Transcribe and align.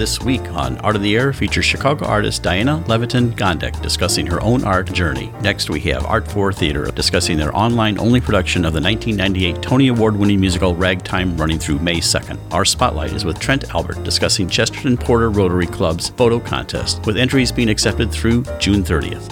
This 0.00 0.18
week 0.18 0.50
on 0.52 0.78
Art 0.78 0.96
of 0.96 1.02
the 1.02 1.14
Air 1.14 1.30
features 1.34 1.66
Chicago 1.66 2.06
artist 2.06 2.42
Diana 2.42 2.82
Levitin 2.86 3.32
Gondek 3.32 3.82
discussing 3.82 4.26
her 4.28 4.40
own 4.40 4.64
art 4.64 4.90
journey. 4.94 5.30
Next, 5.42 5.68
we 5.68 5.78
have 5.80 6.06
Art 6.06 6.26
for 6.26 6.54
Theater 6.54 6.86
discussing 6.86 7.36
their 7.36 7.54
online 7.54 7.98
only 7.98 8.18
production 8.18 8.64
of 8.64 8.72
the 8.72 8.80
1998 8.80 9.60
Tony 9.60 9.88
Award 9.88 10.16
winning 10.16 10.40
musical 10.40 10.74
Ragtime 10.74 11.36
running 11.36 11.58
through 11.58 11.80
May 11.80 11.96
2nd. 11.96 12.38
Our 12.50 12.64
spotlight 12.64 13.12
is 13.12 13.26
with 13.26 13.38
Trent 13.40 13.74
Albert 13.74 14.02
discussing 14.02 14.48
Chesterton 14.48 14.96
Porter 14.96 15.28
Rotary 15.28 15.66
Club's 15.66 16.08
photo 16.08 16.40
contest, 16.40 17.04
with 17.04 17.18
entries 17.18 17.52
being 17.52 17.68
accepted 17.68 18.10
through 18.10 18.44
June 18.58 18.82
30th. 18.82 19.28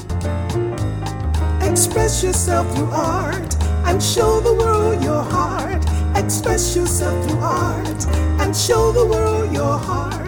Express 1.63 2.23
yourself 2.23 2.71
through 2.77 2.91
art 2.91 3.57
and 3.87 4.03
show 4.03 4.39
the 4.41 4.53
world 4.53 5.03
your 5.03 5.23
heart. 5.23 5.83
Express 6.15 6.77
yourself 6.77 7.27
through 7.27 7.41
art 7.41 8.07
and 8.43 8.55
show 8.55 8.93
the 8.93 9.07
world 9.07 9.51
your 9.51 9.79
heart. 9.79 10.28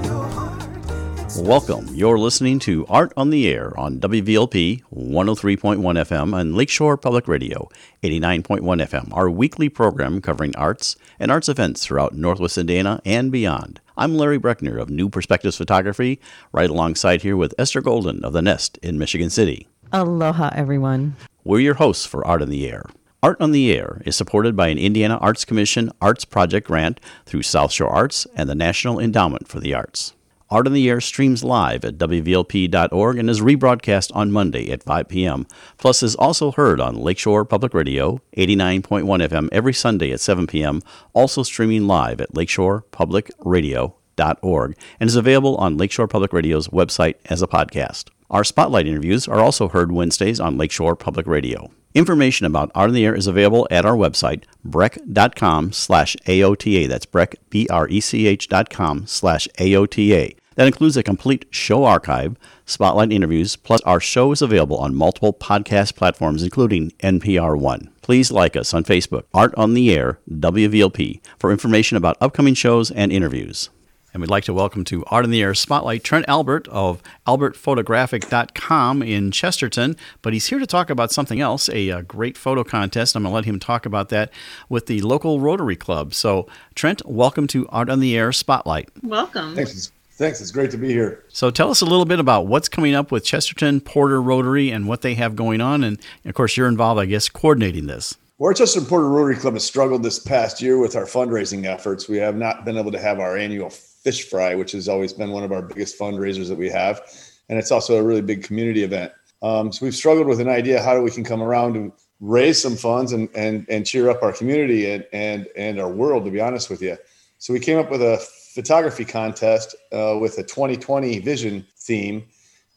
Welcome. 1.37 1.87
You're 1.93 2.19
listening 2.19 2.59
to 2.59 2.85
Art 2.87 3.13
on 3.15 3.29
the 3.29 3.47
Air 3.47 3.77
on 3.79 3.99
WVLP 3.99 4.83
103.1 4.93 5.77
FM 5.79 6.37
and 6.37 6.55
Lakeshore 6.55 6.97
Public 6.97 7.27
Radio 7.27 7.69
89.1 8.03 8.59
FM, 8.59 9.15
our 9.15 9.29
weekly 9.29 9.69
program 9.69 10.19
covering 10.21 10.53
arts 10.55 10.97
and 11.19 11.31
arts 11.31 11.47
events 11.47 11.85
throughout 11.85 12.13
Northwest 12.13 12.57
Indiana 12.57 13.01
and 13.05 13.31
beyond. 13.31 13.79
I'm 13.95 14.17
Larry 14.17 14.39
Brechner 14.39 14.79
of 14.79 14.89
New 14.89 15.09
Perspectives 15.09 15.57
Photography, 15.57 16.19
right 16.51 16.69
alongside 16.69 17.21
here 17.21 17.37
with 17.37 17.55
Esther 17.57 17.81
Golden 17.81 18.23
of 18.25 18.33
The 18.33 18.41
Nest 18.41 18.77
in 18.83 18.99
Michigan 18.99 19.29
City. 19.29 19.67
Aloha, 19.93 20.51
everyone. 20.53 21.15
We're 21.43 21.59
your 21.59 21.75
hosts 21.75 22.05
for 22.05 22.25
Art 22.27 22.41
on 22.41 22.49
the 22.49 22.69
Air. 22.69 22.85
Art 23.23 23.39
on 23.39 23.51
the 23.51 23.71
Air 23.71 24.01
is 24.05 24.15
supported 24.15 24.55
by 24.55 24.67
an 24.67 24.77
Indiana 24.77 25.17
Arts 25.17 25.45
Commission 25.45 25.91
Arts 26.01 26.25
Project 26.25 26.67
grant 26.67 26.99
through 27.25 27.43
South 27.43 27.71
Shore 27.71 27.89
Arts 27.89 28.27
and 28.35 28.49
the 28.49 28.55
National 28.55 28.99
Endowment 28.99 29.47
for 29.47 29.59
the 29.59 29.73
Arts. 29.73 30.13
Art 30.51 30.67
on 30.67 30.73
the 30.73 30.87
Air 30.89 30.99
streams 30.99 31.45
live 31.45 31.85
at 31.85 31.97
WVLP.org 31.97 33.17
and 33.17 33.29
is 33.29 33.39
rebroadcast 33.39 34.11
on 34.13 34.33
Monday 34.33 34.69
at 34.69 34.83
5 34.83 35.07
p.m. 35.07 35.47
Plus 35.77 36.03
is 36.03 36.13
also 36.15 36.51
heard 36.51 36.81
on 36.81 36.97
Lakeshore 36.97 37.45
Public 37.45 37.73
Radio 37.73 38.19
89.1 38.35 39.29
FM 39.29 39.47
every 39.53 39.73
Sunday 39.73 40.11
at 40.11 40.19
7 40.19 40.47
p.m. 40.47 40.81
Also 41.13 41.43
streaming 41.43 41.87
live 41.87 42.19
at 42.19 42.33
lakeshorepublicradio.org 42.33 44.77
and 44.99 45.07
is 45.07 45.15
available 45.15 45.55
on 45.55 45.77
Lakeshore 45.77 46.09
Public 46.09 46.33
Radio's 46.33 46.67
website 46.67 47.15
as 47.25 47.41
a 47.41 47.47
podcast. 47.47 48.09
Our 48.29 48.43
spotlight 48.43 48.87
interviews 48.87 49.29
are 49.29 49.39
also 49.39 49.69
heard 49.69 49.93
Wednesdays 49.93 50.41
on 50.41 50.57
Lakeshore 50.57 50.97
Public 50.97 51.27
Radio. 51.27 51.71
Information 51.93 52.45
about 52.45 52.71
Art 52.75 52.89
in 52.89 52.95
the 52.95 53.05
Air 53.05 53.15
is 53.15 53.27
available 53.27 53.69
at 53.71 53.85
our 53.85 53.95
website, 53.95 54.43
brech.com 54.65 55.71
slash 55.71 56.17
AOTA. 56.27 56.89
That's 56.89 57.05
brech, 57.05 57.35
B-R-E-C-H 57.49 58.49
dot 58.49 58.69
com 58.69 59.07
slash 59.07 59.47
AOTA. 59.57 60.35
That 60.55 60.67
includes 60.67 60.97
a 60.97 61.03
complete 61.03 61.45
show 61.49 61.85
archive, 61.85 62.35
spotlight 62.65 63.13
interviews, 63.13 63.55
plus 63.55 63.79
our 63.81 64.01
show 64.01 64.33
is 64.33 64.41
available 64.41 64.77
on 64.77 64.93
multiple 64.93 65.31
podcast 65.31 65.95
platforms, 65.95 66.43
including 66.43 66.91
NPR 66.99 67.57
One. 67.57 67.89
Please 68.01 68.31
like 68.31 68.57
us 68.57 68.73
on 68.73 68.83
Facebook, 68.83 69.23
Art 69.33 69.53
on 69.55 69.75
the 69.75 69.93
Air, 69.95 70.19
WVLP, 70.29 71.21
for 71.39 71.51
information 71.53 71.95
about 71.95 72.17
upcoming 72.19 72.53
shows 72.53 72.91
and 72.91 73.13
interviews. 73.13 73.69
And 74.13 74.19
we'd 74.19 74.29
like 74.29 74.43
to 74.43 74.53
welcome 74.53 74.83
to 74.85 75.05
Art 75.05 75.23
in 75.23 75.31
the 75.31 75.41
Air 75.41 75.53
Spotlight 75.53 76.03
Trent 76.03 76.25
Albert 76.27 76.67
of 76.67 77.01
albertphotographic.com 77.25 79.01
in 79.01 79.31
Chesterton. 79.31 79.95
But 80.21 80.33
he's 80.33 80.47
here 80.47 80.59
to 80.59 80.67
talk 80.67 80.89
about 80.89 81.13
something 81.13 81.39
else, 81.39 81.69
a, 81.69 81.89
uh 81.91 82.01
great 82.01 82.37
photo 82.37 82.65
contest. 82.65 83.15
I'm 83.15 83.23
going 83.23 83.31
to 83.31 83.35
let 83.35 83.45
him 83.45 83.57
talk 83.57 83.85
about 83.85 84.09
that 84.09 84.29
with 84.67 84.87
the 84.87 84.99
local 85.01 85.39
Rotary 85.39 85.77
Club. 85.77 86.13
So, 86.13 86.45
Trent, 86.75 87.01
welcome 87.05 87.47
to 87.47 87.65
Art 87.69 87.89
on 87.89 88.01
the 88.01 88.17
Air 88.17 88.33
Spotlight. 88.33 88.89
Welcome. 89.01 89.55
Thanks. 89.55 89.93
Thanks. 90.21 90.39
It's 90.39 90.51
great 90.51 90.69
to 90.69 90.77
be 90.77 90.89
here. 90.89 91.23
So, 91.29 91.49
tell 91.49 91.71
us 91.71 91.81
a 91.81 91.85
little 91.85 92.05
bit 92.05 92.19
about 92.19 92.45
what's 92.45 92.69
coming 92.69 92.93
up 92.93 93.11
with 93.11 93.25
Chesterton 93.25 93.81
Porter 93.81 94.21
Rotary 94.21 94.69
and 94.69 94.87
what 94.87 95.01
they 95.01 95.15
have 95.15 95.35
going 95.35 95.61
on. 95.61 95.83
And, 95.83 95.99
of 96.25 96.35
course, 96.35 96.55
you're 96.55 96.67
involved, 96.67 97.01
I 97.01 97.07
guess, 97.07 97.27
coordinating 97.27 97.87
this. 97.87 98.15
Worcester 98.37 98.81
Porter 98.81 99.09
Rotary 99.09 99.35
Club 99.35 99.55
has 99.55 99.65
struggled 99.65 100.03
this 100.03 100.19
past 100.19 100.61
year 100.61 100.77
with 100.77 100.95
our 100.95 101.05
fundraising 101.05 101.65
efforts. 101.65 102.07
We 102.07 102.17
have 102.17 102.35
not 102.35 102.65
been 102.65 102.77
able 102.77 102.91
to 102.91 102.99
have 102.99 103.19
our 103.19 103.35
annual 103.35 103.71
fish 103.71 104.29
fry, 104.29 104.53
which 104.53 104.73
has 104.73 104.87
always 104.87 105.11
been 105.11 105.31
one 105.31 105.43
of 105.43 105.51
our 105.51 105.63
biggest 105.63 105.97
fundraisers 105.97 106.49
that 106.49 106.57
we 106.57 106.69
have, 106.69 107.01
and 107.49 107.57
it's 107.57 107.71
also 107.71 107.97
a 107.97 108.03
really 108.03 108.21
big 108.21 108.43
community 108.43 108.83
event. 108.83 109.11
Um, 109.41 109.71
so 109.71 109.83
we've 109.83 109.95
struggled 109.95 110.27
with 110.27 110.39
an 110.39 110.49
idea 110.49 110.83
how 110.83 110.93
do 110.93 111.01
we 111.01 111.09
can 111.09 111.23
come 111.23 111.41
around 111.41 111.75
and 111.75 111.91
raise 112.19 112.61
some 112.61 112.75
funds 112.75 113.11
and 113.11 113.27
and 113.33 113.65
and 113.69 113.87
cheer 113.87 114.07
up 114.07 114.21
our 114.21 114.33
community 114.33 114.91
and 114.91 115.03
and 115.13 115.47
and 115.55 115.79
our 115.79 115.89
world. 115.89 116.25
To 116.25 116.31
be 116.31 116.39
honest 116.39 116.69
with 116.69 116.83
you, 116.83 116.95
so 117.41 117.53
we 117.53 117.59
came 117.59 117.79
up 117.79 117.89
with 117.89 118.03
a 118.03 118.19
photography 118.53 119.03
contest 119.03 119.75
uh, 119.91 120.15
with 120.21 120.37
a 120.37 120.43
2020 120.43 121.17
vision 121.17 121.65
theme 121.75 122.23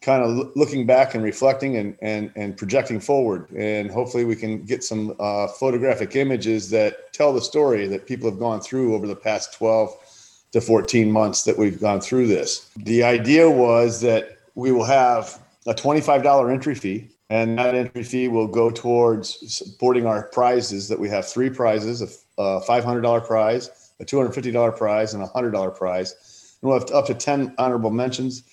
kind 0.00 0.22
of 0.22 0.30
loo- 0.30 0.52
looking 0.56 0.86
back 0.86 1.14
and 1.14 1.22
reflecting 1.22 1.76
and, 1.76 1.98
and, 2.00 2.32
and 2.34 2.56
projecting 2.56 2.98
forward. 2.98 3.50
And 3.50 3.90
hopefully 3.90 4.24
we 4.24 4.34
can 4.34 4.64
get 4.64 4.82
some 4.82 5.14
uh, 5.20 5.48
photographic 5.48 6.16
images 6.16 6.70
that 6.70 7.12
tell 7.12 7.34
the 7.34 7.42
story 7.42 7.86
that 7.88 8.06
people 8.06 8.30
have 8.30 8.38
gone 8.38 8.62
through 8.62 8.94
over 8.94 9.06
the 9.06 9.14
past 9.14 9.52
12 9.52 10.46
to 10.52 10.62
14 10.62 11.12
months 11.12 11.44
that 11.44 11.58
we've 11.58 11.78
gone 11.78 12.00
through 12.00 12.26
this. 12.26 12.70
The 12.76 13.04
idea 13.04 13.50
was 13.50 14.00
that 14.00 14.38
we 14.54 14.72
will 14.72 14.84
have 14.84 15.42
a 15.66 15.74
$25 15.74 16.50
entry 16.50 16.74
fee 16.74 17.10
and 17.28 17.58
that 17.58 17.74
entry 17.74 18.02
fee 18.02 18.28
will 18.28 18.48
go 18.48 18.70
towards 18.70 19.54
supporting 19.54 20.06
our 20.06 20.22
prizes 20.28 20.88
that 20.88 20.98
we 20.98 21.10
have 21.10 21.28
three 21.28 21.50
prizes, 21.50 22.00
a 22.00 22.60
$500 22.60 23.26
prize, 23.26 23.83
a 24.00 24.04
$250 24.04 24.76
prize 24.76 25.14
and 25.14 25.22
a 25.22 25.26
$100 25.26 25.76
prize. 25.76 26.56
And 26.60 26.70
we'll 26.70 26.80
have 26.80 26.90
up 26.90 27.06
to 27.06 27.14
10 27.14 27.54
honorable 27.58 27.90
mentions 27.90 28.44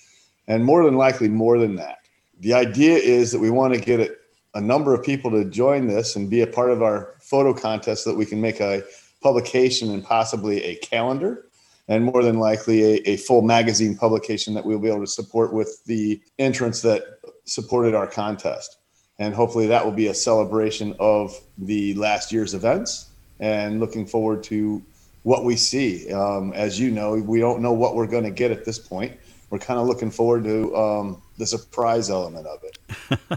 and 0.48 0.64
more 0.64 0.84
than 0.84 0.96
likely 0.96 1.28
more 1.28 1.58
than 1.58 1.76
that. 1.76 1.98
The 2.40 2.54
idea 2.54 2.96
is 2.96 3.32
that 3.32 3.38
we 3.38 3.50
want 3.50 3.74
to 3.74 3.80
get 3.80 4.00
a, 4.00 4.10
a 4.54 4.60
number 4.60 4.94
of 4.94 5.04
people 5.04 5.30
to 5.30 5.44
join 5.44 5.86
this 5.86 6.16
and 6.16 6.28
be 6.28 6.40
a 6.40 6.46
part 6.46 6.70
of 6.70 6.82
our 6.82 7.14
photo 7.20 7.54
contest 7.54 8.04
so 8.04 8.10
that 8.10 8.16
we 8.16 8.26
can 8.26 8.40
make 8.40 8.60
a 8.60 8.82
publication 9.22 9.90
and 9.92 10.04
possibly 10.04 10.62
a 10.64 10.76
calendar 10.76 11.46
and 11.88 12.04
more 12.04 12.22
than 12.22 12.38
likely 12.38 12.82
a, 12.82 13.10
a 13.10 13.16
full 13.16 13.42
magazine 13.42 13.96
publication 13.96 14.54
that 14.54 14.64
we'll 14.64 14.78
be 14.78 14.88
able 14.88 15.00
to 15.00 15.06
support 15.06 15.52
with 15.52 15.84
the 15.86 16.20
entrance 16.38 16.82
that 16.82 17.02
supported 17.44 17.94
our 17.94 18.06
contest. 18.06 18.78
And 19.18 19.34
hopefully 19.34 19.66
that 19.68 19.84
will 19.84 19.92
be 19.92 20.08
a 20.08 20.14
celebration 20.14 20.96
of 20.98 21.38
the 21.58 21.94
last 21.94 22.32
year's 22.32 22.54
events 22.54 23.10
and 23.40 23.80
looking 23.80 24.06
forward 24.06 24.42
to 24.44 24.82
what 25.22 25.44
we 25.44 25.56
see. 25.56 26.12
Um, 26.12 26.52
as 26.52 26.78
you 26.78 26.90
know, 26.90 27.14
we 27.14 27.38
don't 27.38 27.60
know 27.60 27.72
what 27.72 27.94
we're 27.94 28.06
going 28.06 28.24
to 28.24 28.30
get 28.30 28.50
at 28.50 28.64
this 28.64 28.78
point. 28.78 29.16
We're 29.50 29.58
kind 29.58 29.78
of 29.78 29.86
looking 29.86 30.10
forward 30.10 30.44
to 30.44 30.74
um, 30.74 31.22
the 31.36 31.46
surprise 31.46 32.08
element 32.08 32.46
of 32.46 32.62
it. 32.64 32.78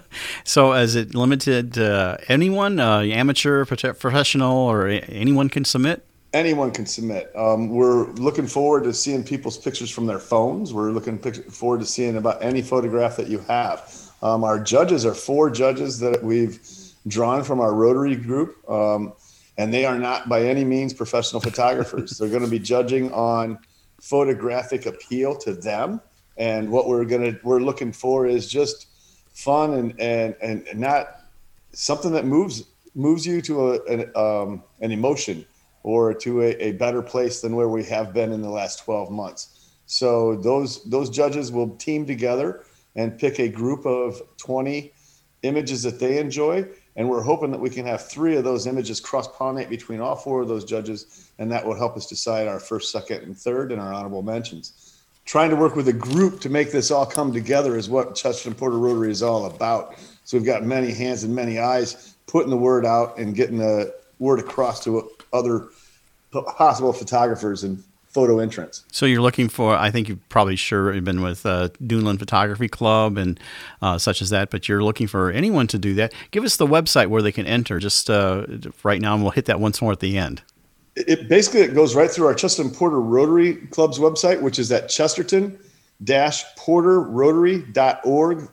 So, 0.47 0.73
is 0.73 0.95
it 0.95 1.15
limited 1.15 1.73
to 1.73 2.19
anyone, 2.27 2.79
uh, 2.79 3.01
amateur, 3.01 3.65
professional, 3.65 4.55
or 4.55 4.87
anyone 4.87 5.49
can 5.49 5.65
submit? 5.65 6.05
Anyone 6.33 6.71
can 6.71 6.85
submit. 6.85 7.31
Um, 7.35 7.69
we're 7.69 8.11
looking 8.11 8.45
forward 8.45 8.83
to 8.83 8.93
seeing 8.93 9.23
people's 9.23 9.57
pictures 9.57 9.89
from 9.89 10.05
their 10.05 10.19
phones. 10.19 10.71
We're 10.71 10.91
looking 10.91 11.17
forward 11.17 11.79
to 11.79 11.85
seeing 11.85 12.17
about 12.17 12.43
any 12.43 12.61
photograph 12.61 13.17
that 13.17 13.27
you 13.27 13.39
have. 13.39 13.91
Um, 14.21 14.43
our 14.43 14.59
judges 14.59 15.05
are 15.05 15.13
four 15.13 15.49
judges 15.49 15.99
that 15.99 16.23
we've 16.23 16.59
drawn 17.07 17.43
from 17.43 17.59
our 17.59 17.73
Rotary 17.73 18.15
group, 18.15 18.69
um, 18.69 19.13
and 19.57 19.73
they 19.73 19.85
are 19.85 19.97
not 19.97 20.27
by 20.27 20.43
any 20.43 20.63
means 20.63 20.93
professional 20.93 21.41
photographers. 21.41 22.17
They're 22.17 22.29
going 22.29 22.43
to 22.43 22.49
be 22.49 22.59
judging 22.59 23.11
on 23.11 23.59
photographic 24.01 24.85
appeal 24.85 25.35
to 25.37 25.53
them, 25.53 26.01
and 26.37 26.69
what 26.69 26.87
we're 26.87 27.05
gonna 27.05 27.39
we're 27.43 27.61
looking 27.61 27.91
for 27.91 28.27
is 28.27 28.47
just 28.49 28.87
fun 29.33 29.73
and 29.73 29.99
and 29.99 30.35
and 30.41 30.79
not 30.79 31.21
something 31.73 32.11
that 32.11 32.25
moves 32.25 32.63
moves 32.95 33.25
you 33.25 33.41
to 33.41 33.71
a, 33.71 33.83
an, 33.85 34.11
um, 34.15 34.63
an 34.81 34.91
emotion 34.91 35.45
or 35.83 36.13
to 36.13 36.41
a, 36.41 36.51
a 36.61 36.71
better 36.73 37.01
place 37.01 37.41
than 37.41 37.55
where 37.55 37.67
we 37.67 37.83
have 37.83 38.13
been 38.13 38.31
in 38.31 38.41
the 38.41 38.49
last 38.49 38.83
12 38.85 39.11
months. 39.11 39.73
So 39.85 40.35
those 40.37 40.83
those 40.85 41.09
judges 41.09 41.51
will 41.51 41.75
team 41.75 42.05
together 42.05 42.63
and 42.95 43.17
pick 43.17 43.39
a 43.39 43.47
group 43.47 43.85
of 43.85 44.21
20 44.37 44.91
images 45.43 45.83
that 45.83 45.99
they 45.99 46.17
enjoy, 46.17 46.65
and 46.95 47.09
we're 47.09 47.21
hoping 47.21 47.51
that 47.51 47.59
we 47.59 47.69
can 47.69 47.85
have 47.85 48.07
three 48.07 48.37
of 48.37 48.43
those 48.43 48.67
images 48.67 48.99
cross 48.99 49.27
pollinate 49.27 49.69
between 49.69 49.99
all 49.99 50.15
four 50.15 50.41
of 50.41 50.47
those 50.47 50.63
judges, 50.63 51.29
and 51.39 51.51
that 51.51 51.65
will 51.65 51.75
help 51.75 51.97
us 51.97 52.07
decide 52.07 52.47
our 52.47 52.59
first, 52.59 52.91
second, 52.91 53.23
and 53.23 53.37
third, 53.37 53.71
and 53.71 53.81
our 53.81 53.93
honorable 53.93 54.21
mentions. 54.21 54.93
trying 55.25 55.49
to 55.49 55.55
work 55.55 55.75
with 55.75 55.87
a 55.87 55.93
group 55.93 56.39
to 56.39 56.49
make 56.49 56.71
this 56.71 56.91
all 56.91 57.05
come 57.05 57.33
together 57.33 57.77
is 57.77 57.89
what 57.89 58.15
Chesterton 58.15 58.53
Porter 58.53 58.77
Rotary 58.77 59.11
is 59.11 59.23
all 59.23 59.47
about. 59.47 59.95
So 60.23 60.37
we've 60.37 60.45
got 60.45 60.63
many 60.63 60.93
hands 60.93 61.23
and 61.23 61.35
many 61.35 61.57
eyes 61.59 62.15
putting 62.27 62.51
the 62.51 62.57
word 62.57 62.85
out 62.85 63.17
and 63.17 63.35
getting 63.35 63.57
the 63.57 63.93
word 64.19 64.39
across 64.39 64.83
to 64.83 65.09
other 65.33 65.69
possible 66.31 66.93
photographers 66.93 67.63
and 67.63 67.83
photo 68.15 68.39
entrance. 68.39 68.83
So 68.93 69.05
you're 69.05 69.21
looking 69.21 69.49
for, 69.49 69.75
I 69.75 69.91
think 69.91 70.07
you've 70.07 70.29
probably 70.29 70.55
sure 70.55 70.93
you've 70.93 71.03
been 71.03 71.21
with 71.21 71.45
uh, 71.45 71.67
Duneland 71.85 72.19
Photography 72.19 72.69
Club 72.69 73.17
and 73.17 73.37
uh, 73.81 73.97
such 73.97 74.21
as 74.21 74.29
that, 74.29 74.49
but 74.49 74.69
you're 74.69 74.81
looking 74.81 75.05
for 75.05 75.31
anyone 75.31 75.67
to 75.67 75.77
do 75.77 75.95
that. 75.95 76.13
Give 76.31 76.45
us 76.45 76.55
the 76.55 76.65
website 76.65 77.07
where 77.07 77.21
they 77.21 77.33
can 77.33 77.45
enter 77.45 77.77
just 77.77 78.09
uh, 78.09 78.45
right 78.83 79.01
now, 79.01 79.15
and 79.15 79.21
we'll 79.21 79.33
hit 79.33 79.47
that 79.47 79.59
once 79.59 79.81
more 79.81 79.91
at 79.91 79.99
the 79.99 80.17
end. 80.17 80.43
It 80.95 81.27
basically 81.27 81.59
it 81.59 81.75
goes 81.75 81.93
right 81.93 82.09
through 82.09 82.27
our 82.27 82.33
Chesterton 82.33 82.71
Porter 82.71 83.01
Rotary 83.01 83.55
Club's 83.55 83.99
website, 83.99 84.41
which 84.41 84.59
is 84.59 84.71
at 84.71 84.87
chesterton 84.87 85.59
porterrotary.org. 86.01 88.49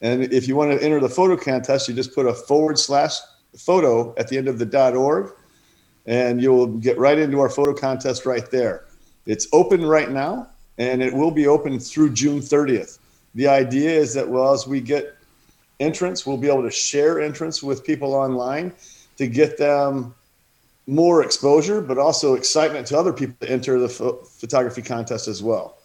And 0.00 0.24
if 0.32 0.48
you 0.48 0.56
want 0.56 0.72
to 0.72 0.82
enter 0.84 0.98
the 0.98 1.08
photo 1.08 1.36
contest, 1.36 1.88
you 1.88 1.94
just 1.94 2.16
put 2.16 2.26
a 2.26 2.34
forward 2.34 2.80
slash 2.80 3.16
photo 3.56 4.12
at 4.16 4.26
the 4.26 4.38
end 4.38 4.48
of 4.48 4.58
the 4.58 4.66
dot 4.66 4.96
org 4.96 5.30
and 6.06 6.42
you'll 6.42 6.66
get 6.66 6.98
right 6.98 7.18
into 7.18 7.40
our 7.40 7.48
photo 7.48 7.72
contest 7.72 8.26
right 8.26 8.50
there. 8.50 8.84
It's 9.26 9.46
open 9.52 9.84
right 9.84 10.10
now, 10.10 10.48
and 10.78 11.02
it 11.02 11.12
will 11.12 11.30
be 11.30 11.46
open 11.46 11.78
through 11.78 12.10
June 12.10 12.40
30th. 12.40 12.98
The 13.34 13.48
idea 13.48 13.90
is 13.90 14.14
that, 14.14 14.28
well, 14.28 14.52
as 14.52 14.66
we 14.66 14.80
get 14.80 15.14
entrance, 15.80 16.26
we'll 16.26 16.36
be 16.36 16.48
able 16.48 16.62
to 16.62 16.70
share 16.70 17.20
entrance 17.20 17.62
with 17.62 17.84
people 17.84 18.14
online 18.14 18.72
to 19.16 19.26
get 19.26 19.56
them 19.56 20.14
more 20.86 21.22
exposure, 21.22 21.80
but 21.80 21.98
also 21.98 22.34
excitement 22.34 22.86
to 22.88 22.98
other 22.98 23.12
people 23.12 23.34
to 23.40 23.50
enter 23.50 23.78
the 23.78 23.88
photography 23.88 24.82
contest 24.82 25.28
as 25.28 25.42
well. 25.42 25.78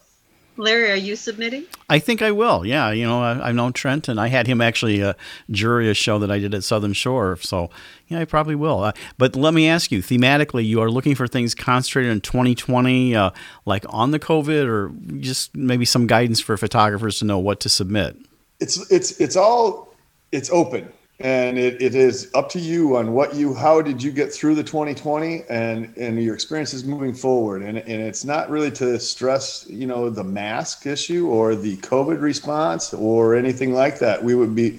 Larry, 0.58 0.90
are 0.90 0.96
you 0.96 1.14
submitting? 1.14 1.64
I 1.88 2.00
think 2.00 2.20
I 2.20 2.32
will. 2.32 2.66
Yeah, 2.66 2.90
you 2.90 3.06
know, 3.06 3.22
I, 3.22 3.46
have 3.46 3.54
known 3.54 3.72
Trent, 3.72 4.08
and 4.08 4.20
I 4.20 4.26
had 4.26 4.48
him 4.48 4.60
actually 4.60 5.00
uh, 5.02 5.14
jury 5.50 5.88
a 5.88 5.94
show 5.94 6.18
that 6.18 6.30
I 6.30 6.40
did 6.40 6.52
at 6.52 6.64
Southern 6.64 6.92
Shore. 6.92 7.38
So, 7.40 7.70
yeah, 8.08 8.18
I 8.18 8.24
probably 8.24 8.56
will. 8.56 8.82
Uh, 8.82 8.92
but 9.18 9.36
let 9.36 9.54
me 9.54 9.68
ask 9.68 9.92
you, 9.92 10.02
thematically, 10.02 10.66
you 10.66 10.80
are 10.82 10.90
looking 10.90 11.14
for 11.14 11.28
things 11.28 11.54
concentrated 11.54 12.10
in 12.10 12.20
2020, 12.20 13.14
uh, 13.14 13.30
like 13.66 13.84
on 13.88 14.10
the 14.10 14.18
COVID, 14.18 14.66
or 14.66 14.90
just 15.20 15.56
maybe 15.56 15.84
some 15.84 16.08
guidance 16.08 16.40
for 16.40 16.56
photographers 16.56 17.20
to 17.20 17.24
know 17.24 17.38
what 17.38 17.60
to 17.60 17.68
submit. 17.68 18.16
It's 18.60 18.90
it's 18.90 19.20
it's 19.20 19.36
all 19.36 19.94
it's 20.32 20.50
open 20.50 20.92
and 21.20 21.58
it, 21.58 21.82
it 21.82 21.96
is 21.96 22.30
up 22.34 22.48
to 22.50 22.60
you 22.60 22.96
on 22.96 23.12
what 23.12 23.34
you 23.34 23.52
how 23.52 23.82
did 23.82 24.00
you 24.00 24.12
get 24.12 24.32
through 24.32 24.54
the 24.54 24.62
2020 24.62 25.42
and 25.50 25.92
and 25.96 26.22
your 26.22 26.34
experiences 26.34 26.84
moving 26.84 27.12
forward. 27.12 27.62
And, 27.62 27.78
and 27.78 28.02
it's 28.02 28.24
not 28.24 28.48
really 28.50 28.70
to 28.72 29.00
stress 29.00 29.66
you 29.68 29.86
know 29.86 30.10
the 30.10 30.24
mask 30.24 30.86
issue 30.86 31.26
or 31.28 31.56
the 31.56 31.76
covid 31.78 32.20
response 32.20 32.94
or 32.94 33.34
anything 33.34 33.74
like 33.74 33.98
that. 33.98 34.22
We 34.22 34.34
would 34.36 34.54
be 34.54 34.78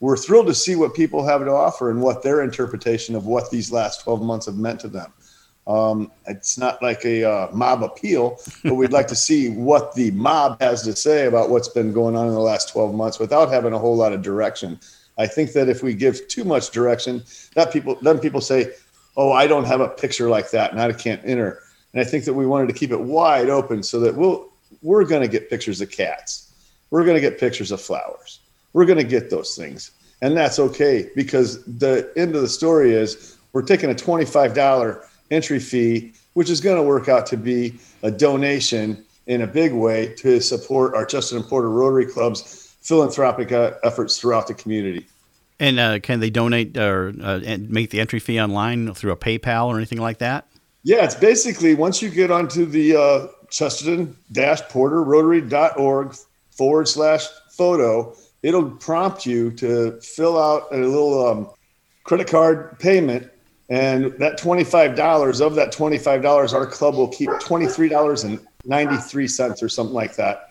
we're 0.00 0.16
thrilled 0.16 0.48
to 0.48 0.54
see 0.54 0.74
what 0.76 0.94
people 0.94 1.24
have 1.24 1.42
to 1.42 1.50
offer 1.50 1.90
and 1.90 2.02
what 2.02 2.22
their 2.22 2.42
interpretation 2.42 3.14
of 3.14 3.26
what 3.26 3.50
these 3.50 3.72
last 3.72 4.02
12 4.02 4.22
months 4.22 4.46
have 4.46 4.56
meant 4.56 4.80
to 4.80 4.88
them. 4.88 5.12
Um, 5.66 6.12
it's 6.26 6.58
not 6.58 6.82
like 6.82 7.04
a 7.04 7.24
uh, 7.24 7.48
mob 7.52 7.82
appeal, 7.82 8.38
but 8.62 8.74
we'd 8.74 8.92
like 8.92 9.08
to 9.08 9.16
see 9.16 9.50
what 9.50 9.94
the 9.94 10.10
mob 10.12 10.60
has 10.60 10.82
to 10.82 10.94
say 10.94 11.26
about 11.26 11.50
what's 11.50 11.68
been 11.68 11.92
going 11.92 12.14
on 12.14 12.28
in 12.28 12.34
the 12.34 12.40
last 12.40 12.68
12 12.68 12.94
months 12.94 13.18
without 13.18 13.50
having 13.50 13.72
a 13.72 13.78
whole 13.78 13.96
lot 13.96 14.12
of 14.12 14.22
direction. 14.22 14.78
I 15.18 15.26
think 15.26 15.52
that 15.52 15.68
if 15.68 15.82
we 15.82 15.94
give 15.94 16.28
too 16.28 16.44
much 16.44 16.70
direction, 16.70 17.22
that 17.54 17.72
people 17.72 17.96
then 18.02 18.18
people 18.18 18.40
say, 18.40 18.72
"Oh, 19.16 19.32
I 19.32 19.46
don't 19.46 19.64
have 19.64 19.80
a 19.80 19.88
picture 19.88 20.28
like 20.28 20.50
that, 20.50 20.72
and 20.72 20.80
I 20.80 20.92
can't 20.92 21.22
enter." 21.24 21.62
And 21.92 22.00
I 22.00 22.04
think 22.04 22.24
that 22.24 22.34
we 22.34 22.46
wanted 22.46 22.68
to 22.68 22.74
keep 22.74 22.90
it 22.90 23.00
wide 23.00 23.48
open 23.48 23.82
so 23.82 24.00
that 24.00 24.14
we'll 24.14 24.48
we're 24.82 25.04
going 25.04 25.22
to 25.22 25.28
get 25.28 25.48
pictures 25.48 25.80
of 25.80 25.90
cats, 25.90 26.52
we're 26.90 27.04
going 27.04 27.14
to 27.14 27.20
get 27.20 27.38
pictures 27.38 27.70
of 27.70 27.80
flowers, 27.80 28.40
we're 28.72 28.84
going 28.84 28.98
to 28.98 29.04
get 29.04 29.30
those 29.30 29.56
things, 29.56 29.92
and 30.22 30.36
that's 30.36 30.58
okay 30.58 31.10
because 31.14 31.64
the 31.64 32.10
end 32.16 32.34
of 32.36 32.42
the 32.42 32.48
story 32.48 32.92
is 32.92 33.36
we're 33.52 33.62
taking 33.62 33.90
a 33.90 33.94
twenty-five 33.94 34.54
dollar 34.54 35.04
entry 35.30 35.58
fee, 35.58 36.12
which 36.34 36.50
is 36.50 36.60
going 36.60 36.76
to 36.76 36.82
work 36.82 37.08
out 37.08 37.26
to 37.26 37.36
be 37.36 37.78
a 38.02 38.10
donation 38.10 39.02
in 39.26 39.42
a 39.42 39.46
big 39.46 39.72
way 39.72 40.14
to 40.14 40.40
support 40.40 40.94
our 40.94 41.04
Chesterton 41.04 41.42
Porter 41.42 41.70
Rotary 41.70 42.06
Club's 42.06 42.55
philanthropic 42.86 43.50
uh, 43.50 43.72
efforts 43.82 44.16
throughout 44.18 44.46
the 44.46 44.54
community. 44.54 45.04
And 45.58 45.80
uh, 45.80 45.98
can 45.98 46.20
they 46.20 46.30
donate 46.30 46.76
or 46.76 47.12
uh, 47.20 47.40
make 47.68 47.90
the 47.90 47.98
entry 47.98 48.20
fee 48.20 48.40
online 48.40 48.94
through 48.94 49.10
a 49.10 49.16
PayPal 49.16 49.66
or 49.66 49.76
anything 49.76 50.00
like 50.00 50.18
that? 50.18 50.46
Yeah, 50.84 51.02
it's 51.04 51.16
basically 51.16 51.74
once 51.74 52.00
you 52.00 52.10
get 52.10 52.30
onto 52.30 52.64
the 52.64 52.94
uh, 52.94 53.26
Chesterton-porterrotary.org 53.50 56.16
forward 56.50 56.86
slash 56.86 57.26
photo, 57.50 58.14
it'll 58.42 58.70
prompt 58.70 59.26
you 59.26 59.50
to 59.52 60.00
fill 60.00 60.40
out 60.40 60.68
a 60.70 60.76
little 60.76 61.26
um, 61.26 61.50
credit 62.04 62.28
card 62.28 62.78
payment. 62.78 63.28
And 63.68 64.12
that 64.18 64.38
$25, 64.38 65.40
of 65.40 65.56
that 65.56 65.72
$25, 65.72 66.54
our 66.54 66.66
club 66.66 66.94
will 66.94 67.08
keep 67.08 67.30
$23.93 67.30 69.62
or 69.62 69.68
something 69.68 69.94
like 69.94 70.14
that 70.14 70.45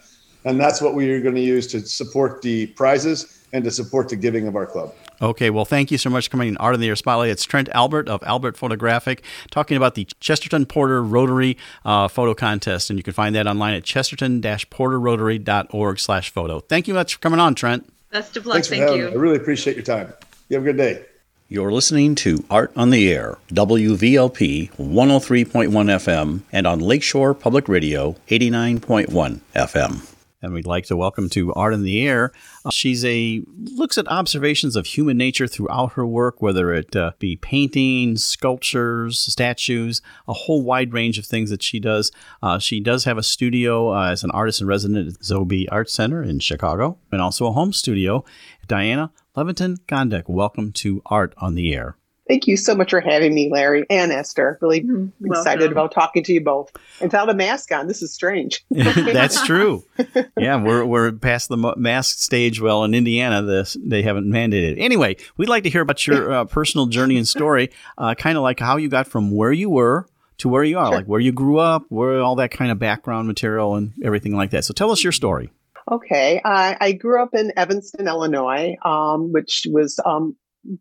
and 0.45 0.59
that's 0.59 0.81
what 0.81 0.93
we 0.93 1.11
are 1.11 1.19
going 1.19 1.35
to 1.35 1.41
use 1.41 1.67
to 1.67 1.85
support 1.85 2.41
the 2.41 2.67
prizes 2.67 3.45
and 3.51 3.63
to 3.63 3.71
support 3.71 4.09
the 4.09 4.15
giving 4.15 4.47
of 4.47 4.55
our 4.55 4.65
club. 4.65 4.93
Okay, 5.21 5.49
well, 5.49 5.65
thank 5.65 5.91
you 5.91 5.97
so 5.97 6.09
much 6.09 6.25
for 6.25 6.31
coming 6.31 6.49
in 6.49 6.57
Art 6.57 6.75
in 6.75 6.81
the 6.81 6.89
Air 6.89 6.95
Spotlight. 6.95 7.29
It's 7.29 7.45
Trent 7.45 7.69
Albert 7.69 8.09
of 8.09 8.21
Albert 8.23 8.57
Photographic 8.57 9.23
talking 9.49 9.77
about 9.77 9.95
the 9.95 10.05
Chesterton 10.19 10.65
Porter 10.65 11.01
Rotary 11.01 11.57
uh, 11.85 12.09
Photo 12.09 12.33
Contest, 12.33 12.89
and 12.89 12.99
you 12.99 13.03
can 13.03 13.13
find 13.13 13.33
that 13.35 13.47
online 13.47 13.75
at 13.75 13.85
chesterton-porterrotary.org 13.85 15.99
slash 15.99 16.29
photo. 16.29 16.59
Thank 16.59 16.87
you 16.87 16.93
much 16.93 17.15
for 17.15 17.21
coming 17.21 17.39
on, 17.39 17.55
Trent. 17.55 17.89
Best 18.11 18.37
of 18.37 18.45
luck. 18.45 18.63
Thank 18.65 18.95
you. 18.95 19.05
Me. 19.05 19.11
I 19.11 19.15
really 19.15 19.37
appreciate 19.37 19.77
your 19.77 19.85
time. 19.85 20.13
You 20.49 20.57
have 20.57 20.63
a 20.63 20.71
good 20.71 20.77
day. 20.77 21.05
You're 21.47 21.71
listening 21.71 22.15
to 22.15 22.43
Art 22.49 22.73
on 22.75 22.89
the 22.89 23.09
Air, 23.11 23.37
WVLP 23.49 24.71
103.1 24.73 25.69
FM, 25.69 26.41
and 26.51 26.65
on 26.67 26.79
Lakeshore 26.79 27.35
Public 27.35 27.69
Radio 27.69 28.15
89.1 28.27 29.41
FM 29.55 30.14
and 30.45 30.53
we'd 30.53 30.67
like 30.67 30.85
to 30.85 30.95
welcome 30.95 31.27
to 31.29 31.51
Art 31.53 31.73
in 31.73 31.83
the 31.83 32.07
Air. 32.07 32.31
Uh, 32.63 32.69
she's 32.69 33.03
a 33.03 33.43
looks 33.75 33.97
at 33.97 34.07
observations 34.07 34.75
of 34.75 34.85
human 34.85 35.17
nature 35.17 35.47
throughout 35.47 35.93
her 35.93 36.05
work, 36.05 36.41
whether 36.41 36.71
it 36.71 36.95
uh, 36.95 37.11
be 37.19 37.35
painting, 37.35 38.15
sculptures, 38.15 39.19
statues, 39.19 40.01
a 40.27 40.33
whole 40.33 40.61
wide 40.61 40.93
range 40.93 41.17
of 41.17 41.25
things 41.25 41.49
that 41.49 41.63
she 41.63 41.79
does. 41.79 42.11
Uh, 42.41 42.59
she 42.59 42.79
does 42.79 43.03
have 43.03 43.17
a 43.17 43.23
studio 43.23 43.91
uh, 43.91 44.11
as 44.11 44.23
an 44.23 44.31
artist 44.31 44.61
in 44.61 44.67
resident 44.67 45.07
at 45.07 45.19
Zhou 45.19 45.47
B 45.47 45.67
Art 45.71 45.89
Center 45.89 46.23
in 46.23 46.39
Chicago, 46.39 46.97
and 47.11 47.21
also 47.21 47.47
a 47.47 47.51
home 47.51 47.73
studio. 47.73 48.23
Diana 48.67 49.11
Leviton 49.35 49.77
Gondek, 49.87 50.23
welcome 50.27 50.71
to 50.73 51.01
Art 51.07 51.33
on 51.37 51.55
the 51.55 51.73
Air. 51.73 51.97
Thank 52.27 52.47
you 52.47 52.57
so 52.57 52.73
much 52.73 52.89
for 52.89 53.01
having 53.01 53.35
me, 53.35 53.51
Larry 53.51 53.85
and 53.89 54.11
Esther. 54.11 54.57
Really 54.61 54.81
mm-hmm. 54.81 55.25
excited 55.25 55.71
about 55.71 55.91
talking 55.91 56.23
to 56.23 56.33
you 56.33 56.41
both. 56.41 56.71
And 56.99 57.11
without 57.11 57.29
a 57.29 57.35
mask 57.35 57.71
on, 57.71 57.87
this 57.87 58.01
is 58.01 58.13
strange. 58.13 58.65
That's 58.69 59.45
true. 59.45 59.83
Yeah, 60.37 60.61
we're 60.61 60.85
we're 60.85 61.11
past 61.13 61.49
the 61.49 61.57
mask 61.77 62.19
stage. 62.19 62.59
Well, 62.59 62.83
in 62.83 62.93
Indiana, 62.93 63.41
this 63.41 63.77
they 63.83 64.01
haven't 64.01 64.27
mandated. 64.27 64.75
Anyway, 64.77 65.15
we'd 65.37 65.49
like 65.49 65.63
to 65.63 65.69
hear 65.69 65.81
about 65.81 66.05
your 66.05 66.31
uh, 66.31 66.45
personal 66.45 66.87
journey 66.87 67.17
and 67.17 67.27
story, 67.27 67.71
uh, 67.97 68.15
kind 68.15 68.37
of 68.37 68.43
like 68.43 68.59
how 68.59 68.77
you 68.77 68.89
got 68.89 69.07
from 69.07 69.31
where 69.31 69.51
you 69.51 69.69
were 69.69 70.07
to 70.39 70.49
where 70.49 70.63
you 70.63 70.77
are, 70.77 70.87
sure. 70.87 70.95
like 70.95 71.05
where 71.05 71.19
you 71.19 71.31
grew 71.31 71.57
up, 71.57 71.85
where 71.89 72.21
all 72.21 72.35
that 72.35 72.51
kind 72.51 72.71
of 72.71 72.79
background 72.79 73.27
material 73.27 73.75
and 73.75 73.93
everything 74.03 74.35
like 74.35 74.51
that. 74.51 74.65
So 74.65 74.73
tell 74.73 74.91
us 74.91 75.03
your 75.03 75.13
story. 75.13 75.51
Okay, 75.91 76.41
I, 76.43 76.77
I 76.81 76.91
grew 76.93 77.21
up 77.21 77.33
in 77.33 77.53
Evanston, 77.55 78.07
Illinois, 78.07 78.75
um, 78.83 79.31
which 79.31 79.67
was 79.69 79.99
um, 80.05 80.35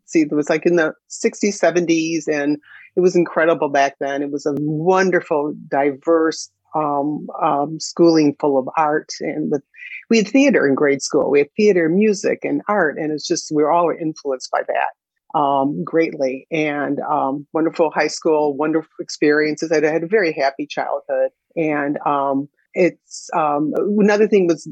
see, 0.05 0.21
it 0.21 0.31
was 0.31 0.49
like 0.49 0.65
in 0.65 0.75
the 0.75 0.93
60s, 1.09 1.59
70s, 1.59 2.27
and 2.27 2.57
it 2.95 3.01
was 3.01 3.15
incredible 3.15 3.69
back 3.69 3.95
then. 3.99 4.21
It 4.21 4.31
was 4.31 4.45
a 4.45 4.53
wonderful, 4.59 5.53
diverse 5.67 6.49
um, 6.75 7.27
um, 7.41 7.79
schooling 7.79 8.35
full 8.39 8.57
of 8.57 8.67
art, 8.77 9.13
and 9.21 9.51
with 9.51 9.63
we 10.09 10.17
had 10.17 10.27
theater 10.27 10.67
in 10.67 10.75
grade 10.75 11.01
school. 11.01 11.31
We 11.31 11.39
had 11.39 11.53
theater, 11.55 11.89
music, 11.89 12.39
and 12.43 12.61
art, 12.67 12.97
and 12.97 13.11
it's 13.11 13.27
just 13.27 13.51
we 13.51 13.63
were 13.63 13.71
all 13.71 13.89
influenced 13.89 14.51
by 14.51 14.61
that 14.67 15.39
um, 15.39 15.83
greatly. 15.83 16.47
And 16.51 16.99
um, 17.01 17.47
wonderful 17.53 17.91
high 17.91 18.07
school, 18.07 18.55
wonderful 18.55 18.89
experiences. 18.99 19.71
I 19.71 19.85
had 19.85 20.03
a 20.03 20.07
very 20.07 20.33
happy 20.33 20.67
childhood, 20.67 21.31
and 21.55 21.97
um, 22.05 22.49
it's 22.73 23.29
um, 23.33 23.73
another 23.75 24.27
thing 24.27 24.47
was 24.47 24.67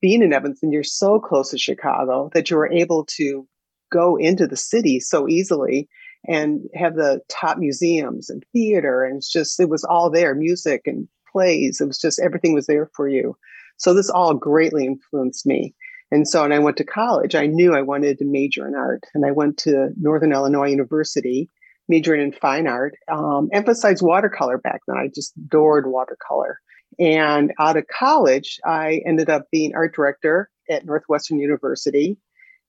being 0.00 0.22
in 0.22 0.32
Evanston. 0.32 0.72
You're 0.72 0.84
so 0.84 1.18
close 1.18 1.50
to 1.50 1.58
Chicago 1.58 2.30
that 2.34 2.50
you 2.50 2.56
were 2.56 2.70
able 2.70 3.04
to 3.16 3.46
go 3.90 4.16
into 4.16 4.46
the 4.46 4.56
city 4.56 5.00
so 5.00 5.28
easily 5.28 5.88
and 6.26 6.62
have 6.74 6.96
the 6.96 7.20
top 7.28 7.58
museums 7.58 8.28
and 8.28 8.44
theater 8.52 9.04
and 9.04 9.16
it's 9.16 9.30
just 9.30 9.60
it 9.60 9.68
was 9.68 9.84
all 9.84 10.10
there 10.10 10.34
music 10.34 10.82
and 10.86 11.08
plays 11.30 11.80
it 11.80 11.86
was 11.86 11.98
just 11.98 12.20
everything 12.20 12.54
was 12.54 12.66
there 12.66 12.90
for 12.94 13.08
you 13.08 13.36
so 13.76 13.94
this 13.94 14.10
all 14.10 14.34
greatly 14.34 14.84
influenced 14.84 15.46
me 15.46 15.74
and 16.10 16.26
so 16.26 16.42
when 16.42 16.52
i 16.52 16.58
went 16.58 16.76
to 16.76 16.84
college 16.84 17.34
i 17.34 17.46
knew 17.46 17.74
i 17.74 17.82
wanted 17.82 18.18
to 18.18 18.24
major 18.24 18.66
in 18.66 18.74
art 18.74 19.04
and 19.14 19.24
i 19.24 19.30
went 19.30 19.56
to 19.56 19.90
northern 20.00 20.32
illinois 20.32 20.68
university 20.68 21.48
majoring 21.88 22.20
in 22.20 22.32
fine 22.32 22.66
art 22.66 22.94
um, 23.10 23.48
emphasized 23.52 24.02
watercolor 24.02 24.58
back 24.58 24.80
then 24.88 24.96
i 24.96 25.08
just 25.14 25.32
adored 25.36 25.86
watercolor 25.86 26.58
And 26.98 27.52
out 27.58 27.76
of 27.76 27.86
college, 27.86 28.58
I 28.64 29.02
ended 29.06 29.30
up 29.30 29.46
being 29.52 29.74
art 29.74 29.94
director 29.94 30.50
at 30.70 30.84
Northwestern 30.84 31.38
University. 31.38 32.18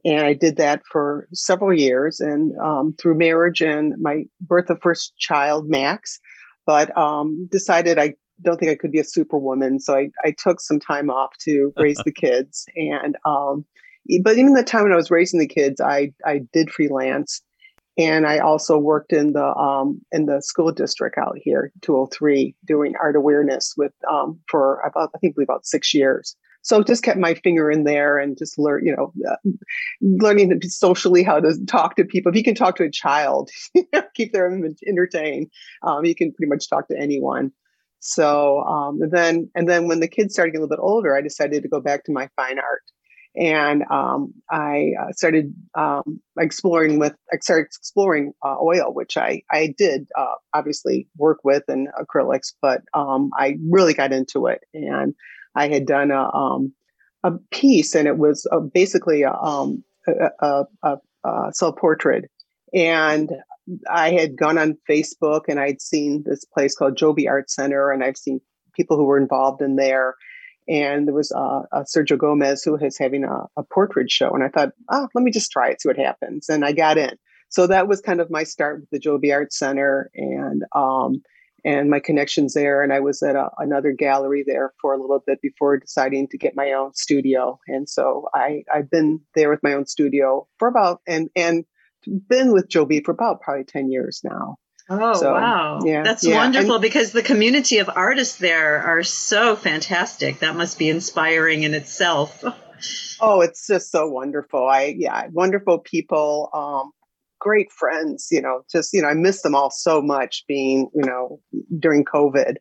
And 0.06 0.26
I 0.26 0.34
did 0.34 0.58
that 0.58 0.82
for 0.90 1.28
several 1.34 1.74
years 1.74 2.20
and 2.20 2.58
um, 2.60 2.96
through 2.98 3.18
marriage 3.18 3.62
and 3.62 3.94
my 4.00 4.26
birth 4.40 4.70
of 4.70 4.80
first 4.82 5.18
child, 5.18 5.70
Max. 5.70 6.20
But 6.66 6.96
um, 6.98 7.48
decided 7.52 8.00
I 8.00 8.14
don't 8.42 8.58
think 8.58 8.72
I 8.72 8.76
could 8.76 8.92
be 8.92 9.00
a 9.00 9.04
superwoman. 9.04 9.80
So 9.80 9.96
I, 9.96 10.10
I 10.24 10.34
took 10.38 10.62
some 10.62 10.80
time 10.80 11.10
off 11.10 11.32
to 11.42 11.74
raise 11.78 11.98
the 12.06 12.12
kids. 12.16 12.66
And, 12.76 13.18
um, 13.26 13.66
but 14.24 14.38
even 14.38 14.54
the 14.54 14.64
time 14.64 14.84
when 14.84 14.94
I 14.94 14.98
was 14.98 15.12
raising 15.12 15.40
the 15.40 15.48
kids, 15.48 15.82
I, 15.82 16.14
I 16.26 16.42
did 16.54 16.72
freelance. 16.72 17.42
And 17.98 18.26
I 18.26 18.40
also 18.40 18.78
worked 18.78 19.12
in 19.12 19.34
the 19.34 19.46
um, 19.58 20.00
in 20.14 20.26
the 20.26 20.42
school 20.42 20.72
district 20.72 21.18
out 21.18 21.36
here, 21.42 21.74
203, 21.82 22.56
doing 22.66 22.94
art 22.96 23.18
awareness 23.18 23.74
with 23.76 23.92
um, 24.10 24.40
for 24.48 24.80
about 24.86 25.10
I 25.14 25.18
think 25.18 25.36
we 25.36 25.44
about 25.44 25.66
six 25.66 25.94
years. 25.94 26.38
So 26.62 26.84
just 26.84 27.04
kept 27.04 27.18
my 27.18 27.36
finger 27.36 27.72
in 27.72 27.84
there 27.84 28.18
and 28.18 28.38
just 28.38 28.60
learn, 28.60 28.86
you 28.86 28.96
know, 28.96 29.14
uh, 29.30 29.36
learning 30.02 30.60
socially 30.64 31.24
how 31.24 31.40
to 31.40 31.58
talk 31.66 31.96
to 31.96 32.06
people. 32.06 32.32
If 32.32 32.38
you 32.38 32.44
can 32.44 32.56
talk 32.56 32.76
to 32.78 32.84
a 32.84 32.92
child, 32.92 33.50
keep 34.16 34.34
them 34.34 34.64
entertained, 34.88 35.48
um, 35.84 36.06
you 36.06 36.16
can 36.16 36.34
pretty 36.34 36.50
much 36.50 36.70
talk 36.70 36.88
to 36.90 36.98
anyone. 37.00 37.52
So 38.00 38.62
um, 38.62 39.02
and 39.02 39.12
then 39.12 39.50
and 39.56 39.68
then 39.68 39.88
when 39.88 40.00
the 40.00 40.08
kids 40.08 40.34
started 40.34 40.52
getting 40.52 40.62
a 40.62 40.66
little 40.66 40.78
bit 40.78 40.84
older, 40.84 41.16
I 41.16 41.22
decided 41.22 41.64
to 41.64 41.70
go 41.70 41.82
back 41.82 42.06
to 42.06 42.14
my 42.14 42.30
fine 42.36 42.58
art, 42.58 42.84
and 43.36 43.84
um, 43.92 44.34
I 44.50 44.92
uh, 45.00 45.12
started 45.12 45.54
um, 45.78 46.22
exploring 46.40 46.98
with 46.98 47.14
I 47.32 47.38
started 47.42 47.66
exploring 47.66 48.34
uh, 48.46 48.56
oil, 48.62 48.94
which 48.94 49.18
I 49.18 49.44
I 49.52 49.74
did 49.78 50.08
uh, 50.18 50.36
obviously 50.54 51.08
work 51.18 51.40
with 51.44 51.64
and 51.68 51.90
acrylics, 52.00 52.54
but 52.62 52.84
um, 52.94 53.32
I 53.38 53.58
really 53.70 53.94
got 53.94 54.14
into 54.14 54.48
it, 54.48 54.62
and 54.74 55.14
I 55.60 55.68
had 55.68 55.86
done 55.86 56.12
a 56.12 56.34
um, 56.34 56.74
a 57.24 57.32
piece, 57.52 57.96
and 57.96 58.08
it 58.08 58.18
was 58.18 58.48
uh, 58.52 58.60
basically 58.60 59.24
a, 59.24 59.34
um, 59.34 59.84
a, 60.08 60.66
a, 60.84 60.98
a, 61.26 61.52
self 61.52 61.76
portrait, 61.78 62.32
and 62.74 63.30
I 63.90 64.12
had 64.12 64.38
gone 64.38 64.58
on 64.58 64.78
Facebook 64.90 65.42
and 65.48 65.60
I'd 65.60 65.82
seen 65.82 66.24
this 66.26 66.46
place 66.46 66.76
called 66.76 66.98
Zhou 66.98 67.16
B 67.16 67.28
Art 67.28 67.50
Center, 67.50 67.92
and 67.92 68.04
I've 68.04 68.18
seen 68.18 68.40
people 68.74 68.98
who 68.98 69.04
were 69.04 69.18
involved 69.18 69.62
in 69.62 69.76
there. 69.76 70.16
And 70.68 71.08
there 71.08 71.16
was 71.16 71.32
uh, 71.32 71.64
Sergio 71.84 72.18
Gomez 72.18 72.64
who 72.64 72.74
was 72.74 72.98
having 72.98 73.24
a, 73.24 73.46
a, 73.58 73.64
portrait 73.64 74.12
show, 74.12 74.32
and 74.32 74.44
I 74.44 74.50
thought, 74.50 74.74
oh, 74.90 75.08
let 75.16 75.24
me 75.24 75.32
just 75.32 75.52
try 75.52 75.70
it, 75.70 75.82
see 75.82 75.90
what 75.90 75.98
happens. 75.98 76.48
And 76.48 76.64
I 76.64 76.74
got 76.74 76.98
in. 76.98 77.18
So 77.50 77.66
that 77.68 77.88
was 77.88 78.02
kind 78.02 78.22
of 78.22 78.30
my 78.30 78.44
start 78.44 78.82
with 78.82 78.90
the 78.92 79.00
Zhou 79.00 79.20
B 79.20 79.32
Art 79.32 79.52
Center, 79.52 80.12
and 80.14 80.64
um, 80.76 81.22
and 81.64 81.90
my 81.90 82.00
connections 82.00 82.54
there. 82.54 82.84
And 82.84 82.94
I 82.94 83.00
was 83.00 83.22
at 83.24 83.36
a, 83.36 83.50
another 83.58 83.92
gallery 83.92 84.44
there 84.46 84.74
for 84.82 84.94
a 84.94 85.00
little 85.00 85.24
bit 85.26 85.42
before 85.42 85.78
deciding 85.78 86.28
to 86.30 86.38
get 86.38 86.56
my 86.56 86.74
own 86.74 86.94
studio. 86.94 87.60
And 87.68 87.90
so 87.90 88.30
I 88.34 88.64
I've 88.74 88.90
been 88.90 89.22
there 89.36 89.50
with 89.50 89.64
my 89.64 89.74
own 89.74 89.86
studio 89.86 90.48
for 90.58 90.68
about 90.68 91.02
and 91.08 91.30
and 91.36 91.66
been 92.28 92.52
with 92.52 92.70
Zhou 92.70 92.88
B 92.88 93.02
for 93.04 93.12
about 93.12 93.42
probably 93.42 93.66
10 93.66 93.92
years 93.92 94.22
now. 94.24 94.58
Oh, 94.90 95.14
so, 95.14 95.34
wow. 95.34 95.80
Yeah, 95.84 96.02
That's 96.02 96.24
yeah. 96.24 96.38
wonderful 96.38 96.76
and, 96.76 96.82
because 96.82 97.12
the 97.12 97.22
community 97.22 97.78
of 97.78 97.90
artists 97.94 98.38
there 98.38 98.82
are 98.82 99.04
so 99.04 99.56
fantastic. 99.56 100.40
That 100.40 100.56
must 100.56 100.80
be 100.80 100.90
inspiring 100.90 101.62
in 101.62 101.76
itself. 101.76 102.44
oh, 103.22 103.42
it's 103.42 103.68
just 103.68 103.92
so 103.92 104.08
wonderful. 104.08 104.68
I, 104.68 104.96
yeah, 104.98 105.28
wonderful 105.32 105.80
people, 105.80 106.50
um, 106.54 106.92
great 107.40 107.72
friends, 107.72 108.28
you 108.32 108.42
know, 108.42 108.62
just, 108.72 108.94
you 108.94 109.02
know, 109.02 109.08
I 109.08 109.14
miss 109.14 109.42
them 109.42 109.56
all 109.56 109.72
so 109.72 110.02
much 110.02 110.44
being, 110.48 110.90
you 110.94 111.06
know, 111.06 111.40
during 111.80 112.06
COVID. 112.06 112.56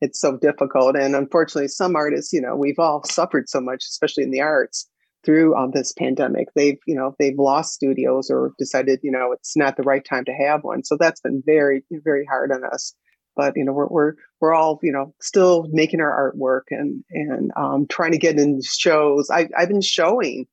It's 0.00 0.20
so 0.20 0.38
difficult. 0.38 0.96
And 0.96 1.14
unfortunately, 1.14 1.68
some 1.68 1.94
artists, 1.94 2.32
you 2.32 2.40
know, 2.40 2.56
we've 2.56 2.78
all 2.78 3.02
suffered 3.04 3.48
so 3.48 3.60
much, 3.60 3.84
especially 3.84 4.24
in 4.24 4.30
the 4.30 4.40
arts 4.40 4.88
through 5.24 5.54
um, 5.54 5.72
this 5.72 5.92
pandemic. 5.92 6.48
They've, 6.54 6.78
you 6.86 6.94
know, 6.94 7.14
they've 7.18 7.38
lost 7.38 7.74
studios 7.74 8.30
or 8.30 8.54
decided, 8.58 9.00
you 9.02 9.10
know, 9.10 9.32
it's 9.32 9.56
not 9.56 9.76
the 9.76 9.82
right 9.82 10.04
time 10.04 10.24
to 10.24 10.32
have 10.32 10.64
one. 10.64 10.84
So 10.84 10.96
that's 10.98 11.20
been 11.20 11.42
very, 11.44 11.84
very 11.90 12.24
hard 12.24 12.50
on 12.50 12.64
us. 12.64 12.94
But 13.36 13.54
you 13.56 13.64
know, 13.64 13.72
we're 13.72 13.88
we're 13.88 14.12
we're 14.40 14.54
all, 14.54 14.80
you 14.82 14.92
know, 14.92 15.14
still 15.20 15.66
making 15.70 16.00
our 16.00 16.32
artwork 16.32 16.62
and 16.70 17.04
and 17.10 17.52
um, 17.56 17.86
trying 17.88 18.12
to 18.12 18.18
get 18.18 18.38
in 18.38 18.60
shows. 18.62 19.30
I, 19.30 19.48
I've 19.56 19.68
been 19.68 19.80
showing 19.80 20.46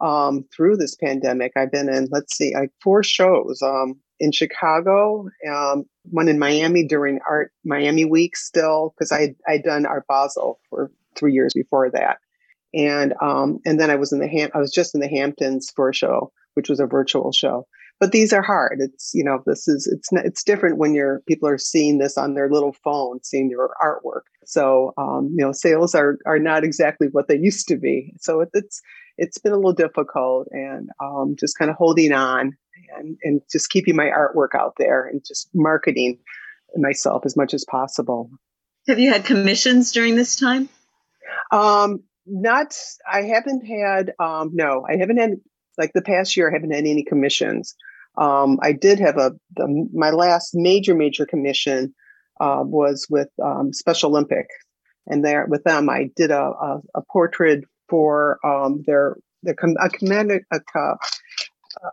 um, 0.00 0.44
through 0.54 0.76
this 0.76 0.94
pandemic. 0.96 1.52
I've 1.56 1.72
been 1.72 1.88
in, 1.88 2.08
let's 2.10 2.36
see, 2.36 2.54
like 2.54 2.70
four 2.82 3.02
shows 3.02 3.60
um, 3.62 4.00
in 4.18 4.32
Chicago, 4.32 5.28
um, 5.50 5.84
one 6.04 6.28
in 6.28 6.38
Miami 6.38 6.86
during 6.86 7.20
Art 7.28 7.52
Miami 7.64 8.04
Week 8.04 8.36
still, 8.36 8.94
because 8.96 9.12
I 9.12 9.34
I'd 9.46 9.62
done 9.62 9.86
Art 9.86 10.06
Basel 10.08 10.60
for 10.68 10.90
three 11.16 11.32
years 11.32 11.52
before 11.54 11.90
that 11.90 12.18
and 12.74 13.14
um, 13.20 13.58
and 13.64 13.80
then 13.80 13.90
I 13.90 13.96
was 13.96 14.12
in 14.12 14.20
the 14.20 14.28
Ham- 14.28 14.50
I 14.54 14.58
was 14.58 14.72
just 14.72 14.94
in 14.94 15.00
the 15.00 15.08
Hamptons 15.08 15.72
for 15.74 15.88
a 15.88 15.94
show, 15.94 16.32
which 16.54 16.68
was 16.68 16.80
a 16.80 16.86
virtual 16.86 17.32
show. 17.32 17.66
But 18.00 18.12
these 18.12 18.32
are 18.32 18.42
hard. 18.42 18.78
It's 18.80 19.12
you 19.14 19.22
know 19.22 19.42
this 19.44 19.68
is 19.68 19.86
it's 19.86 20.08
it's 20.24 20.42
different 20.42 20.78
when 20.78 20.94
your 20.94 21.22
people 21.28 21.48
are 21.48 21.58
seeing 21.58 21.98
this 21.98 22.16
on 22.16 22.34
their 22.34 22.50
little 22.50 22.72
phone, 22.72 23.22
seeing 23.22 23.50
your 23.50 23.74
artwork. 23.82 24.22
So 24.46 24.94
um, 24.96 25.28
you 25.36 25.44
know 25.44 25.52
sales 25.52 25.94
are 25.94 26.18
are 26.26 26.38
not 26.38 26.64
exactly 26.64 27.08
what 27.12 27.28
they 27.28 27.36
used 27.40 27.68
to 27.68 27.76
be. 27.76 28.14
So 28.18 28.40
it, 28.40 28.48
it's 28.54 28.80
it's 29.18 29.38
been 29.38 29.52
a 29.52 29.56
little 29.56 29.74
difficult, 29.74 30.48
and 30.50 30.88
um, 31.02 31.36
just 31.38 31.58
kind 31.58 31.70
of 31.70 31.76
holding 31.76 32.12
on 32.12 32.56
and 32.96 33.18
and 33.22 33.42
just 33.52 33.68
keeping 33.68 33.96
my 33.96 34.06
artwork 34.06 34.58
out 34.58 34.74
there 34.78 35.06
and 35.06 35.22
just 35.26 35.50
marketing 35.54 36.18
myself 36.76 37.26
as 37.26 37.36
much 37.36 37.52
as 37.52 37.64
possible. 37.64 38.30
Have 38.88 38.98
you 38.98 39.12
had 39.12 39.26
commissions 39.26 39.92
during 39.92 40.16
this 40.16 40.36
time? 40.36 40.70
Um, 41.52 42.02
not 42.26 42.76
i 43.10 43.22
haven't 43.22 43.66
had 43.66 44.12
um 44.20 44.50
no 44.52 44.86
i 44.88 44.96
haven't 44.96 45.16
had 45.16 45.32
like 45.78 45.92
the 45.94 46.02
past 46.02 46.36
year 46.36 46.48
i 46.48 46.52
haven't 46.52 46.70
had 46.70 46.86
any 46.86 47.02
commissions 47.02 47.74
um 48.16 48.58
i 48.62 48.72
did 48.72 48.98
have 48.98 49.16
a 49.16 49.32
the, 49.56 49.88
my 49.92 50.10
last 50.10 50.50
major 50.54 50.94
major 50.94 51.26
commission 51.26 51.94
uh, 52.40 52.62
was 52.64 53.06
with 53.10 53.28
um, 53.44 53.72
special 53.72 54.10
olympic. 54.10 54.46
And 55.06 55.24
there 55.24 55.46
with 55.48 55.64
them 55.64 55.88
i 55.90 56.10
did 56.16 56.30
a, 56.30 56.42
a, 56.42 56.80
a 56.94 57.02
portrait 57.10 57.64
for 57.88 58.38
um 58.44 58.82
their 58.86 59.16
their 59.42 59.56
a 59.80 59.88
command 59.90 60.32
a, 60.32 60.60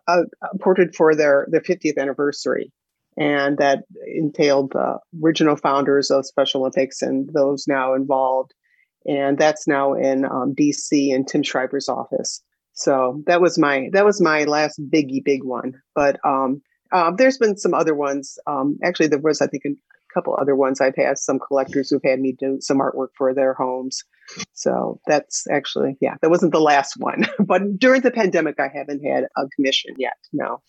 a, 0.08 0.20
a 0.42 0.58
portrait 0.62 0.96
for 0.96 1.16
their 1.16 1.48
their 1.50 1.62
50th 1.62 1.98
anniversary. 1.98 2.72
And 3.20 3.58
that 3.58 3.84
entailed 4.06 4.74
the 4.74 5.00
original 5.24 5.56
founders 5.56 6.12
of 6.12 6.26
special 6.26 6.62
olympics 6.62 7.02
and 7.02 7.30
those 7.34 7.68
now 7.68 7.96
involved. 7.96 8.54
And 9.08 9.38
that's 9.38 9.68
now 9.68 9.94
in 9.94 10.26
um, 10.26 10.54
DC 10.54 11.10
in 11.10 11.26
Tim 11.26 11.42
Shriver's 11.42 11.90
office. 11.90 12.44
So 12.78 13.24
that 13.26 13.42
was 13.42 13.58
my 13.58 13.90
that 13.94 14.06
was 14.06 14.22
my 14.22 14.44
last 14.44 14.80
biggie 14.80 15.24
big 15.24 15.44
one. 15.44 15.82
But 15.96 16.20
um, 16.24 16.62
uh, 16.92 17.12
there's 17.12 17.40
been 17.40 17.58
some 17.58 17.74
other 17.74 17.96
ones. 17.96 18.38
Um, 18.46 18.78
actually, 18.84 19.08
there 19.08 19.20
was 19.20 19.42
I 19.42 19.48
think 19.48 19.64
a 19.66 19.74
couple 20.14 20.38
other 20.40 20.56
ones. 20.56 20.80
I've 20.80 20.96
had 20.96 21.18
some 21.18 21.40
collectors 21.40 21.90
who've 21.90 22.04
had 22.04 22.20
me 22.20 22.34
do 22.34 22.60
some 22.62 22.78
artwork 22.78 23.10
for 23.18 23.34
their 23.34 23.56
homes. 23.56 24.04
So 24.54 25.00
that's 25.08 25.48
actually 25.50 25.98
yeah, 26.02 26.16
that 26.22 26.30
wasn't 26.30 26.52
the 26.52 26.62
last 26.62 26.98
one. 26.98 27.26
but 27.40 27.80
during 27.80 28.02
the 28.02 28.12
pandemic, 28.12 28.60
I 28.60 28.68
haven't 28.72 29.04
had 29.04 29.26
a 29.36 29.48
commission 29.56 29.96
yet. 29.98 30.18
No. 30.32 30.62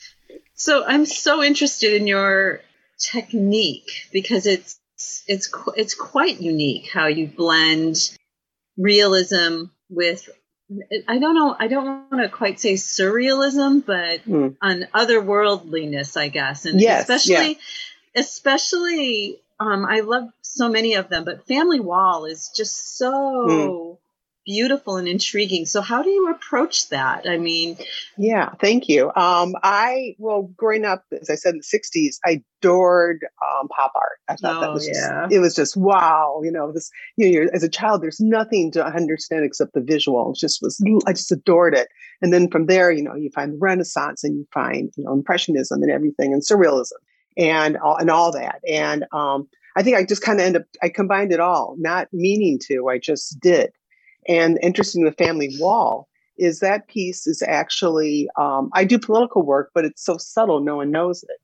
So 0.55 0.87
I'm 0.87 1.05
so 1.05 1.43
interested 1.43 1.93
in 1.93 2.07
your 2.07 2.62
technique 2.99 3.91
because 4.12 4.47
it's 4.47 4.81
it's 5.27 5.50
it's 5.77 5.95
quite 5.95 6.41
unique 6.41 6.88
how 6.91 7.07
you 7.07 7.29
blend 7.29 8.17
realism 8.79 9.65
with 9.91 10.29
I 11.09 11.19
don't 11.19 11.35
know. 11.35 11.57
I 11.59 11.69
don't 11.69 12.11
want 12.11 12.23
to 12.23 12.29
quite 12.29 12.61
say 12.61 12.75
surrealism, 12.75 13.85
but 13.85 14.25
mm. 14.25 14.57
on 14.61 14.87
otherworldliness, 14.95 16.17
I 16.17 16.29
guess, 16.29 16.67
and 16.67 16.81
yes, 16.81 17.09
especially, 17.09 17.53
yeah. 18.15 18.21
especially, 18.21 19.41
um, 19.59 19.87
I 19.87 20.01
love 20.01 20.29
so 20.43 20.69
many 20.69 20.95
of 20.95 21.09
them, 21.09 21.25
but 21.25 21.47
Family 21.47 21.81
Wall 21.81 22.27
is 22.27 22.51
just 22.55 22.99
so 22.99 23.13
mm 23.13 23.99
beautiful 24.49 24.97
and 24.97 25.07
intriguing. 25.07 25.67
So, 25.67 25.83
how 25.83 26.02
do 26.02 26.09
you 26.09 26.31
approach 26.31 26.88
that? 26.88 27.28
I 27.28 27.37
mean, 27.37 27.76
yeah, 28.17 28.55
thank 28.61 28.88
you. 28.88 29.12
Um, 29.14 29.55
I 29.62 30.17
well, 30.19 30.50
growing 30.57 30.87
up, 30.87 31.05
as 31.12 31.28
I 31.28 31.35
said 31.35 31.55
in 31.55 31.61
the 31.61 31.78
'60s, 31.78 32.17
I 32.25 32.43
adored 32.62 33.26
um, 33.45 33.69
pop 33.69 33.93
art. 33.95 34.19
I 34.26 34.37
thought 34.37 34.57
oh, 34.57 34.61
that 34.62 34.73
was 34.73 34.87
just, 34.87 35.00
yeah. 35.00 35.28
it 35.31 35.38
was 35.40 35.55
just 35.55 35.76
wow. 35.76 36.40
You 36.43 36.50
know, 36.50 36.73
this 36.73 36.90
you 37.17 37.45
know, 37.45 37.50
as 37.52 37.62
a 37.62 37.69
child, 37.69 38.02
there's 38.02 38.21
nothing 38.21 38.73
to 38.73 38.85
understand 38.85 39.45
except 39.45 39.75
the 39.75 39.83
visual. 39.83 40.33
It 40.33 40.38
just 40.38 40.61
was 40.62 40.83
I 41.07 41.12
just 41.12 41.31
adored 41.31 41.75
it. 41.75 41.88
And 42.23 42.33
then 42.33 42.50
from 42.50 42.67
there, 42.67 42.90
you 42.90 43.02
know, 43.02 43.14
you 43.14 43.31
find 43.31 43.52
the 43.52 43.59
Renaissance 43.61 44.25
and 44.25 44.35
you 44.35 44.47
find 44.52 44.90
you 44.97 45.05
know 45.05 45.12
Impressionism 45.12 45.83
and 45.83 45.93
everything 45.93 46.33
and 46.33 46.43
Surrealism 46.43 46.93
and 47.37 47.76
all 47.76 47.97
and 47.97 48.11
all 48.11 48.33
that. 48.33 48.61
And 48.67 49.05
um, 49.12 49.47
I 49.76 49.83
think 49.83 49.97
I 49.97 50.05
just 50.05 50.23
kind 50.23 50.40
of 50.40 50.47
end 50.47 50.57
up 50.57 50.62
I 50.83 50.88
combined 50.88 51.33
it 51.33 51.40
all, 51.40 51.76
not 51.78 52.09
meaning 52.12 52.59
to. 52.69 52.88
I 52.88 52.99
just 52.99 53.38
did. 53.40 53.73
And 54.29 54.59
interesting, 54.63 55.05
the 55.05 55.13
family 55.13 55.57
wall 55.59 56.09
is 56.37 56.61
that 56.61 56.87
piece 56.87 57.27
is 57.27 57.43
actually 57.43 58.29
um, 58.39 58.71
I 58.75 58.85
do 58.85 58.99
political 58.99 59.43
work, 59.43 59.71
but 59.75 59.85
it's 59.85 60.05
so 60.05 60.17
subtle, 60.19 60.61
no 60.61 60.77
one 60.77 60.91
knows 60.91 61.23
it. 61.23 61.41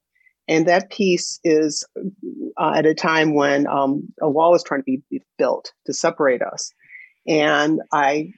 And 0.46 0.68
that 0.68 0.90
piece 0.90 1.40
is 1.42 1.84
uh, 2.60 2.74
at 2.76 2.86
a 2.86 2.94
time 2.94 3.34
when 3.34 3.66
um, 3.66 4.02
a 4.20 4.28
wall 4.28 4.54
is 4.54 4.62
trying 4.62 4.82
to 4.82 4.98
be 5.10 5.22
built 5.38 5.72
to 5.86 5.94
separate 5.94 6.42
us, 6.42 6.70
and 7.26 7.80
I 7.92 8.30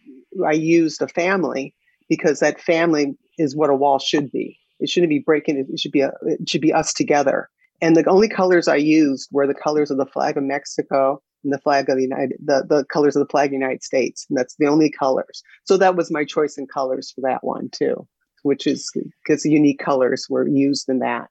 I 0.46 0.52
used 0.52 1.02
a 1.02 1.08
family 1.08 1.74
because 2.08 2.38
that 2.38 2.60
family 2.60 3.16
is 3.38 3.56
what 3.56 3.70
a 3.70 3.74
wall 3.74 3.98
should 3.98 4.30
be. 4.30 4.56
It 4.78 4.88
shouldn't 4.88 5.10
be 5.10 5.18
breaking. 5.18 5.66
It 5.68 5.80
should 5.80 5.90
be 5.90 6.02
a, 6.02 6.12
it 6.22 6.48
should 6.48 6.60
be 6.60 6.72
us 6.72 6.92
together. 6.92 7.48
And 7.82 7.96
the 7.96 8.08
only 8.08 8.28
colors 8.28 8.68
I 8.68 8.76
used 8.76 9.28
were 9.32 9.46
the 9.46 9.54
colors 9.54 9.90
of 9.90 9.98
the 9.98 10.06
flag 10.06 10.36
of 10.36 10.44
Mexico 10.44 11.22
and 11.46 11.54
the 11.54 11.60
flag 11.60 11.88
of 11.88 11.96
the 11.96 12.02
United, 12.02 12.38
the, 12.44 12.66
the 12.68 12.84
colors 12.84 13.16
of 13.16 13.20
the 13.20 13.30
flag 13.30 13.46
of 13.46 13.50
the 13.52 13.58
United 13.58 13.82
States. 13.82 14.26
And 14.28 14.36
that's 14.36 14.56
the 14.58 14.66
only 14.66 14.90
colors. 14.90 15.42
So 15.64 15.76
that 15.78 15.96
was 15.96 16.10
my 16.10 16.24
choice 16.24 16.58
in 16.58 16.66
colors 16.66 17.12
for 17.12 17.22
that 17.22 17.42
one 17.42 17.70
too, 17.70 18.06
which 18.42 18.66
is 18.66 18.90
because 19.24 19.46
unique 19.46 19.78
colors 19.78 20.26
were 20.28 20.46
used 20.46 20.88
in 20.88 20.98
that. 20.98 21.28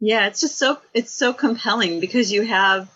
Yeah, 0.00 0.28
it's 0.28 0.40
just 0.40 0.58
so 0.58 0.78
it's 0.94 1.12
so 1.12 1.32
compelling 1.32 1.98
because 1.98 2.30
you 2.30 2.42
have, 2.42 2.88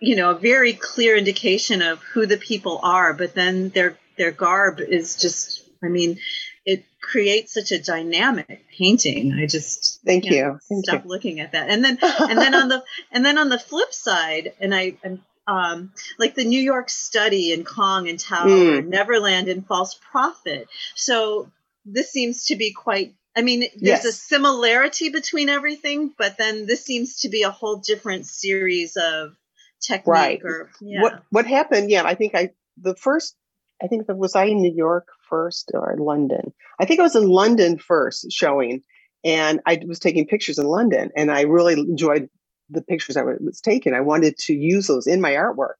you 0.00 0.14
know, 0.14 0.30
a 0.30 0.38
very 0.38 0.72
clear 0.72 1.16
indication 1.16 1.82
of 1.82 2.00
who 2.00 2.26
the 2.26 2.36
people 2.36 2.78
are, 2.82 3.12
but 3.12 3.34
then 3.34 3.70
their 3.70 3.98
their 4.16 4.30
garb 4.30 4.78
is 4.78 5.16
just 5.16 5.68
I 5.82 5.88
mean, 5.88 6.18
it 6.64 6.84
creates 7.00 7.52
such 7.52 7.72
a 7.72 7.82
dynamic 7.82 8.64
painting. 8.76 9.34
I 9.34 9.46
just 9.46 10.00
thank 10.04 10.24
you. 10.24 10.58
Thank 10.68 10.84
stop 10.84 11.04
you. 11.04 11.10
looking 11.10 11.40
at 11.40 11.52
that. 11.52 11.68
And 11.68 11.84
then 11.84 11.98
and 12.00 12.38
then 12.38 12.54
on 12.54 12.68
the 12.68 12.84
and 13.10 13.24
then 13.24 13.36
on 13.36 13.48
the 13.48 13.58
flip 13.58 13.92
side, 13.92 14.52
and 14.60 14.74
I 14.74 14.96
and 15.02 15.20
um, 15.46 15.92
like 16.18 16.34
the 16.34 16.44
New 16.44 16.60
York 16.60 16.90
Study 16.90 17.52
and 17.52 17.66
Kong 17.66 18.08
and 18.08 18.18
Tower, 18.18 18.48
mm. 18.48 18.86
Neverland 18.86 19.48
and 19.48 19.66
False 19.66 19.98
Prophet. 20.10 20.68
So 20.94 21.50
this 21.84 22.10
seems 22.10 22.46
to 22.46 22.56
be 22.56 22.72
quite 22.72 23.14
I 23.36 23.42
mean, 23.42 23.60
there's 23.60 24.04
yes. 24.04 24.04
a 24.04 24.12
similarity 24.12 25.08
between 25.08 25.48
everything, 25.48 26.12
but 26.16 26.38
then 26.38 26.66
this 26.66 26.84
seems 26.84 27.20
to 27.20 27.28
be 27.28 27.42
a 27.42 27.50
whole 27.50 27.76
different 27.76 28.26
series 28.26 28.96
of 28.96 29.36
technique. 29.80 30.06
Right. 30.06 30.40
Or, 30.44 30.70
yeah. 30.80 31.02
What 31.02 31.22
what 31.30 31.46
happened? 31.46 31.90
Yeah, 31.90 32.04
I 32.04 32.14
think 32.14 32.34
I 32.34 32.50
the 32.76 32.94
first. 32.94 33.36
I 33.82 33.88
think 33.88 34.06
that 34.06 34.16
was 34.16 34.36
I 34.36 34.44
in 34.44 34.62
New 34.62 34.72
York 34.72 35.08
first 35.28 35.72
or 35.74 35.96
London. 35.98 36.52
I 36.78 36.84
think 36.84 37.00
I 37.00 37.02
was 37.02 37.16
in 37.16 37.28
London 37.28 37.76
first 37.76 38.30
showing, 38.30 38.82
and 39.24 39.60
I 39.66 39.80
was 39.84 39.98
taking 39.98 40.28
pictures 40.28 40.58
in 40.58 40.66
London, 40.66 41.10
and 41.16 41.30
I 41.30 41.42
really 41.42 41.74
enjoyed 41.74 42.30
the 42.70 42.82
pictures 42.82 43.16
I 43.16 43.22
was 43.22 43.60
taking. 43.60 43.94
I 43.94 44.00
wanted 44.00 44.38
to 44.38 44.54
use 44.54 44.86
those 44.86 45.06
in 45.06 45.20
my 45.20 45.32
artwork. 45.32 45.74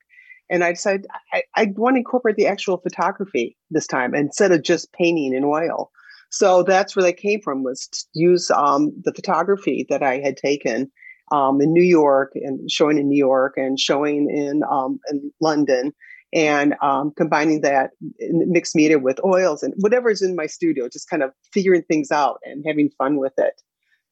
And 0.51 0.63
I 0.63 0.73
decided 0.73 1.07
I, 1.33 1.43
I 1.57 1.73
want 1.77 1.95
to 1.95 1.99
incorporate 1.99 2.37
the 2.37 2.47
actual 2.47 2.77
photography 2.79 3.57
this 3.71 3.87
time 3.87 4.15
instead 4.15 4.53
of 4.53 4.63
just 4.63 4.93
painting 4.93 5.35
in 5.35 5.45
oil. 5.45 5.91
So 6.31 6.63
that's 6.63 6.95
where 6.95 7.03
they 7.03 7.13
came 7.13 7.41
from 7.41 7.63
was 7.63 7.87
to 7.87 8.05
use 8.13 8.51
um, 8.51 8.93
the 9.05 9.13
photography 9.15 9.87
that 9.89 10.03
I 10.03 10.19
had 10.19 10.37
taken 10.37 10.91
um, 11.33 11.61
in 11.61 11.73
New 11.73 11.83
York 11.83 12.33
and 12.35 12.71
showing 12.71 12.99
in 12.99 13.09
New 13.09 13.17
York 13.17 13.55
and 13.57 13.79
showing 13.79 14.29
in 14.31 14.63
um, 14.71 14.99
in 15.11 15.33
London 15.41 15.93
and 16.33 16.75
um, 16.83 17.13
combining 17.17 17.61
that 17.61 17.91
mixed 18.19 18.75
media 18.75 18.99
with 18.99 19.25
oils 19.25 19.63
and 19.63 19.73
whatever 19.79 20.11
is 20.11 20.21
in 20.21 20.35
my 20.35 20.47
studio, 20.47 20.89
just 20.89 21.09
kind 21.09 21.23
of 21.23 21.31
figuring 21.53 21.83
things 21.83 22.11
out 22.11 22.41
and 22.45 22.65
having 22.67 22.91
fun 22.99 23.17
with 23.17 23.35
it. 23.39 23.63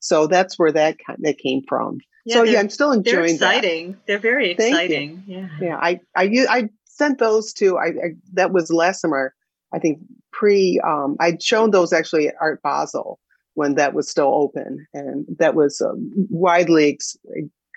So 0.02 0.26
that's 0.26 0.59
where 0.59 0.73
that 0.73 0.99
that 1.21 1.38
came 1.38 1.62
from. 1.66 1.99
Yeah, 2.25 2.37
so 2.37 2.42
yeah, 2.42 2.61
I'm 2.61 2.71
still 2.71 2.92
enjoying. 2.92 3.16
They're 3.16 3.25
exciting. 3.25 3.92
That. 3.92 4.06
They're 4.06 4.18
very 4.18 4.50
exciting. 4.50 5.25
Yeah, 5.26 5.49
yeah. 5.61 5.76
I 5.76 6.00
I 6.14 6.30
I 6.50 6.68
sent 6.85 7.18
those 7.18 7.52
to. 7.54 7.78
I, 7.78 7.87
I 7.87 8.09
that 8.35 8.52
was 8.52 8.71
last 8.71 9.00
summer. 9.00 9.35
I 9.73 9.78
think 9.78 10.00
pre. 10.32 10.80
Um, 10.85 11.16
I'd 11.21 11.42
shown 11.42 11.71
those 11.71 11.92
actually 11.92 12.28
at 12.28 12.35
Art 12.40 12.61
Basel 12.62 13.18
when 13.54 13.76
that 13.76 13.94
was 13.94 14.09
still 14.09 14.35
open, 14.35 14.87
and 14.92 15.25
that 15.38 15.54
was 15.54 15.80
um, 15.80 16.11
widely 16.30 16.92
ex- 16.92 17.16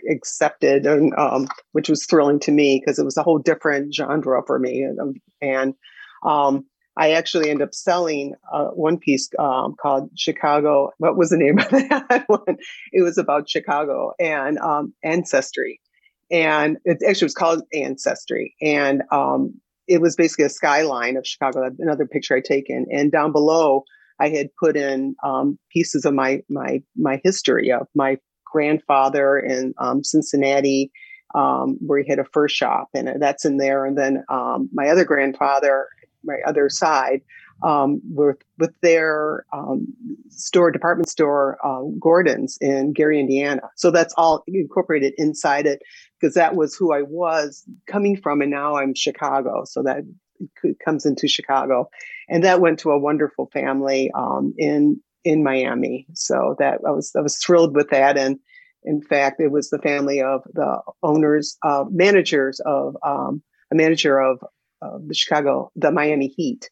accepted, 0.09 0.87
and 0.87 1.13
um, 1.17 1.47
which 1.73 1.89
was 1.89 2.05
thrilling 2.05 2.39
to 2.39 2.51
me 2.51 2.79
because 2.79 2.97
it 2.97 3.05
was 3.05 3.17
a 3.17 3.23
whole 3.23 3.39
different 3.39 3.93
genre 3.93 4.41
for 4.47 4.57
me, 4.57 4.81
and, 4.81 5.19
and 5.41 5.73
um, 6.23 6.65
I 6.97 7.11
actually 7.11 7.49
ended 7.49 7.67
up 7.67 7.73
selling 7.73 8.35
uh, 8.51 8.67
one 8.67 8.97
piece 8.97 9.29
um, 9.37 9.75
called 9.79 10.09
Chicago. 10.15 10.91
What 10.97 11.17
was 11.17 11.29
the 11.29 11.37
name 11.37 11.59
of 11.59 11.69
that 11.69 12.23
one? 12.27 12.57
It 12.91 13.01
was 13.01 13.17
about 13.17 13.49
Chicago 13.49 14.13
and 14.19 14.57
um, 14.59 14.93
ancestry, 15.03 15.81
and 16.31 16.77
it 16.85 16.99
actually 17.07 17.25
was 17.25 17.33
called 17.33 17.63
Ancestry, 17.73 18.55
and 18.61 19.03
um, 19.11 19.59
it 19.87 20.01
was 20.01 20.15
basically 20.15 20.45
a 20.45 20.49
skyline 20.49 21.17
of 21.17 21.27
Chicago. 21.27 21.69
Another 21.79 22.05
picture 22.05 22.37
I'd 22.37 22.45
taken, 22.45 22.85
and 22.89 23.11
down 23.11 23.31
below 23.31 23.83
I 24.19 24.29
had 24.29 24.47
put 24.57 24.77
in 24.77 25.15
um, 25.23 25.59
pieces 25.71 26.05
of 26.05 26.13
my 26.13 26.43
my 26.49 26.81
my 26.95 27.19
history 27.23 27.71
of 27.73 27.87
my 27.93 28.17
grandfather 28.45 29.37
in 29.37 29.73
um, 29.79 30.03
Cincinnati. 30.03 30.91
Um, 31.33 31.77
where 31.81 32.01
he 32.01 32.09
had 32.09 32.19
a 32.19 32.23
fur 32.31 32.47
shop, 32.47 32.87
and 32.93 33.21
that's 33.21 33.43
in 33.43 33.57
there. 33.57 33.83
And 33.83 33.97
then 33.97 34.23
my 34.71 34.87
other 34.87 35.03
grandfather 35.03 35.87
my 36.25 36.37
other 36.45 36.69
side 36.69 37.21
um, 37.63 38.01
with 38.03 38.37
with 38.57 38.73
their 38.81 39.45
um, 39.53 39.87
store 40.29 40.71
department 40.71 41.09
store 41.09 41.57
um, 41.65 41.97
Gordon's 41.99 42.57
in 42.61 42.93
Gary, 42.93 43.19
Indiana. 43.19 43.63
So 43.75 43.91
that's 43.91 44.13
all 44.17 44.43
incorporated 44.47 45.13
inside 45.17 45.65
it 45.65 45.81
because 46.19 46.35
that 46.35 46.55
was 46.55 46.75
who 46.75 46.93
I 46.93 47.01
was 47.01 47.63
coming 47.87 48.17
from, 48.17 48.41
and 48.41 48.51
now 48.51 48.75
I'm 48.77 48.93
Chicago. 48.93 49.63
So 49.65 49.83
that 49.83 50.03
comes 50.83 51.05
into 51.05 51.27
Chicago, 51.27 51.89
and 52.29 52.43
that 52.43 52.61
went 52.61 52.79
to 52.79 52.91
a 52.91 52.99
wonderful 52.99 53.49
family 53.53 54.11
um, 54.13 54.53
in 54.57 54.99
in 55.23 55.43
Miami. 55.43 56.07
So 56.13 56.55
that 56.59 56.79
I 56.85 56.91
was 56.91 57.11
I 57.17 57.21
was 57.21 57.37
thrilled 57.37 57.75
with 57.75 57.89
that, 57.89 58.17
and 58.17 58.39
in 58.83 59.01
fact, 59.01 59.39
it 59.39 59.51
was 59.51 59.69
the 59.69 59.79
family 59.79 60.21
of 60.21 60.41
the 60.53 60.79
owners, 61.01 61.57
uh, 61.63 61.85
managers 61.89 62.59
of 62.65 62.95
um, 63.03 63.41
a 63.71 63.75
manager 63.75 64.19
of 64.19 64.39
uh, 64.81 64.97
the 65.05 65.13
Chicago, 65.13 65.71
the 65.75 65.91
Miami 65.91 66.27
Heat. 66.27 66.69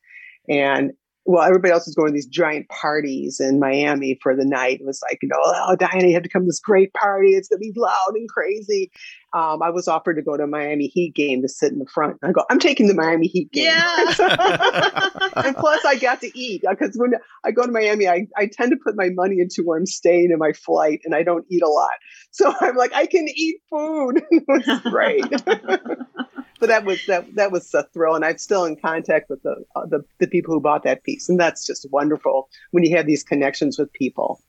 And 0.50 0.92
well, 1.26 1.44
everybody 1.44 1.72
else 1.72 1.86
was 1.86 1.96
going 1.96 2.10
to 2.10 2.14
these 2.14 2.26
giant 2.26 2.68
parties 2.68 3.40
in 3.40 3.58
Miami 3.58 4.20
for 4.22 4.36
the 4.36 4.44
night. 4.44 4.82
It 4.82 4.86
was 4.86 5.02
like, 5.10 5.20
you 5.22 5.30
know, 5.30 5.38
oh, 5.40 5.76
Diana, 5.78 6.08
you 6.08 6.14
have 6.16 6.24
to 6.24 6.30
come 6.30 6.42
to 6.42 6.48
this 6.48 6.60
great 6.60 6.94
party. 6.94 7.30
It's 7.30 7.48
going 7.48 7.62
to 7.62 7.72
be 7.72 7.80
loud 7.80 8.14
and 8.14 8.28
crazy. 8.28 8.92
Um, 9.34 9.64
I 9.64 9.70
was 9.70 9.88
offered 9.88 10.16
to 10.16 10.22
go 10.22 10.36
to 10.36 10.44
a 10.44 10.48
Miami 10.48 10.88
Heat 10.88 11.16
game 11.16 11.42
to 11.42 11.48
sit 11.48 11.72
in 11.72 11.80
the 11.80 11.86
front. 11.86 12.18
I 12.24 12.32
go, 12.34 12.44
I'm 12.50 12.60
taking 12.60 12.88
the 12.88 12.94
Miami 12.94 13.28
Heat 13.28 13.52
game. 13.54 13.66
Yeah. 13.66 14.14
and 15.38 15.56
plus, 15.56 15.86
I 15.86 15.98
got 15.98 16.20
to 16.22 16.38
eat 16.38 16.64
because 16.70 16.96
when 16.98 17.14
I 17.46 17.52
go 17.52 17.66
to 17.66 17.72
Miami, 17.72 18.08
I, 18.08 18.28
I 18.36 18.48
tend 18.48 18.72
to 18.72 18.78
put 18.84 18.98
my 18.98 19.10
money 19.10 19.40
into 19.40 19.64
where 19.64 19.78
I'm 19.78 19.86
staying 19.86 20.32
in 20.32 20.40
my 20.40 20.52
flight 20.52 21.00
and 21.06 21.16
I 21.16 21.24
don't 21.24 21.46
eat 21.50 21.64
a 21.64 21.70
lot. 21.70 21.94
So 22.32 22.54
I'm 22.60 22.76
like, 22.76 22.94
I 22.94 23.06
can 23.06 23.28
eat 23.34 23.62
food. 23.70 24.24
it 24.32 24.44
was 24.48 24.82
great 24.92 25.24
but 26.64 26.70
that 26.70 26.86
was 26.86 27.06
that 27.08 27.36
that 27.36 27.52
was 27.52 27.74
a 27.74 27.84
thrill, 27.94 28.16
and 28.16 28.24
I'm 28.24 28.38
still 28.38 28.64
in 28.64 28.78
contact 28.78 29.30
with 29.30 29.44
the, 29.44 29.66
uh, 29.76 29.86
the 29.86 30.06
the 30.20 30.28
people 30.28 30.54
who 30.54 30.62
bought 30.62 30.84
that 30.84 31.04
piece, 31.04 31.28
and 31.28 31.38
that's 31.38 31.68
just 31.68 31.86
wonderful 31.92 32.48
when 32.72 32.86
you 32.86 32.96
have 32.96 33.06
these 33.06 33.22
connections 33.22 33.78
with 33.78 33.92
people. 33.92 34.42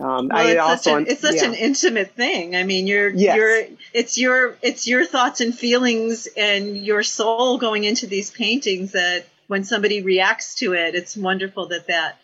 Um, 0.00 0.26
well, 0.32 0.48
it's 0.48 0.60
also, 0.60 0.90
such, 0.90 1.00
an, 1.02 1.06
it's 1.06 1.20
such 1.20 1.34
yeah. 1.36 1.44
an 1.44 1.54
intimate 1.54 2.10
thing. 2.16 2.56
I 2.56 2.64
mean, 2.64 2.88
you're 2.88 3.10
yes. 3.10 3.36
you're 3.36 3.66
it's 3.92 4.18
your 4.18 4.56
it's 4.62 4.88
your 4.88 5.06
thoughts 5.06 5.40
and 5.40 5.56
feelings 5.56 6.26
and 6.36 6.76
your 6.76 7.04
soul 7.04 7.58
going 7.58 7.84
into 7.84 8.08
these 8.08 8.32
paintings 8.32 8.90
that 8.90 9.24
when 9.46 9.62
somebody 9.62 10.02
reacts 10.02 10.56
to 10.56 10.72
it, 10.72 10.96
it's 10.96 11.16
wonderful 11.16 11.68
that 11.68 11.86
that 11.86 12.18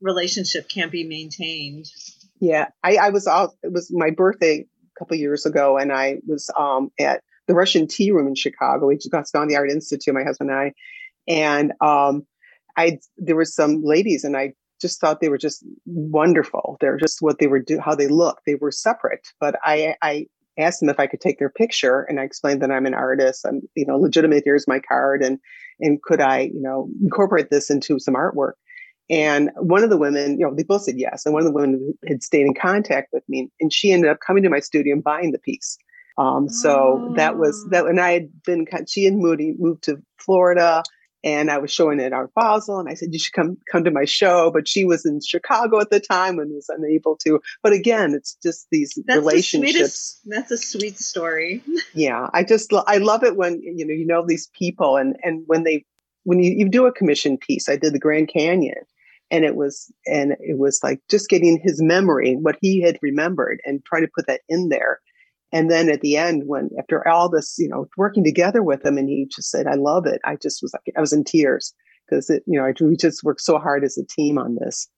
relationship 0.00 0.68
can 0.68 0.88
be 0.88 1.02
maintained. 1.02 1.86
Yeah, 2.38 2.68
I, 2.84 2.94
I 2.94 3.10
was 3.10 3.26
all 3.26 3.56
it 3.64 3.72
was 3.72 3.90
my 3.92 4.10
birthday 4.10 4.60
a 4.60 4.98
couple 5.00 5.16
years 5.16 5.46
ago, 5.46 5.78
and 5.78 5.92
I 5.92 6.18
was 6.28 6.48
um, 6.56 6.92
at 6.96 7.24
the 7.48 7.54
Russian 7.54 7.88
Tea 7.88 8.12
Room 8.12 8.28
in 8.28 8.34
Chicago. 8.34 8.86
We 8.86 8.96
just 8.96 9.10
got 9.10 9.26
on 9.34 9.48
the 9.48 9.56
Art 9.56 9.70
Institute, 9.70 10.14
my 10.14 10.22
husband 10.22 10.50
and 10.50 10.58
I, 10.58 10.72
and 11.26 11.72
um, 11.80 12.26
I 12.76 12.98
there 13.16 13.34
were 13.34 13.44
some 13.44 13.82
ladies, 13.82 14.22
and 14.22 14.36
I 14.36 14.52
just 14.80 15.00
thought 15.00 15.20
they 15.20 15.30
were 15.30 15.38
just 15.38 15.64
wonderful. 15.86 16.76
They're 16.80 16.98
just 16.98 17.18
what 17.20 17.38
they 17.38 17.48
were 17.48 17.58
do, 17.58 17.80
how 17.80 17.94
they 17.94 18.06
look. 18.06 18.40
They 18.46 18.54
were 18.54 18.70
separate, 18.70 19.26
but 19.40 19.56
I 19.64 19.96
I 20.02 20.26
asked 20.58 20.80
them 20.80 20.88
if 20.88 21.00
I 21.00 21.06
could 21.06 21.20
take 21.20 21.38
their 21.38 21.50
picture, 21.50 22.02
and 22.02 22.20
I 22.20 22.24
explained 22.24 22.62
that 22.62 22.70
I'm 22.70 22.86
an 22.86 22.94
artist. 22.94 23.44
I'm 23.46 23.62
you 23.74 23.86
know 23.86 23.96
legitimate. 23.96 24.42
Here's 24.44 24.68
my 24.68 24.78
card, 24.78 25.22
and 25.22 25.38
and 25.80 26.00
could 26.02 26.20
I 26.20 26.42
you 26.42 26.62
know 26.62 26.88
incorporate 27.02 27.50
this 27.50 27.70
into 27.70 27.98
some 27.98 28.14
artwork? 28.14 28.52
And 29.10 29.50
one 29.56 29.82
of 29.82 29.88
the 29.88 29.96
women, 29.96 30.38
you 30.38 30.46
know, 30.46 30.54
they 30.54 30.64
both 30.64 30.82
said 30.82 30.98
yes. 30.98 31.24
And 31.24 31.32
one 31.32 31.42
of 31.42 31.48
the 31.48 31.54
women 31.54 31.94
had 32.06 32.22
stayed 32.22 32.44
in 32.44 32.52
contact 32.52 33.08
with 33.10 33.22
me, 33.26 33.50
and 33.58 33.72
she 33.72 33.90
ended 33.90 34.10
up 34.10 34.18
coming 34.24 34.42
to 34.42 34.50
my 34.50 34.60
studio 34.60 34.92
and 34.92 35.02
buying 35.02 35.32
the 35.32 35.38
piece. 35.38 35.78
Um, 36.18 36.48
so 36.48 37.10
oh. 37.10 37.14
that 37.14 37.38
was 37.38 37.64
that, 37.70 37.86
and 37.86 38.00
I 38.00 38.12
had 38.12 38.42
been 38.44 38.66
she 38.88 39.06
and 39.06 39.18
Moody 39.18 39.54
moved 39.56 39.84
to 39.84 40.02
Florida, 40.18 40.82
and 41.22 41.48
I 41.48 41.58
was 41.58 41.70
showing 41.70 42.00
at 42.00 42.12
Art 42.12 42.32
Basel, 42.34 42.80
and 42.80 42.88
I 42.88 42.94
said 42.94 43.10
you 43.12 43.20
should 43.20 43.32
come 43.32 43.56
come 43.70 43.84
to 43.84 43.92
my 43.92 44.04
show, 44.04 44.50
but 44.52 44.66
she 44.66 44.84
was 44.84 45.06
in 45.06 45.20
Chicago 45.24 45.80
at 45.80 45.90
the 45.90 46.00
time 46.00 46.40
and 46.40 46.52
was 46.52 46.68
unable 46.68 47.16
to. 47.18 47.40
But 47.62 47.72
again, 47.72 48.14
it's 48.14 48.36
just 48.42 48.66
these 48.72 48.98
that's 49.06 49.18
relationships. 49.20 50.20
The 50.24 50.34
that's 50.34 50.50
a 50.50 50.58
sweet 50.58 50.98
story. 50.98 51.62
yeah, 51.94 52.26
I 52.34 52.42
just 52.42 52.72
I 52.74 52.98
love 52.98 53.22
it 53.22 53.36
when 53.36 53.60
you 53.62 53.86
know 53.86 53.94
you 53.94 54.06
know 54.06 54.26
these 54.26 54.50
people, 54.58 54.96
and 54.96 55.16
and 55.22 55.44
when 55.46 55.62
they 55.62 55.84
when 56.24 56.40
you, 56.40 56.52
you 56.52 56.68
do 56.68 56.86
a 56.86 56.92
commission 56.92 57.38
piece, 57.38 57.68
I 57.68 57.76
did 57.76 57.92
the 57.92 58.00
Grand 58.00 58.28
Canyon 58.28 58.82
and 59.30 59.44
it 59.44 59.54
was 59.54 59.92
and 60.06 60.32
it 60.40 60.58
was 60.58 60.80
like 60.82 61.00
just 61.08 61.28
getting 61.28 61.60
his 61.62 61.82
memory 61.82 62.34
what 62.34 62.56
he 62.60 62.80
had 62.80 62.98
remembered 63.02 63.60
and 63.64 63.84
trying 63.84 64.02
to 64.02 64.10
put 64.14 64.26
that 64.26 64.40
in 64.48 64.68
there 64.68 65.00
And 65.52 65.70
then 65.70 65.88
at 65.88 66.02
the 66.02 66.16
end, 66.16 66.42
when 66.46 66.70
after 66.78 67.06
all 67.08 67.28
this, 67.28 67.56
you 67.58 67.68
know, 67.68 67.86
working 67.96 68.24
together 68.24 68.62
with 68.62 68.84
him, 68.84 68.98
and 68.98 69.08
he 69.08 69.26
just 69.34 69.50
said, 69.50 69.66
"I 69.66 69.74
love 69.74 70.06
it." 70.06 70.20
I 70.24 70.36
just 70.36 70.62
was 70.62 70.74
like, 70.74 70.94
I 70.96 71.00
was 71.00 71.12
in 71.12 71.24
tears 71.24 71.72
because 72.06 72.28
it, 72.30 72.42
you 72.46 72.58
know, 72.58 72.66
I, 72.66 72.74
we 72.80 72.96
just 72.96 73.24
worked 73.24 73.40
so 73.40 73.58
hard 73.58 73.84
as 73.84 73.96
a 73.96 74.04
team 74.04 74.38
on 74.38 74.56
this. 74.60 74.88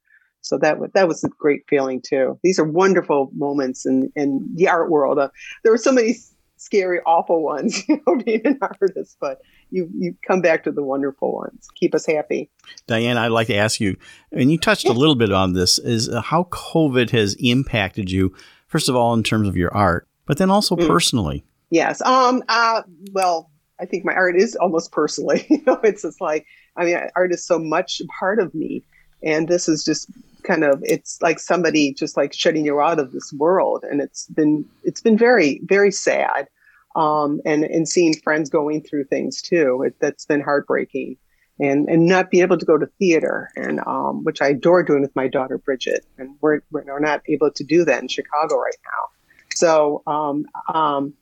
So 0.42 0.58
that 0.58 0.78
was 0.78 0.90
that 0.94 1.08
was 1.08 1.22
a 1.22 1.28
great 1.28 1.62
feeling 1.68 2.00
too. 2.00 2.38
These 2.42 2.58
are 2.58 2.64
wonderful 2.64 3.30
moments 3.34 3.86
in 3.86 4.10
in 4.16 4.48
the 4.54 4.68
art 4.68 4.90
world. 4.90 5.18
Uh, 5.18 5.28
there 5.62 5.72
were 5.72 5.78
so 5.78 5.92
many 5.92 6.16
scary, 6.56 7.00
awful 7.06 7.42
ones, 7.42 7.82
you 7.88 8.00
know, 8.06 8.16
being 8.16 8.42
an 8.44 8.58
artist, 8.60 9.16
but 9.20 9.40
you 9.70 9.88
you 9.94 10.14
come 10.26 10.40
back 10.40 10.64
to 10.64 10.72
the 10.72 10.82
wonderful 10.82 11.34
ones. 11.34 11.68
Keep 11.74 11.94
us 11.94 12.06
happy. 12.06 12.50
Diane, 12.86 13.18
I'd 13.18 13.28
like 13.28 13.48
to 13.48 13.56
ask 13.56 13.80
you, 13.80 13.96
and 14.32 14.50
you 14.50 14.58
touched 14.58 14.88
a 14.88 14.92
little 14.92 15.14
bit 15.14 15.32
on 15.32 15.52
this, 15.52 15.78
is 15.78 16.08
uh, 16.08 16.20
how 16.20 16.44
COVID 16.44 17.10
has 17.10 17.36
impacted 17.38 18.10
you. 18.10 18.34
First 18.66 18.88
of 18.88 18.96
all, 18.96 19.14
in 19.14 19.22
terms 19.22 19.48
of 19.48 19.56
your 19.56 19.74
art, 19.74 20.06
but 20.30 20.38
then 20.38 20.48
also 20.48 20.76
mm. 20.76 20.86
personally. 20.86 21.42
Yes. 21.70 22.00
Um. 22.02 22.44
Uh. 22.48 22.82
Well, 23.10 23.50
I 23.80 23.84
think 23.84 24.04
my 24.04 24.14
art 24.14 24.36
is 24.36 24.54
almost 24.54 24.92
personally. 24.92 25.44
you 25.50 25.60
know, 25.66 25.80
it's 25.82 26.02
just 26.02 26.20
like 26.20 26.46
I 26.76 26.84
mean, 26.84 27.00
art 27.16 27.32
is 27.32 27.44
so 27.44 27.58
much 27.58 28.00
part 28.16 28.38
of 28.38 28.54
me, 28.54 28.84
and 29.24 29.48
this 29.48 29.68
is 29.68 29.82
just 29.82 30.08
kind 30.44 30.62
of 30.62 30.80
it's 30.84 31.20
like 31.20 31.40
somebody 31.40 31.92
just 31.92 32.16
like 32.16 32.32
shutting 32.32 32.64
you 32.64 32.80
out 32.80 33.00
of 33.00 33.10
this 33.10 33.32
world 33.32 33.84
and 33.90 34.00
it's 34.00 34.26
been 34.28 34.64
it's 34.84 35.00
been 35.00 35.18
very 35.18 35.60
very 35.64 35.90
sad 35.90 36.48
um, 36.94 37.40
and 37.44 37.64
and 37.64 37.88
seeing 37.88 38.14
friends 38.14 38.48
going 38.48 38.82
through 38.82 39.04
things 39.04 39.42
too 39.42 39.82
it, 39.84 39.96
that's 40.00 40.24
been 40.24 40.40
heartbreaking 40.40 41.16
and 41.58 41.88
and 41.90 42.06
not 42.06 42.30
be 42.30 42.40
able 42.40 42.56
to 42.56 42.64
go 42.64 42.78
to 42.78 42.86
theater 42.98 43.50
and 43.56 43.80
um, 43.86 44.24
which 44.24 44.40
I 44.40 44.48
adore 44.48 44.82
doing 44.82 45.02
with 45.02 45.14
my 45.14 45.28
daughter 45.28 45.58
Bridget 45.58 46.06
and 46.16 46.36
we're 46.40 46.60
we're 46.70 47.00
not 47.00 47.20
able 47.28 47.50
to 47.50 47.64
do 47.64 47.84
that 47.84 48.00
in 48.00 48.08
Chicago 48.08 48.56
right 48.56 48.78
now 48.84 49.19
so 49.60 50.02
um, 50.06 50.46
um 50.72 51.14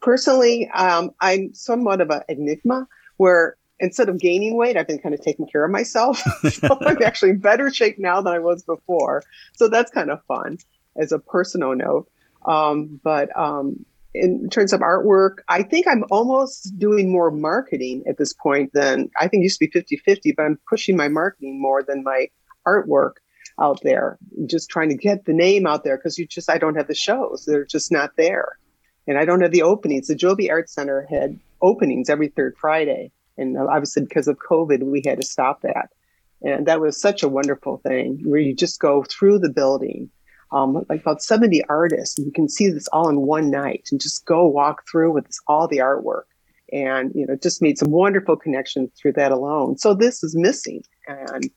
personally 0.00 0.68
um, 0.74 1.10
I'm 1.20 1.54
somewhat 1.54 2.00
of 2.00 2.10
an 2.10 2.22
enigma 2.28 2.86
where 3.16 3.56
instead 3.80 4.08
of 4.08 4.18
gaining 4.18 4.56
weight, 4.56 4.76
I've 4.76 4.86
been 4.86 4.98
kind 4.98 5.14
of 5.14 5.20
taking 5.20 5.46
care 5.46 5.64
of 5.64 5.70
myself. 5.70 6.18
so 6.50 6.78
I'm 6.86 7.02
actually 7.02 7.30
in 7.30 7.38
better 7.38 7.72
shape 7.72 7.98
now 7.98 8.20
than 8.20 8.34
I 8.34 8.38
was 8.38 8.62
before. 8.62 9.22
So 9.54 9.68
that's 9.68 9.90
kind 9.90 10.10
of 10.10 10.22
fun 10.24 10.58
as 10.96 11.12
a 11.12 11.18
personal 11.18 11.74
note. 11.74 12.08
Um, 12.46 13.00
but 13.02 13.36
um, 13.38 13.84
in 14.14 14.48
terms 14.50 14.72
of 14.72 14.80
artwork, 14.80 15.38
I 15.48 15.62
think 15.62 15.86
I'm 15.86 16.04
almost 16.10 16.78
doing 16.78 17.12
more 17.12 17.30
marketing 17.30 18.04
at 18.08 18.18
this 18.18 18.32
point 18.32 18.72
than 18.72 19.10
I 19.20 19.28
think 19.28 19.42
used 19.42 19.58
to 19.60 19.66
be 19.66 19.70
50 19.70 19.96
50, 19.98 20.32
but 20.32 20.44
I'm 20.44 20.58
pushing 20.68 20.96
my 20.96 21.08
marketing 21.08 21.60
more 21.60 21.82
than 21.82 22.02
my 22.02 22.28
artwork 22.66 23.14
out 23.60 23.80
there. 23.82 24.18
Just 24.46 24.70
trying 24.70 24.88
to 24.90 24.96
get 24.96 25.24
the 25.24 25.32
name 25.32 25.66
out 25.66 25.84
there 25.84 25.96
because 25.96 26.18
you 26.18 26.26
just, 26.26 26.50
I 26.50 26.58
don't 26.58 26.76
have 26.76 26.88
the 26.88 26.94
shows. 26.94 27.44
They're 27.44 27.64
just 27.64 27.90
not 27.90 28.16
there. 28.16 28.58
And 29.06 29.18
I 29.18 29.24
don't 29.24 29.40
have 29.40 29.52
the 29.52 29.62
openings. 29.62 30.08
The 30.08 30.14
Zhou 30.14 30.36
B 30.36 30.50
Arts 30.50 30.72
Center 30.72 31.06
had 31.08 31.38
openings 31.62 32.10
every 32.10 32.28
third 32.28 32.56
Friday 32.58 33.10
and 33.38 33.56
obviously, 33.56 34.02
because 34.02 34.28
of 34.28 34.38
COVID, 34.38 34.82
we 34.82 35.02
had 35.06 35.20
to 35.20 35.26
stop 35.26 35.62
that. 35.62 35.90
And 36.42 36.66
that 36.66 36.80
was 36.80 37.00
such 37.00 37.22
a 37.22 37.28
wonderful 37.28 37.78
thing 37.78 38.20
where 38.24 38.40
you 38.40 38.54
just 38.54 38.80
go 38.80 39.04
through 39.04 39.38
the 39.38 39.48
building, 39.48 40.10
um, 40.52 40.84
like 40.88 41.00
about 41.00 41.22
70 41.22 41.62
artists, 41.68 42.18
and 42.18 42.26
you 42.26 42.32
can 42.32 42.48
see 42.48 42.68
this 42.68 42.88
all 42.88 43.08
in 43.08 43.22
one 43.22 43.50
night 43.50 43.88
and 43.90 44.00
just 44.00 44.26
go 44.26 44.46
walk 44.46 44.82
through 44.90 45.12
with 45.12 45.26
this, 45.26 45.40
all 45.46 45.66
the 45.66 45.78
artwork. 45.78 46.24
And, 46.70 47.12
you 47.14 47.26
know, 47.26 47.34
just 47.34 47.62
made 47.62 47.78
some 47.78 47.90
wonderful 47.90 48.36
connections 48.36 48.90
through 49.00 49.12
that 49.14 49.32
alone. 49.32 49.78
So 49.78 49.94
this 49.94 50.22
is 50.22 50.36
missing. 50.36 50.82
And 51.06 51.48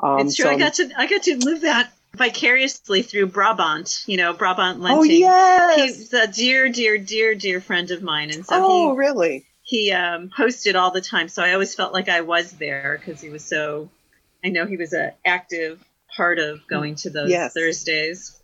um, 0.00 0.20
it's 0.20 0.36
true. 0.36 0.44
So, 0.44 0.50
I 0.50 0.58
got 0.58 0.74
to, 0.74 0.90
I 0.96 1.06
got 1.06 1.22
to 1.22 1.36
live 1.36 1.62
that 1.62 1.92
vicariously 2.14 3.02
through 3.02 3.26
Brabant, 3.26 4.04
you 4.06 4.16
know, 4.16 4.32
Brabant 4.32 4.80
Lenting. 4.80 4.98
Oh, 4.98 5.02
yes. 5.04 5.76
He's 5.76 6.12
a 6.12 6.26
dear, 6.26 6.68
dear, 6.68 6.98
dear, 6.98 7.34
dear 7.34 7.60
friend 7.60 7.90
of 7.90 8.02
mine. 8.02 8.30
And 8.30 8.44
so 8.46 8.54
oh, 8.54 8.92
he, 8.92 8.98
really? 8.98 9.46
he 9.62 9.92
um, 9.92 10.30
hosted 10.30 10.74
all 10.74 10.90
the 10.90 11.00
time, 11.00 11.28
so 11.28 11.42
I 11.42 11.52
always 11.52 11.74
felt 11.74 11.92
like 11.92 12.08
I 12.08 12.22
was 12.22 12.52
there 12.52 12.98
because 12.98 13.20
he 13.20 13.28
was 13.28 13.44
so. 13.44 13.90
I 14.44 14.48
know 14.48 14.66
he 14.66 14.76
was 14.76 14.92
an 14.92 15.12
active 15.24 15.82
part 16.14 16.38
of 16.38 16.66
going 16.68 16.94
to 16.96 17.10
those 17.10 17.30
yes. 17.30 17.52
Thursdays. 17.52 18.38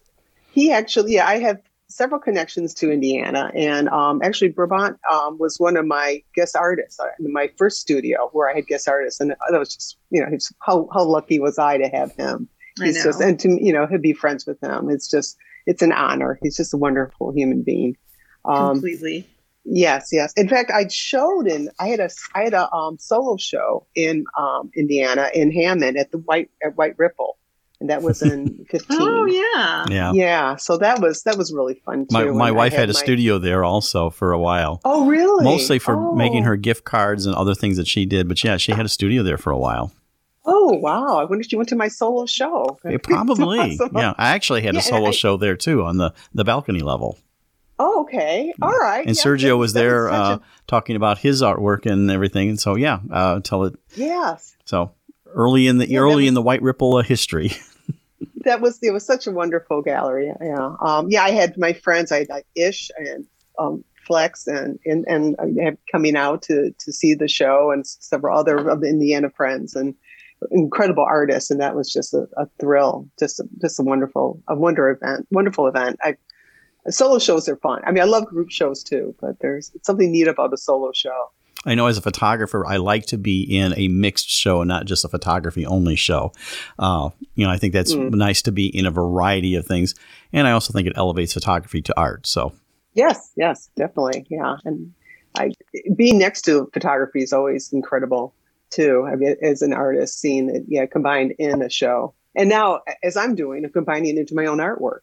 He 0.50 0.72
actually, 0.72 1.14
yeah, 1.14 1.26
I 1.26 1.38
have 1.38 1.62
several 1.94 2.20
connections 2.20 2.74
to 2.74 2.90
Indiana, 2.90 3.50
and 3.54 3.88
um, 3.88 4.20
actually, 4.22 4.50
Brabant 4.50 4.98
um, 5.10 5.38
was 5.38 5.58
one 5.58 5.76
of 5.76 5.86
my 5.86 6.22
guest 6.34 6.56
artists 6.56 6.98
uh, 6.98 7.06
in 7.18 7.32
my 7.32 7.50
first 7.56 7.80
studio 7.80 8.28
where 8.32 8.48
I 8.50 8.54
had 8.54 8.66
guest 8.66 8.88
artists, 8.88 9.20
and 9.20 9.30
that 9.30 9.58
was 9.58 9.74
just, 9.74 9.96
you 10.10 10.20
know, 10.20 10.28
how 10.60 10.88
how 10.92 11.04
lucky 11.04 11.38
was 11.38 11.58
I 11.58 11.78
to 11.78 11.88
have 11.88 12.12
him? 12.12 12.48
He's 12.78 13.02
just 13.02 13.20
and 13.20 13.38
to 13.40 13.58
you 13.62 13.72
know 13.72 13.86
to 13.86 13.98
be 13.98 14.12
friends 14.12 14.46
with 14.46 14.62
him. 14.62 14.88
It's 14.90 15.08
just 15.08 15.36
it's 15.66 15.82
an 15.82 15.92
honor. 15.92 16.38
He's 16.42 16.56
just 16.56 16.74
a 16.74 16.76
wonderful 16.76 17.32
human 17.32 17.62
being. 17.62 17.96
Um, 18.44 18.74
Completely. 18.74 19.28
Yes, 19.64 20.08
yes. 20.10 20.32
In 20.36 20.48
fact, 20.48 20.72
I 20.72 20.88
showed 20.88 21.46
in 21.46 21.70
I 21.78 21.88
had 21.88 22.00
a 22.00 22.10
I 22.34 22.42
had 22.44 22.54
a 22.54 22.72
um, 22.72 22.98
solo 22.98 23.36
show 23.36 23.86
in 23.94 24.24
um, 24.36 24.70
Indiana 24.74 25.30
in 25.32 25.52
Hammond 25.52 25.96
at 25.96 26.10
the 26.10 26.18
White 26.18 26.50
at 26.64 26.76
White 26.76 26.98
Ripple, 26.98 27.38
and 27.82 27.90
that 27.90 28.02
was 28.02 28.22
in 28.22 28.64
fifteen. 28.70 28.98
oh 29.00 29.26
yeah, 29.26 29.84
yeah, 29.90 30.12
yeah. 30.12 30.56
So 30.56 30.78
that 30.78 31.00
was 31.00 31.24
that 31.24 31.36
was 31.36 31.52
really 31.52 31.74
fun 31.74 32.06
too. 32.06 32.12
My, 32.12 32.24
my 32.24 32.50
wife 32.52 32.72
had, 32.72 32.82
had, 32.82 32.90
a 32.90 32.92
my... 32.94 33.00
studio 33.00 33.38
there 33.38 33.64
also 33.64 34.08
for 34.08 34.32
a 34.32 34.38
while. 34.38 34.80
Oh 34.84 35.06
really? 35.06 35.44
Mostly 35.44 35.78
for 35.78 35.96
oh. 35.96 36.14
making 36.14 36.44
her 36.44 36.56
gift 36.56 36.84
cards 36.84 37.26
and 37.26 37.34
other 37.34 37.54
things 37.54 37.76
that 37.76 37.88
she 37.88 38.06
did. 38.06 38.28
But 38.28 38.42
yeah, 38.42 38.56
she 38.56 38.72
had 38.72 38.86
a 38.86 38.88
studio 38.88 39.24
there 39.24 39.36
for 39.36 39.50
a 39.50 39.58
while. 39.58 39.92
Oh 40.44 40.72
wow! 40.74 41.18
I 41.18 41.24
wonder 41.24 41.40
if 41.40 41.50
you 41.50 41.58
went 41.58 41.68
to 41.70 41.76
my 41.76 41.88
solo 41.88 42.24
show. 42.26 42.78
probably. 43.02 43.58
awesome. 43.58 43.90
Yeah, 43.94 44.14
I 44.16 44.30
actually 44.30 44.62
had 44.62 44.74
yeah, 44.74 44.80
a 44.80 44.84
solo 44.84 45.08
I, 45.08 45.10
show 45.10 45.36
there 45.36 45.56
too 45.56 45.82
on 45.82 45.98
the 45.98 46.14
the 46.32 46.44
balcony 46.44 46.80
level. 46.80 47.18
Oh, 47.78 48.02
okay. 48.02 48.52
All 48.62 48.70
right. 48.70 49.04
And 49.04 49.16
yeah, 49.16 49.22
Sergio 49.22 49.58
was 49.58 49.72
there 49.72 50.08
uh, 50.08 50.34
a... 50.36 50.40
talking 50.68 50.94
about 50.94 51.18
his 51.18 51.42
artwork 51.42 51.84
and 51.84 52.12
everything. 52.12 52.50
And 52.50 52.60
so, 52.60 52.76
yeah, 52.76 53.00
uh, 53.10 53.40
tell 53.40 53.64
it. 53.64 53.74
Yes. 53.96 54.54
So 54.66 54.92
early 55.34 55.66
in 55.66 55.78
the 55.78 55.88
yeah, 55.88 55.98
early 55.98 56.24
was, 56.24 56.28
in 56.28 56.34
the 56.34 56.42
White 56.42 56.62
Ripple 56.62 56.96
uh, 56.96 57.02
history. 57.02 57.52
that 58.44 58.60
was 58.60 58.78
it 58.82 58.92
was 58.92 59.04
such 59.04 59.26
a 59.26 59.30
wonderful 59.30 59.82
gallery. 59.82 60.32
Yeah. 60.40 60.76
Um, 60.80 61.08
yeah. 61.10 61.24
I 61.24 61.30
had 61.30 61.56
my 61.58 61.72
friends. 61.72 62.12
I 62.12 62.20
had 62.20 62.28
like 62.28 62.46
Ish 62.54 62.90
and 62.96 63.26
um, 63.58 63.84
Flex 64.06 64.46
and 64.46 64.78
and 64.84 65.04
and 65.08 65.78
coming 65.90 66.16
out 66.16 66.42
to 66.42 66.74
to 66.78 66.92
see 66.92 67.14
the 67.14 67.28
show 67.28 67.70
and 67.70 67.86
several 67.86 68.38
other 68.38 68.58
Indiana 68.70 69.30
friends 69.30 69.74
and 69.74 69.94
incredible 70.50 71.04
artists. 71.04 71.50
And 71.50 71.60
that 71.60 71.76
was 71.76 71.92
just 71.92 72.14
a, 72.14 72.26
a 72.36 72.46
thrill. 72.58 73.08
Just 73.18 73.40
a, 73.40 73.44
just 73.60 73.78
a 73.78 73.82
wonderful 73.82 74.42
a 74.48 74.56
wonder 74.56 74.90
event. 74.90 75.26
Wonderful 75.30 75.66
event. 75.66 75.98
I 76.02 76.16
solo 76.90 77.18
shows 77.18 77.48
are 77.48 77.56
fun. 77.56 77.82
I 77.86 77.92
mean, 77.92 78.02
I 78.02 78.06
love 78.06 78.26
group 78.26 78.50
shows 78.50 78.82
too, 78.82 79.14
but 79.20 79.38
there's 79.40 79.70
something 79.82 80.10
neat 80.10 80.28
about 80.28 80.52
a 80.52 80.56
solo 80.56 80.92
show. 80.92 81.30
I 81.64 81.74
know 81.74 81.86
as 81.86 81.98
a 81.98 82.02
photographer, 82.02 82.66
I 82.66 82.76
like 82.76 83.06
to 83.06 83.18
be 83.18 83.42
in 83.42 83.74
a 83.76 83.88
mixed 83.88 84.28
show, 84.28 84.60
and 84.62 84.68
not 84.68 84.86
just 84.86 85.04
a 85.04 85.08
photography 85.08 85.64
only 85.64 85.96
show. 85.96 86.32
Uh, 86.78 87.10
you 87.34 87.46
know, 87.46 87.52
I 87.52 87.58
think 87.58 87.72
that's 87.72 87.94
mm. 87.94 88.12
nice 88.12 88.42
to 88.42 88.52
be 88.52 88.66
in 88.66 88.86
a 88.86 88.90
variety 88.90 89.54
of 89.54 89.66
things, 89.66 89.94
and 90.32 90.46
I 90.46 90.52
also 90.52 90.72
think 90.72 90.86
it 90.86 90.94
elevates 90.96 91.32
photography 91.32 91.82
to 91.82 91.98
art. 91.98 92.26
So, 92.26 92.52
yes, 92.94 93.32
yes, 93.36 93.70
definitely, 93.76 94.26
yeah. 94.28 94.56
And 94.64 94.92
I 95.36 95.52
being 95.94 96.18
next 96.18 96.42
to 96.42 96.68
photography 96.72 97.22
is 97.22 97.32
always 97.32 97.72
incredible 97.72 98.34
too. 98.70 99.06
I 99.10 99.16
mean, 99.16 99.36
as 99.42 99.62
an 99.62 99.72
artist, 99.72 100.18
seeing 100.18 100.48
it, 100.48 100.64
yeah, 100.66 100.86
combined 100.86 101.34
in 101.38 101.62
a 101.62 101.70
show, 101.70 102.14
and 102.34 102.48
now 102.48 102.80
as 103.02 103.16
I'm 103.16 103.34
doing, 103.34 103.64
I'm 103.64 103.72
combining 103.72 104.16
it 104.16 104.20
into 104.20 104.34
my 104.34 104.46
own 104.46 104.58
artwork. 104.58 105.00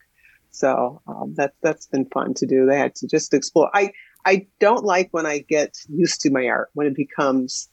So 0.51 1.01
um, 1.07 1.35
that 1.35 1.53
that's 1.61 1.87
been 1.87 2.05
fun 2.05 2.33
to 2.35 2.45
do 2.45 2.65
that 2.67 2.95
to 2.95 3.07
just 3.07 3.33
explore. 3.33 3.69
I 3.73 3.93
I 4.25 4.47
don't 4.60 4.84
like 4.84 5.10
when 5.12 5.25
I 5.25 5.39
get 5.39 5.77
used 5.88 6.21
to 6.21 6.32
my 6.32 6.47
art 6.47 6.69
when 6.73 6.88
it 6.88 6.95
becomes 6.95 7.69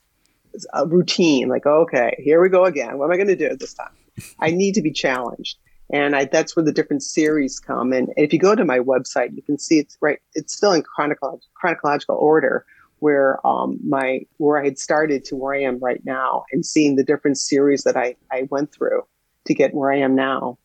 a 0.73 0.87
routine. 0.87 1.49
Like 1.49 1.67
okay, 1.67 2.17
here 2.19 2.41
we 2.41 2.49
go 2.49 2.65
again. 2.65 2.99
What 2.99 3.07
am 3.07 3.13
I 3.13 3.17
going 3.17 3.29
to 3.29 3.37
do 3.37 3.57
this 3.57 3.75
time? 3.75 3.93
I 4.39 4.51
need 4.51 4.75
to 4.75 4.83
be 4.83 4.93
challenged, 4.93 5.59
and 5.91 6.17
I, 6.17 6.25
that's 6.25 6.57
where 6.57 6.65
the 6.65 6.73
different 6.73 7.03
series 7.03 7.61
come. 7.61 7.93
And 7.93 8.13
if 8.17 8.33
you 8.33 8.39
go 8.39 8.55
to 8.55 8.65
my 8.65 8.79
website, 8.79 9.35
you 9.35 9.43
can 9.43 9.59
see 9.59 9.79
it's 9.79 9.97
right. 10.01 10.19
It's 10.35 10.55
still 10.55 10.73
in 10.73 10.83
chronological 10.83 11.41
chronological 11.55 12.17
order 12.17 12.65
where 12.99 13.45
um, 13.47 13.79
my 13.87 14.21
where 14.39 14.61
I 14.61 14.65
had 14.65 14.79
started 14.79 15.25
to 15.27 15.37
where 15.37 15.55
I 15.55 15.63
am 15.63 15.79
right 15.79 16.01
now, 16.05 16.45
and 16.53 16.65
seeing 16.65 16.97
the 16.97 17.05
different 17.05 17.39
series 17.39 17.85
that 17.85 17.97
I 17.97 18.17
I 18.31 18.49
went 18.51 18.73
through 18.73 19.03
to 19.47 19.55
get 19.55 19.75
where 19.75 19.93
I 19.93 19.99
am 19.99 20.15
now. 20.15 20.59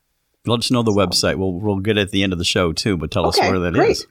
Let 0.46 0.60
us 0.60 0.72
know 0.72 0.84
the 0.84 0.92
website. 0.92 1.38
We'll 1.38 1.54
we'll 1.54 1.80
get 1.80 1.98
it 1.98 2.02
at 2.02 2.12
the 2.12 2.24
end 2.24 2.34
of 2.34 2.40
the 2.40 2.46
show 2.46 2.74
too, 2.74 2.98
but 2.98 3.12
tell 3.12 3.28
okay, 3.28 3.42
us 3.42 3.50
where 3.52 3.60
that 3.60 3.74
great. 3.74 3.92
is. 3.92 4.08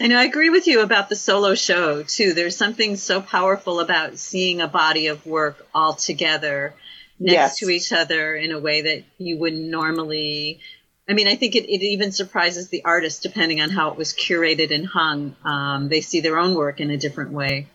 I 0.00 0.06
know 0.06 0.18
I 0.18 0.24
agree 0.24 0.50
with 0.50 0.66
you 0.66 0.82
about 0.82 1.08
the 1.08 1.16
solo 1.16 1.54
show 1.54 2.02
too. 2.02 2.32
There's 2.32 2.56
something 2.56 2.96
so 2.96 3.20
powerful 3.20 3.80
about 3.80 4.18
seeing 4.18 4.60
a 4.60 4.68
body 4.68 5.08
of 5.08 5.26
work 5.26 5.66
all 5.74 5.94
together 5.94 6.74
next 7.18 7.32
yes. 7.32 7.58
to 7.58 7.70
each 7.70 7.92
other 7.92 8.34
in 8.36 8.52
a 8.52 8.58
way 8.58 8.82
that 8.82 9.04
you 9.18 9.38
wouldn't 9.38 9.66
normally. 9.66 10.60
I 11.08 11.14
mean, 11.14 11.26
I 11.26 11.34
think 11.34 11.56
it, 11.56 11.64
it 11.64 11.82
even 11.82 12.12
surprises 12.12 12.68
the 12.68 12.84
artist 12.84 13.22
depending 13.22 13.60
on 13.60 13.70
how 13.70 13.90
it 13.90 13.96
was 13.96 14.12
curated 14.12 14.72
and 14.72 14.86
hung. 14.86 15.34
Um, 15.44 15.88
they 15.88 16.00
see 16.00 16.20
their 16.20 16.38
own 16.38 16.54
work 16.54 16.80
in 16.80 16.90
a 16.90 16.96
different 16.96 17.32
way. 17.32 17.66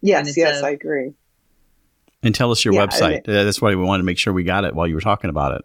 Yes, 0.00 0.36
yes, 0.36 0.62
a, 0.62 0.66
I 0.66 0.70
agree. 0.70 1.14
And 2.22 2.34
tell 2.34 2.50
us 2.50 2.64
your 2.64 2.74
yeah, 2.74 2.86
website. 2.86 3.02
I 3.02 3.32
mean, 3.32 3.44
That's 3.44 3.60
why 3.60 3.70
we 3.70 3.76
wanted 3.76 4.02
to 4.02 4.04
make 4.04 4.18
sure 4.18 4.32
we 4.32 4.44
got 4.44 4.64
it 4.64 4.74
while 4.74 4.86
you 4.86 4.94
were 4.94 5.00
talking 5.00 5.30
about 5.30 5.52
it. 5.52 5.64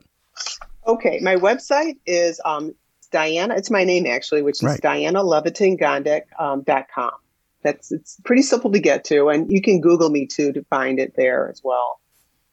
Okay, 0.87 1.19
my 1.21 1.35
website 1.35 1.97
is 2.05 2.41
um, 2.43 2.73
Diana. 3.11 3.55
It's 3.55 3.69
my 3.71 3.83
name 3.83 4.05
actually, 4.05 4.41
which 4.41 4.57
is 4.57 4.63
Right. 4.63 4.81
Diana 4.81 5.23
Levitin 5.23 5.79
Gondek 5.79 6.23
um, 6.39 6.63
dot 6.63 6.87
com. 6.93 7.11
That's 7.63 7.91
it's 7.91 8.17
pretty 8.23 8.41
simple 8.41 8.71
to 8.71 8.79
get 8.79 9.03
to, 9.05 9.29
and 9.29 9.51
you 9.51 9.61
can 9.61 9.81
Google 9.81 10.09
me 10.09 10.25
too 10.25 10.53
to 10.53 10.63
find 10.65 10.99
it 10.99 11.13
there 11.15 11.49
as 11.49 11.61
well. 11.63 11.99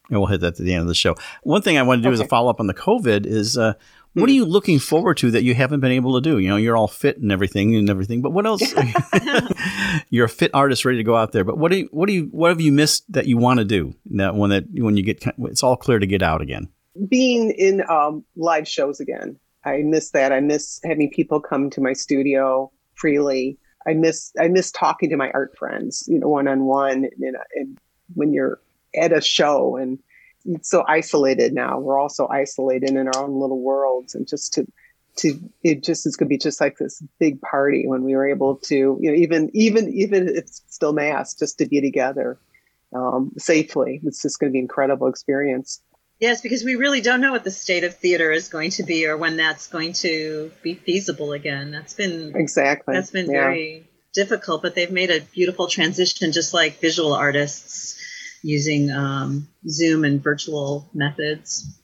And 0.09 0.19
we'll 0.21 0.29
hit 0.29 0.40
that 0.40 0.59
at 0.59 0.64
the 0.64 0.73
end 0.73 0.83
of 0.83 0.88
the 0.88 0.95
show. 0.95 1.16
One 1.42 1.62
thing 1.62 1.79
I 1.79 1.83
want 1.83 2.03
to 2.03 2.09
do 2.09 2.12
as 2.12 2.21
a 2.21 2.27
follow 2.29 2.49
up 2.49 2.61
on 2.61 2.69
the 2.69 2.75
COVID 2.75 3.27
is 3.27 3.59
uh, 3.59 3.75
what 4.14 4.31
are 4.31 4.33
you 4.33 4.45
looking 4.45 4.79
forward 4.79 5.16
to 5.19 5.33
that 5.33 5.42
you 5.42 5.55
haven't 5.55 5.81
been 5.81 5.90
able 5.90 6.14
to 6.14 6.21
do? 6.21 6.38
You 6.38 6.49
know, 6.49 6.57
you're 6.57 6.77
all 6.77 6.87
fit 6.88 7.19
and 7.19 7.31
everything 7.33 7.75
and 7.75 7.90
everything, 7.90 8.23
but 8.23 8.31
what 8.31 8.47
else? 8.47 8.62
you're 10.11 10.27
a 10.27 10.29
fit 10.29 10.53
artist 10.55 10.85
ready 10.85 10.99
to 10.99 11.05
go 11.05 11.16
out 11.16 11.33
there, 11.33 11.45
but 11.45 11.59
what 11.59 11.73
do 11.73 11.79
you, 11.79 11.88
what 11.90 12.07
do 12.07 12.12
you, 12.12 12.29
what 12.31 12.49
have 12.51 12.61
you 12.61 12.73
missed 12.73 13.12
that 13.12 13.27
you 13.27 13.37
want 13.37 13.59
to 13.59 13.64
do? 13.64 13.95
That 14.12 14.37
when 14.37 14.51
that 14.51 14.64
when 14.73 14.97
you 14.97 15.03
get, 15.03 15.25
it's 15.38 15.62
all 15.62 15.77
clear 15.77 15.99
to 15.99 16.07
get 16.07 16.23
out 16.23 16.40
again. 16.40 16.69
being 17.09 17.51
in 17.51 17.83
um, 17.88 18.25
live 18.37 18.69
shows 18.69 19.01
again. 19.01 19.38
I 19.66 19.83
miss 19.83 20.11
that. 20.11 20.33
I 20.33 20.40
miss 20.40 20.81
having 20.85 21.11
people 21.11 21.40
come 21.40 21.68
to 21.70 21.81
my 21.81 21.92
studio 21.92 22.70
freely. 22.94 23.59
I 23.87 23.94
miss 23.94 24.33
I 24.40 24.48
miss 24.48 24.70
talking 24.70 25.11
to 25.11 25.16
my 25.16 25.31
art 25.33 25.57
friends, 25.59 26.05
you 26.07 26.18
know, 26.18 26.29
one 26.29 26.48
on 26.48 26.64
one. 26.64 27.09
And 27.55 27.79
when 28.14 28.33
you're 28.33 28.61
at 28.94 29.12
a 29.12 29.20
show 29.20 29.76
and 29.76 29.98
it's 30.44 30.70
so 30.70 30.85
isolated 30.88 31.52
now, 31.52 31.79
we're 31.79 31.98
all 31.98 32.09
so 32.09 32.29
isolated 32.29 32.90
in 32.90 33.09
our 33.09 33.18
own 33.18 33.40
little 33.40 33.61
worlds, 33.61 34.14
and 34.14 34.26
just 34.26 34.55
to 34.55 34.66
to 35.16 35.38
it 35.62 35.83
just 35.83 36.07
is 36.07 36.16
going 36.16 36.26
to 36.26 36.31
be 36.31 36.38
just 36.38 36.61
like 36.61 36.76
this 36.79 37.02
big 37.18 37.40
party 37.40 37.85
when 37.87 38.02
we 38.02 38.14
were 38.14 38.29
able 38.29 38.57
to, 38.57 38.98
you 39.00 39.11
know, 39.11 39.16
even 39.16 39.50
even 39.55 39.92
even 39.92 40.29
if 40.29 40.37
it's 40.37 40.62
still 40.68 40.92
mass, 40.92 41.35
just 41.35 41.59
to 41.59 41.66
be 41.66 41.81
together 41.81 42.38
um, 42.94 43.33
safely. 43.38 44.00
It's 44.05 44.22
just 44.22 44.38
going 44.38 44.50
to 44.50 44.52
be 44.52 44.59
an 44.59 44.64
incredible 44.64 45.09
experience. 45.09 45.81
Yes, 46.18 46.40
because 46.40 46.64
we 46.64 46.76
really 46.76 47.02
don't 47.02 47.20
know 47.20 47.33
what 47.33 47.44
the 47.44 47.50
state 47.50 47.85
of 47.85 47.94
theater 47.96 48.33
is 48.33 48.48
going 48.48 48.70
to 48.72 48.83
be 48.83 49.07
or 49.07 49.16
when 49.16 49.37
that's 49.37 49.66
going 49.66 49.92
to 49.94 50.50
be 50.62 50.74
feasible 50.74 51.33
again. 51.33 51.70
That's 51.70 51.92
been 51.92 52.35
Exactly. 52.35 52.94
that's 52.94 53.11
been 53.11 53.26
Yeah. 53.31 53.40
very 53.48 53.87
difficult, 54.14 54.62
but 54.62 54.74
they've 54.74 54.90
made 54.90 55.11
a 55.11 55.20
beautiful 55.20 55.68
transition, 55.68 56.33
just 56.33 56.55
like 56.55 56.81
visual 56.81 57.12
artists 57.12 58.00
using 58.42 58.90
um, 58.90 59.46
Zoom 59.68 60.05
and 60.05 60.22
virtual 60.22 60.88
methods. 60.94 61.79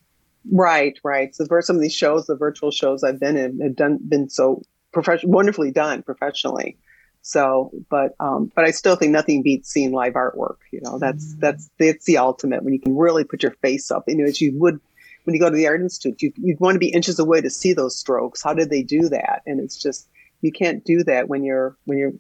Right, 0.51 0.99
right. 1.05 1.35
So 1.35 1.45
for 1.45 1.61
some 1.61 1.77
of 1.77 1.83
these 1.83 1.95
shows, 1.95 2.27
the 2.27 2.37
virtual 2.37 2.71
shows 2.71 3.05
I've 3.05 3.21
been 3.21 3.37
in 3.37 3.61
have 3.61 3.77
done 3.77 3.99
been 4.03 4.31
so 4.31 4.63
professional, 4.93 5.33
wonderfully 5.33 5.71
done 5.73 6.03
professionally. 6.03 6.79
So, 7.23 7.71
but 7.89 8.15
um, 8.19 8.51
but 8.55 8.65
I 8.65 8.73
still 8.73 8.97
think 8.97 9.13
nothing 9.13 9.43
beats 9.43 9.71
seeing 9.71 9.93
live 9.93 10.15
artwork. 10.15 10.57
You 10.73 10.81
know, 10.83 10.99
that's 10.99 11.35
that's 11.37 11.71
that's 11.79 12.05
the 12.05 12.19
ultimate 12.19 12.65
when 12.65 12.75
you 12.75 12.81
can 12.81 12.97
really 12.97 13.25
put 13.25 13.43
your 13.43 13.53
face 13.63 13.91
up. 13.91 14.05
You 14.09 14.17
know, 14.17 14.25
as 14.25 14.41
you 14.41 14.59
would 14.59 14.81
when 15.25 15.35
you 15.35 15.41
go 15.41 15.49
to 15.49 15.57
the 15.57 15.69
art 15.69 15.81
institute, 15.81 16.21
you 16.21 16.33
you'd 16.37 16.59
want 16.59 16.75
to 16.75 16.81
be 16.81 16.89
inches 16.89 17.21
away 17.21 17.41
to 17.41 17.49
see 17.49 17.73
those 17.73 17.97
strokes. 17.97 18.43
How 18.43 18.53
did 18.55 18.71
they 18.71 18.83
do 18.83 19.09
that? 19.09 19.43
And 19.47 19.61
it's 19.61 19.81
just 19.81 20.09
you 20.41 20.51
can't 20.51 20.85
do 20.85 21.05
that 21.05 21.29
when 21.29 21.45
you're 21.45 21.77
when 21.85 21.97
you're 21.97 22.13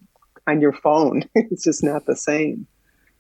on 0.47 0.61
your 0.61 0.73
phone. 0.73 1.25
it's 1.35 1.65
just 1.65 1.83
not 1.83 2.07
the 2.07 2.17
same. 2.17 2.67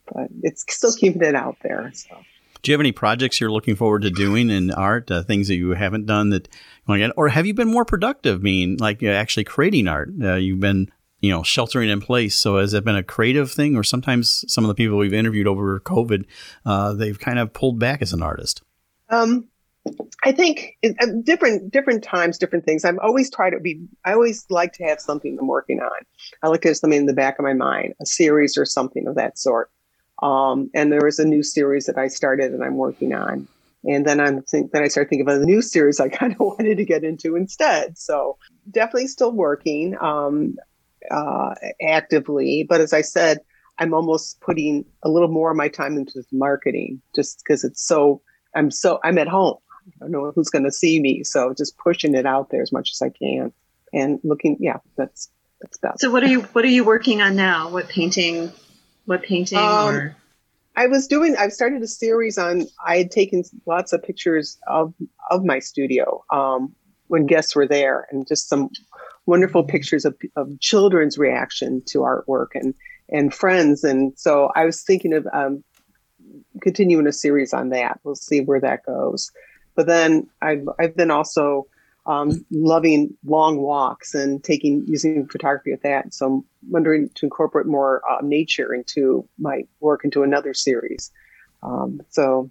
But 0.06 0.28
it's 0.42 0.64
still 0.68 0.92
keeping 0.92 1.22
it 1.22 1.34
out 1.34 1.56
there. 1.62 1.90
So. 1.94 2.16
Do 2.62 2.70
you 2.70 2.74
have 2.74 2.80
any 2.80 2.92
projects 2.92 3.40
you're 3.40 3.50
looking 3.50 3.74
forward 3.74 4.02
to 4.02 4.10
doing 4.10 4.50
in 4.50 4.70
art? 4.70 5.10
Uh, 5.10 5.24
things 5.24 5.48
that 5.48 5.56
you 5.56 5.70
haven't 5.70 6.06
done 6.06 6.30
that 6.30 6.48
you 6.88 7.12
or 7.16 7.28
have 7.28 7.44
you 7.44 7.54
been 7.54 7.68
more 7.68 7.84
productive? 7.84 8.40
Mean 8.40 8.76
like 8.78 9.02
actually 9.02 9.44
creating 9.44 9.88
art? 9.88 10.10
Uh, 10.22 10.34
you've 10.34 10.60
been 10.60 10.88
you 11.22 11.30
know 11.30 11.42
sheltering 11.42 11.88
in 11.88 12.02
place. 12.02 12.36
So 12.36 12.58
has 12.58 12.74
it 12.74 12.84
been 12.84 12.96
a 12.96 13.02
creative 13.02 13.50
thing, 13.50 13.76
or 13.76 13.82
sometimes 13.82 14.44
some 14.52 14.64
of 14.64 14.68
the 14.68 14.74
people 14.74 14.98
we've 14.98 15.14
interviewed 15.14 15.46
over 15.46 15.80
COVID, 15.80 16.26
uh, 16.66 16.92
they've 16.92 17.18
kind 17.18 17.38
of 17.38 17.54
pulled 17.54 17.78
back 17.78 18.02
as 18.02 18.12
an 18.12 18.22
artist? 18.22 18.62
Um, 19.08 19.48
I 20.24 20.32
think 20.32 20.76
in, 20.82 20.96
at 21.00 21.24
different 21.24 21.72
different 21.72 22.04
times, 22.04 22.38
different 22.38 22.64
things. 22.64 22.84
I've 22.84 22.98
always 22.98 23.30
tried 23.30 23.50
to 23.50 23.60
be. 23.60 23.80
I 24.04 24.12
always 24.12 24.44
like 24.50 24.74
to 24.74 24.84
have 24.84 25.00
something 25.00 25.38
I'm 25.40 25.46
working 25.46 25.80
on. 25.80 25.90
I 26.42 26.48
like 26.48 26.60
to 26.62 26.68
have 26.68 26.76
something 26.76 27.00
in 27.00 27.06
the 27.06 27.14
back 27.14 27.38
of 27.38 27.44
my 27.44 27.54
mind, 27.54 27.94
a 28.02 28.06
series 28.06 28.58
or 28.58 28.66
something 28.66 29.06
of 29.06 29.14
that 29.14 29.38
sort. 29.38 29.70
Um, 30.22 30.70
and 30.74 30.92
there 30.92 31.06
is 31.06 31.18
a 31.18 31.24
new 31.24 31.42
series 31.42 31.86
that 31.86 31.98
I 31.98 32.06
started 32.06 32.52
and 32.52 32.62
I'm 32.62 32.76
working 32.76 33.12
on. 33.12 33.48
And 33.84 34.06
then 34.06 34.20
I'm 34.20 34.42
think 34.42 34.70
then 34.70 34.82
I 34.82 34.88
started 34.88 35.10
thinking 35.10 35.26
about 35.26 35.40
the 35.40 35.46
new 35.46 35.62
series 35.62 35.98
I 35.98 36.08
kind 36.20 36.32
of 36.32 36.40
wanted 36.40 36.76
to 36.76 36.84
get 36.84 37.04
into 37.04 37.36
instead. 37.36 37.98
So 37.98 38.38
definitely 38.70 39.08
still 39.08 39.32
working 39.32 39.96
um, 40.00 40.56
uh, 41.10 41.54
actively, 41.82 42.66
but 42.68 42.80
as 42.80 42.92
I 42.92 43.02
said, 43.02 43.38
I'm 43.78 43.94
almost 43.94 44.40
putting 44.40 44.84
a 45.02 45.08
little 45.08 45.28
more 45.28 45.50
of 45.50 45.56
my 45.56 45.68
time 45.68 45.96
into 45.96 46.22
marketing 46.30 47.00
just 47.14 47.42
because 47.42 47.64
it's 47.64 47.84
so 47.86 48.22
I'm 48.54 48.70
so 48.70 49.00
I'm 49.02 49.18
at 49.18 49.28
home. 49.28 49.56
I 49.86 50.04
don't 50.04 50.12
know 50.12 50.32
who's 50.34 50.50
going 50.50 50.64
to 50.64 50.70
see 50.70 51.00
me, 51.00 51.24
so 51.24 51.54
just 51.56 51.76
pushing 51.78 52.14
it 52.14 52.26
out 52.26 52.50
there 52.50 52.62
as 52.62 52.72
much 52.72 52.90
as 52.92 53.02
I 53.02 53.10
can 53.10 53.52
and 53.92 54.20
looking. 54.22 54.56
Yeah, 54.60 54.78
that's 54.96 55.30
that's 55.60 55.78
about. 55.78 56.00
So 56.00 56.10
what 56.10 56.22
are 56.22 56.28
you 56.28 56.42
what 56.42 56.64
are 56.64 56.68
you 56.68 56.84
working 56.84 57.22
on 57.22 57.36
now? 57.36 57.70
What 57.70 57.88
painting? 57.88 58.52
What 59.06 59.22
painting? 59.22 59.58
Um, 59.58 59.88
or 59.88 60.16
I 60.76 60.86
was 60.86 61.06
doing. 61.06 61.36
I've 61.36 61.52
started 61.52 61.82
a 61.82 61.88
series 61.88 62.38
on. 62.38 62.66
I 62.84 62.98
had 62.98 63.10
taken 63.10 63.42
lots 63.66 63.92
of 63.92 64.02
pictures 64.02 64.58
of 64.66 64.94
of 65.30 65.44
my 65.44 65.58
studio 65.58 66.22
um, 66.30 66.74
when 67.08 67.26
guests 67.26 67.56
were 67.56 67.66
there, 67.66 68.06
and 68.10 68.26
just 68.26 68.48
some 68.48 68.70
wonderful 69.26 69.64
pictures 69.64 70.04
of, 70.04 70.16
of 70.36 70.58
children's 70.60 71.18
reaction 71.18 71.82
to 71.86 71.98
artwork 71.98 72.48
and 72.54 72.74
and 73.08 73.34
friends. 73.34 73.84
And 73.84 74.18
so 74.18 74.50
I 74.54 74.64
was 74.64 74.82
thinking 74.82 75.12
of 75.12 75.26
um, 75.32 75.62
continuing 76.60 77.06
a 77.06 77.12
series 77.12 77.52
on 77.52 77.68
that. 77.70 78.00
We'll 78.04 78.14
see 78.14 78.40
where 78.40 78.60
that 78.60 78.86
goes. 78.86 79.30
But 79.74 79.86
then 79.86 80.28
I've 80.40 80.66
I've 80.78 80.96
been 80.96 81.10
also 81.10 81.66
um, 82.06 82.44
loving 82.50 83.16
long 83.24 83.58
walks 83.58 84.14
and 84.14 84.42
taking 84.42 84.84
using 84.86 85.28
photography 85.28 85.70
with 85.70 85.82
that. 85.82 86.12
So 86.12 86.26
I'm 86.26 86.44
wondering 86.68 87.10
to 87.14 87.26
incorporate 87.26 87.66
more 87.66 88.02
uh, 88.10 88.18
nature 88.22 88.74
into 88.74 89.28
my 89.38 89.62
work 89.80 90.04
into 90.04 90.22
another 90.22 90.52
series. 90.52 91.12
Um, 91.62 92.00
so 92.08 92.50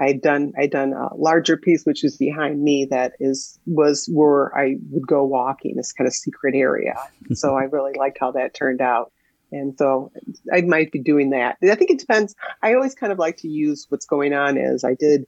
I'd 0.00 0.22
done 0.22 0.52
I'd 0.58 0.70
done 0.70 0.92
a 0.92 1.14
larger 1.14 1.56
piece 1.56 1.84
which 1.84 2.04
is 2.04 2.16
behind 2.16 2.62
me 2.62 2.86
that 2.86 3.12
is 3.20 3.58
was 3.66 4.08
where 4.12 4.56
I 4.56 4.76
would 4.90 5.06
go 5.06 5.24
walking 5.24 5.76
this 5.76 5.92
kind 5.92 6.08
of 6.08 6.14
secret 6.14 6.54
area. 6.54 6.94
so 7.32 7.54
I 7.54 7.64
really 7.64 7.92
liked 7.98 8.18
how 8.20 8.32
that 8.32 8.54
turned 8.54 8.80
out. 8.80 9.12
And 9.52 9.76
so 9.76 10.12
I 10.52 10.62
might 10.62 10.92
be 10.92 11.00
doing 11.00 11.30
that. 11.30 11.58
I 11.62 11.74
think 11.74 11.90
it 11.90 11.98
depends. 11.98 12.34
I 12.62 12.74
always 12.74 12.94
kind 12.94 13.12
of 13.12 13.18
like 13.18 13.38
to 13.38 13.48
use 13.48 13.86
what's 13.88 14.06
going 14.06 14.32
on 14.32 14.56
as 14.56 14.84
I 14.84 14.94
did 14.94 15.26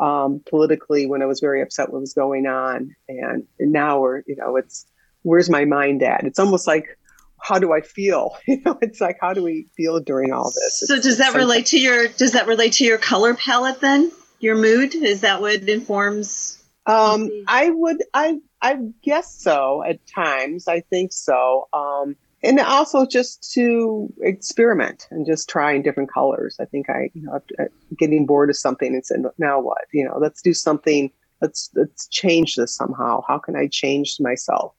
um, 0.00 0.42
politically 0.48 1.06
when 1.06 1.22
I 1.22 1.26
was 1.26 1.40
very 1.40 1.62
upset 1.62 1.92
what 1.92 2.00
was 2.00 2.12
going 2.12 2.46
on. 2.46 2.96
And, 3.08 3.46
and 3.60 3.72
now 3.72 4.00
we're, 4.00 4.22
you 4.26 4.34
know, 4.36 4.56
it's 4.56 4.86
where's 5.22 5.48
my 5.48 5.64
mind 5.66 6.02
at? 6.02 6.24
It's 6.24 6.40
almost 6.40 6.66
like, 6.66 6.98
how 7.42 7.58
do 7.58 7.72
I 7.72 7.80
feel? 7.80 8.36
You 8.46 8.60
know, 8.64 8.78
it's 8.82 9.00
like, 9.00 9.18
how 9.20 9.32
do 9.32 9.42
we 9.42 9.66
feel 9.76 10.00
during 10.00 10.32
all 10.32 10.50
this? 10.50 10.84
so 10.86 10.94
It's- 10.94 11.04
does 11.04 11.18
that 11.18 11.34
relate 11.34 11.66
to 11.66 11.78
your 11.78 12.08
does 12.08 12.32
that 12.32 12.46
relate 12.46 12.74
to 12.74 12.84
your 12.84 12.98
color 12.98 13.34
palette 13.34 13.80
then? 13.80 14.10
Your 14.40 14.56
mood 14.56 14.94
is 14.94 15.20
that 15.22 15.40
what 15.40 15.68
informs? 15.68 16.62
Um. 16.86 17.28
I 17.46 17.70
would, 17.70 18.02
I, 18.14 18.38
I 18.62 18.78
guess 19.02 19.34
so 19.40 19.82
at 19.84 19.98
times. 20.06 20.66
I 20.66 20.80
think 20.80 21.12
so. 21.12 21.68
Um, 21.72 22.16
and 22.42 22.58
also 22.58 23.04
just 23.06 23.52
to 23.52 24.12
experiment 24.22 25.06
and 25.10 25.26
just 25.26 25.48
trying 25.48 25.82
different 25.82 26.10
colors. 26.12 26.56
I 26.58 26.64
think 26.64 26.88
I, 26.88 27.10
you 27.12 27.22
know, 27.22 27.38
I'm 27.58 27.68
getting 27.98 28.24
bored 28.24 28.48
of 28.48 28.56
something 28.56 28.94
and 28.94 29.04
said, 29.04 29.22
now 29.38 29.60
what? 29.60 29.82
You 29.92 30.06
know, 30.06 30.16
let's 30.18 30.40
do 30.40 30.54
something. 30.54 31.10
Let's 31.42 31.70
let's 31.74 32.08
change 32.08 32.56
this 32.56 32.74
somehow. 32.74 33.22
How 33.28 33.38
can 33.38 33.56
I 33.56 33.66
change 33.70 34.16
myself? 34.20 34.74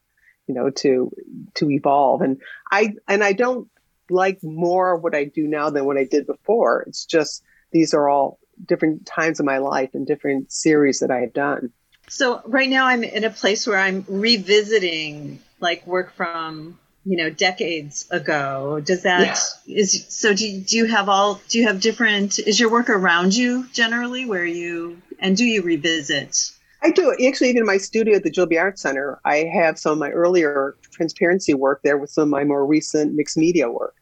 You 0.46 0.54
know, 0.54 0.70
to 0.70 1.12
to 1.54 1.70
evolve. 1.70 2.20
And 2.20 2.40
I 2.70 2.94
and 3.08 3.22
I 3.22 3.32
don't 3.32 3.68
like 4.10 4.42
more 4.42 4.96
what 4.96 5.14
I 5.14 5.24
do 5.24 5.46
now 5.46 5.70
than 5.70 5.84
what 5.84 5.96
I 5.96 6.04
did 6.04 6.26
before. 6.26 6.82
It's 6.86 7.04
just 7.04 7.42
these 7.70 7.94
are 7.94 8.08
all 8.08 8.38
different 8.64 9.06
times 9.06 9.40
of 9.40 9.46
my 9.46 9.58
life 9.58 9.90
and 9.94 10.06
different 10.06 10.52
series 10.52 11.00
that 11.00 11.10
I 11.10 11.20
have 11.20 11.32
done. 11.32 11.72
So 12.08 12.42
right 12.44 12.68
now 12.68 12.86
I'm 12.86 13.04
in 13.04 13.24
a 13.24 13.30
place 13.30 13.66
where 13.66 13.78
I'm 13.78 14.04
revisiting 14.08 15.40
like 15.60 15.86
work 15.86 16.12
from 16.14 16.78
you 17.04 17.16
know 17.16 17.30
decades 17.30 18.06
ago. 18.10 18.80
Does 18.84 19.02
that 19.02 19.38
is 19.66 20.04
so? 20.08 20.34
Do 20.34 20.46
you, 20.48 20.60
do 20.60 20.76
you 20.76 20.84
have 20.86 21.08
all? 21.08 21.40
Do 21.48 21.58
you 21.58 21.66
have 21.66 21.80
different? 21.80 22.38
Is 22.38 22.60
your 22.60 22.70
work 22.70 22.90
around 22.90 23.34
you 23.34 23.66
generally 23.72 24.24
where 24.24 24.44
you 24.44 25.00
and 25.18 25.36
do 25.36 25.44
you 25.44 25.62
revisit? 25.62 26.52
I 26.82 26.90
do. 26.90 27.14
Actually, 27.26 27.50
even 27.50 27.62
in 27.62 27.66
my 27.66 27.76
studio 27.76 28.16
at 28.16 28.24
the 28.24 28.30
Zhou 28.30 28.48
B 28.48 28.56
Art 28.56 28.78
Center, 28.78 29.20
I 29.24 29.44
have 29.54 29.78
some 29.78 29.92
of 29.92 29.98
my 29.98 30.10
earlier 30.10 30.76
transparency 30.90 31.54
work 31.54 31.80
there 31.84 31.96
with 31.96 32.10
some 32.10 32.24
of 32.24 32.28
my 32.28 32.44
more 32.44 32.66
recent 32.66 33.14
mixed 33.14 33.36
media 33.36 33.70
work. 33.70 33.94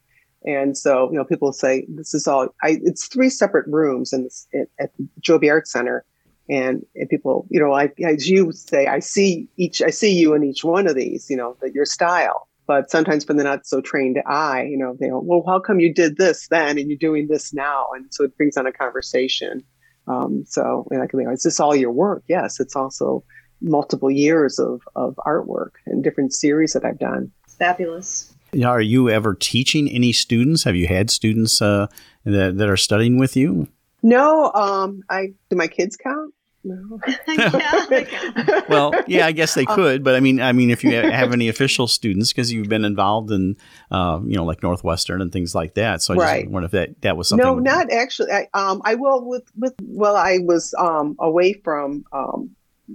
And 0.46 0.76
so, 0.76 1.10
you 1.10 1.18
know, 1.18 1.24
people 1.24 1.52
say 1.52 1.84
this 1.88 2.14
is 2.14 2.26
all. 2.26 2.48
I, 2.62 2.78
it's 2.82 3.06
three 3.06 3.28
separate 3.28 3.66
rooms 3.66 4.12
in 4.12 4.28
at, 4.54 4.68
at 4.78 4.90
the 4.96 5.06
Zhou 5.20 5.38
B 5.38 5.50
Art 5.50 5.68
Center, 5.68 6.04
and, 6.48 6.84
and 6.94 7.08
people, 7.10 7.46
you 7.50 7.60
know, 7.60 7.72
I, 7.74 7.92
as 8.02 8.28
you 8.28 8.50
say, 8.52 8.86
I 8.86 9.00
see 9.00 9.48
each, 9.58 9.82
I 9.82 9.90
see 9.90 10.12
you 10.12 10.32
in 10.32 10.42
each 10.42 10.64
one 10.64 10.86
of 10.86 10.94
these. 10.94 11.28
You 11.28 11.36
know, 11.36 11.56
that 11.60 11.74
your 11.74 11.84
style. 11.84 12.48
But 12.66 12.90
sometimes, 12.90 13.24
for 13.24 13.34
the 13.34 13.44
not 13.44 13.66
so 13.66 13.80
trained 13.80 14.22
eye, 14.26 14.62
you 14.62 14.78
know, 14.78 14.96
they 14.98 15.08
go, 15.08 15.20
"Well, 15.20 15.42
how 15.46 15.60
come 15.60 15.80
you 15.80 15.92
did 15.92 16.16
this 16.16 16.48
then, 16.48 16.78
and 16.78 16.88
you're 16.88 16.96
doing 16.98 17.28
this 17.28 17.52
now?" 17.52 17.88
And 17.94 18.06
so 18.10 18.24
it 18.24 18.34
brings 18.38 18.56
on 18.56 18.66
a 18.66 18.72
conversation. 18.72 19.62
Um, 20.10 20.44
so, 20.46 20.86
and 20.90 21.02
I 21.02 21.06
can 21.06 21.18
be, 21.18 21.24
is 21.30 21.42
this 21.42 21.60
all 21.60 21.76
your 21.76 21.92
work? 21.92 22.24
Yes, 22.26 22.58
it's 22.58 22.74
also 22.74 23.22
multiple 23.60 24.10
years 24.10 24.58
of, 24.58 24.82
of 24.96 25.14
artwork 25.26 25.72
and 25.86 26.02
different 26.02 26.32
series 26.32 26.72
that 26.72 26.84
I've 26.84 26.98
done. 26.98 27.30
Fabulous. 27.58 28.34
Now, 28.52 28.70
are 28.70 28.80
you 28.80 29.08
ever 29.08 29.34
teaching 29.34 29.88
any 29.88 30.12
students? 30.12 30.64
Have 30.64 30.74
you 30.74 30.88
had 30.88 31.10
students 31.10 31.62
uh, 31.62 31.86
that, 32.24 32.58
that 32.58 32.68
are 32.68 32.76
studying 32.76 33.18
with 33.18 33.36
you? 33.36 33.68
No, 34.02 34.50
um, 34.52 35.02
I 35.08 35.34
do 35.48 35.56
my 35.56 35.68
kids 35.68 35.96
count? 35.96 36.34
No. 36.62 37.00
yeah, 37.26 38.64
well, 38.68 38.94
yeah, 39.06 39.26
I 39.26 39.32
guess 39.32 39.54
they 39.54 39.64
could, 39.64 40.04
but 40.04 40.14
I 40.14 40.20
mean, 40.20 40.40
I 40.40 40.52
mean, 40.52 40.70
if 40.70 40.84
you 40.84 40.92
have 40.92 41.32
any 41.32 41.48
official 41.48 41.86
students, 41.86 42.32
because 42.32 42.52
you've 42.52 42.68
been 42.68 42.84
involved 42.84 43.30
in, 43.30 43.56
uh, 43.90 44.20
you 44.24 44.36
know, 44.36 44.44
like 44.44 44.62
Northwestern 44.62 45.22
and 45.22 45.32
things 45.32 45.54
like 45.54 45.74
that. 45.74 46.02
So 46.02 46.14
I 46.14 46.16
Right. 46.18 46.40
just 46.42 46.52
wonder 46.52 46.66
if 46.66 46.72
that 46.72 47.00
that 47.00 47.16
was 47.16 47.28
something. 47.28 47.46
No, 47.46 47.54
not 47.54 47.90
actually. 47.90 48.32
I, 48.32 48.48
um, 48.52 48.82
I 48.84 48.94
will 48.96 49.26
with 49.26 49.44
with. 49.56 49.74
Well, 49.82 50.16
I 50.16 50.38
was 50.42 50.74
um, 50.78 51.16
away 51.18 51.54
from 51.54 52.04
um, 52.12 52.50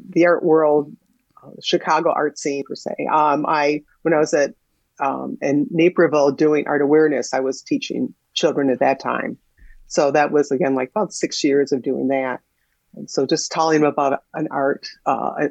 the 0.09 0.27
art 0.27 0.43
world, 0.43 0.95
uh, 1.43 1.49
Chicago 1.63 2.11
art 2.11 2.37
scene 2.37 2.63
per 2.67 2.75
se. 2.75 2.93
Um, 3.11 3.45
I 3.47 3.81
when 4.03 4.13
I 4.13 4.19
was 4.19 4.33
at 4.35 4.53
um, 4.99 5.37
in 5.41 5.67
Naperville 5.71 6.31
doing 6.31 6.67
art 6.67 6.81
awareness, 6.81 7.33
I 7.33 7.39
was 7.39 7.63
teaching 7.63 8.13
children 8.33 8.69
at 8.69 8.79
that 8.79 8.99
time. 8.99 9.37
So 9.87 10.11
that 10.11 10.31
was 10.31 10.51
again 10.51 10.75
like 10.75 10.89
about 10.89 11.13
six 11.13 11.43
years 11.43 11.71
of 11.71 11.81
doing 11.81 12.09
that. 12.09 12.41
And 12.95 13.09
so 13.09 13.25
just 13.25 13.51
telling 13.51 13.81
them 13.81 13.89
about 13.89 14.21
an 14.33 14.47
art, 14.51 14.87
uh, 15.05 15.47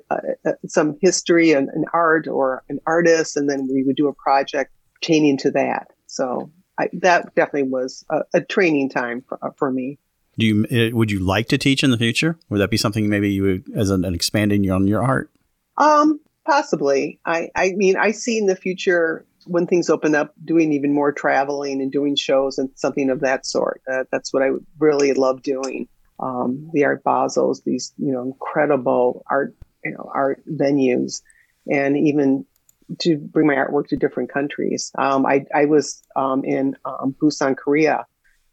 some 0.67 0.97
history 1.01 1.53
and 1.53 1.69
an 1.71 1.85
art 1.93 2.27
or 2.27 2.63
an 2.69 2.81
artist, 2.87 3.37
and 3.37 3.49
then 3.49 3.69
we 3.73 3.83
would 3.83 3.97
do 3.97 4.09
a 4.09 4.15
project 4.15 4.73
pertaining 4.95 5.37
to 5.39 5.51
that. 5.51 5.89
So 6.07 6.51
I, 6.79 6.89
that 6.95 7.35
definitely 7.35 7.71
was 7.71 8.05
a, 8.11 8.23
a 8.35 8.41
training 8.41 8.91
time 8.91 9.23
for, 9.29 9.39
uh, 9.43 9.51
for 9.57 9.71
me. 9.71 9.99
Do 10.37 10.47
you 10.47 10.65
uh, 10.65 10.97
would 10.97 11.11
you 11.11 11.21
like 11.21 11.49
to 11.49 11.59
teach 11.59 11.85
in 11.85 11.91
the 11.91 11.99
future? 11.99 12.37
Would 12.49 12.61
that 12.61 12.71
be 12.71 12.77
something 12.77 13.09
maybe 13.09 13.33
you 13.33 13.43
would, 13.43 13.65
as 13.77 13.91
an, 13.91 14.05
an 14.05 14.15
expanding 14.15 14.69
on 14.71 14.89
your 14.89 15.03
art? 15.03 15.31
Um, 15.77 16.19
possibly. 16.45 17.21
I, 17.25 17.51
I 17.55 17.73
mean, 17.77 17.97
I 17.97 18.11
see 18.11 18.39
in 18.39 18.47
the 18.47 18.57
future 18.57 19.25
when 19.47 19.67
things 19.67 19.91
open 19.91 20.15
up, 20.15 20.35
doing 20.45 20.73
even 20.73 20.93
more 20.93 21.13
traveling 21.13 21.81
and 21.83 21.93
doing 21.93 22.17
shows 22.17 22.59
and 22.59 22.71
something 22.75 23.11
of 23.11 23.21
that 23.21 23.47
sort. 23.47 23.83
Uh, 23.91 24.05
that's 24.11 24.33
what 24.33 24.43
I 24.43 24.51
really 24.79 25.13
love 25.13 25.43
doing. 25.43 25.87
Um, 26.25 26.71
the 26.73 26.85
Art 26.85 27.05
Basels, 27.05 27.63
these 27.65 27.93
you 27.99 28.13
know 28.13 28.23
incredible 28.23 29.25
art, 29.31 29.55
you 29.85 29.93
know, 29.93 30.11
art 30.13 30.43
venues, 30.51 31.23
and 31.71 31.97
even 31.97 32.47
to 33.01 33.17
bring 33.17 33.47
my 33.47 33.55
artwork 33.55 33.89
to 33.89 33.97
different 33.97 34.33
countries. 34.33 34.91
Um, 34.97 35.27
I 35.27 35.45
I 35.55 35.67
was 35.67 36.03
um, 36.17 36.45
in 36.45 36.77
um, 36.85 37.15
Busan, 37.21 37.57
Korea. 37.57 38.07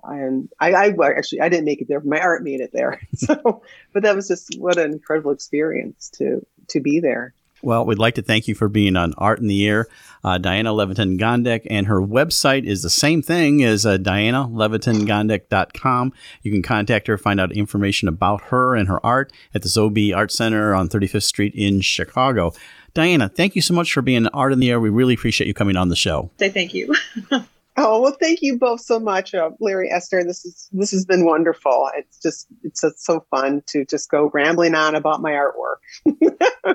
And 0.04 0.50
I, 0.60 0.72
I 0.72 0.88
actually 1.16 1.42
I 1.42 1.50
didn't 1.50 1.66
make 1.66 1.80
it 1.80 1.88
there. 1.88 2.00
My 2.00 2.20
art 2.20 2.44
made 2.44 2.60
it 2.60 2.72
there. 2.74 3.00
So, 3.16 3.62
but 3.94 4.02
that 4.02 4.16
was 4.16 4.28
just 4.28 4.56
what 4.58 4.80
an 4.80 4.94
incredible 4.94 5.32
experience 5.32 6.10
to 6.16 6.44
to 6.70 6.80
be 6.80 7.00
there. 7.00 7.36
Well, 7.62 7.86
we'd 7.86 8.00
like 8.00 8.16
to 8.16 8.22
thank 8.22 8.48
you 8.48 8.56
for 8.56 8.68
being 8.68 8.96
on 8.96 9.14
Art 9.18 9.40
in 9.40 9.48
the 9.48 9.68
Air, 9.68 9.88
uh, 10.24 10.38
Diana 10.38 10.72
Leviton 10.72 11.20
Gondek, 11.20 11.68
and 11.70 11.88
her 11.88 12.02
website 12.02 12.66
is 12.66 12.84
the 12.84 12.90
same 12.90 13.22
thing 13.22 13.64
as 13.64 13.86
uh, 13.86 13.98
DianaLevitonGondek.com. 13.98 16.14
You 16.42 16.52
can 16.52 16.62
contact 16.62 17.08
her, 17.08 17.18
find 17.18 17.40
out 17.40 17.52
information 17.52 18.08
about 18.08 18.44
her 18.46 18.76
and 18.76 18.88
her 18.88 19.06
art 19.06 19.34
at 19.54 19.62
the 19.62 19.70
Zhou 19.70 19.94
B 19.94 20.14
Art 20.14 20.32
Center 20.32 20.74
on 20.74 20.90
35th 20.90 21.24
Street 21.24 21.54
in 21.56 21.82
Chicago. 21.82 22.54
Diana, 22.94 23.30
thank 23.30 23.56
you 23.56 23.62
so 23.62 23.74
much 23.74 23.94
for 23.94 24.02
being 24.02 24.28
Art 24.28 24.54
in 24.54 24.60
the 24.60 24.70
Air. 24.70 24.80
We 24.80 24.90
really 24.90 25.14
appreciate 25.14 25.48
you 25.48 25.54
coming 25.54 25.78
on 25.78 25.90
the 25.90 25.96
show. 25.96 26.32
Say 26.40 26.50
thank 26.50 26.74
you. 26.74 26.94
Oh 27.84 28.00
well, 28.00 28.16
thank 28.20 28.44
you 28.44 28.60
both 28.60 28.82
so 28.82 29.00
much, 29.00 29.34
uh, 29.34 29.50
Larry 29.60 29.90
Esther. 29.90 30.24
This 30.24 30.46
is 30.46 30.70
this 30.72 30.92
has 30.92 31.04
been 31.04 31.26
wonderful. 31.26 31.90
It's 31.96 32.20
just 32.22 32.46
it's, 32.64 32.84
it's 32.84 33.04
so 33.04 33.26
fun 33.32 33.64
to 33.68 33.86
just 33.86 34.12
go 34.12 34.30
rambling 34.34 34.76
on 34.76 34.94
about 34.94 35.20
my 35.22 35.32
artwork. 35.32 35.78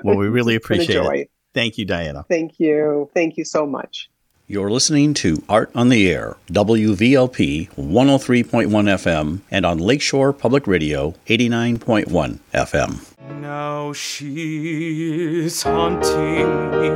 Well, 0.03 0.17
we 0.17 0.27
really 0.27 0.55
It's 0.55 0.67
been 0.67 0.79
a 0.79 0.83
appreciate 0.83 1.21
it. 1.21 1.31
Thank 1.53 1.77
you, 1.77 1.85
Diana. 1.85 2.25
Thank 2.27 2.59
you, 2.59 3.09
thank 3.13 3.37
you 3.37 3.45
so 3.45 3.65
much. 3.65 4.09
You're 4.49 4.71
listening 4.71 5.13
to 5.15 5.43
Art 5.49 5.69
on 5.75 5.89
the 5.89 6.09
Air, 6.09 6.37
WVLP 6.49 7.69
103.1 7.71 8.69
FM, 8.69 9.41
and 9.51 9.65
on 9.65 9.77
Lakeshore 9.77 10.31
Public 10.31 10.65
Radio 10.65 11.15
89.1 11.25 12.39
FM. 12.53 13.41
Now 13.41 13.91
she's 13.91 15.63
haunting 15.63 16.71
me 16.71 16.87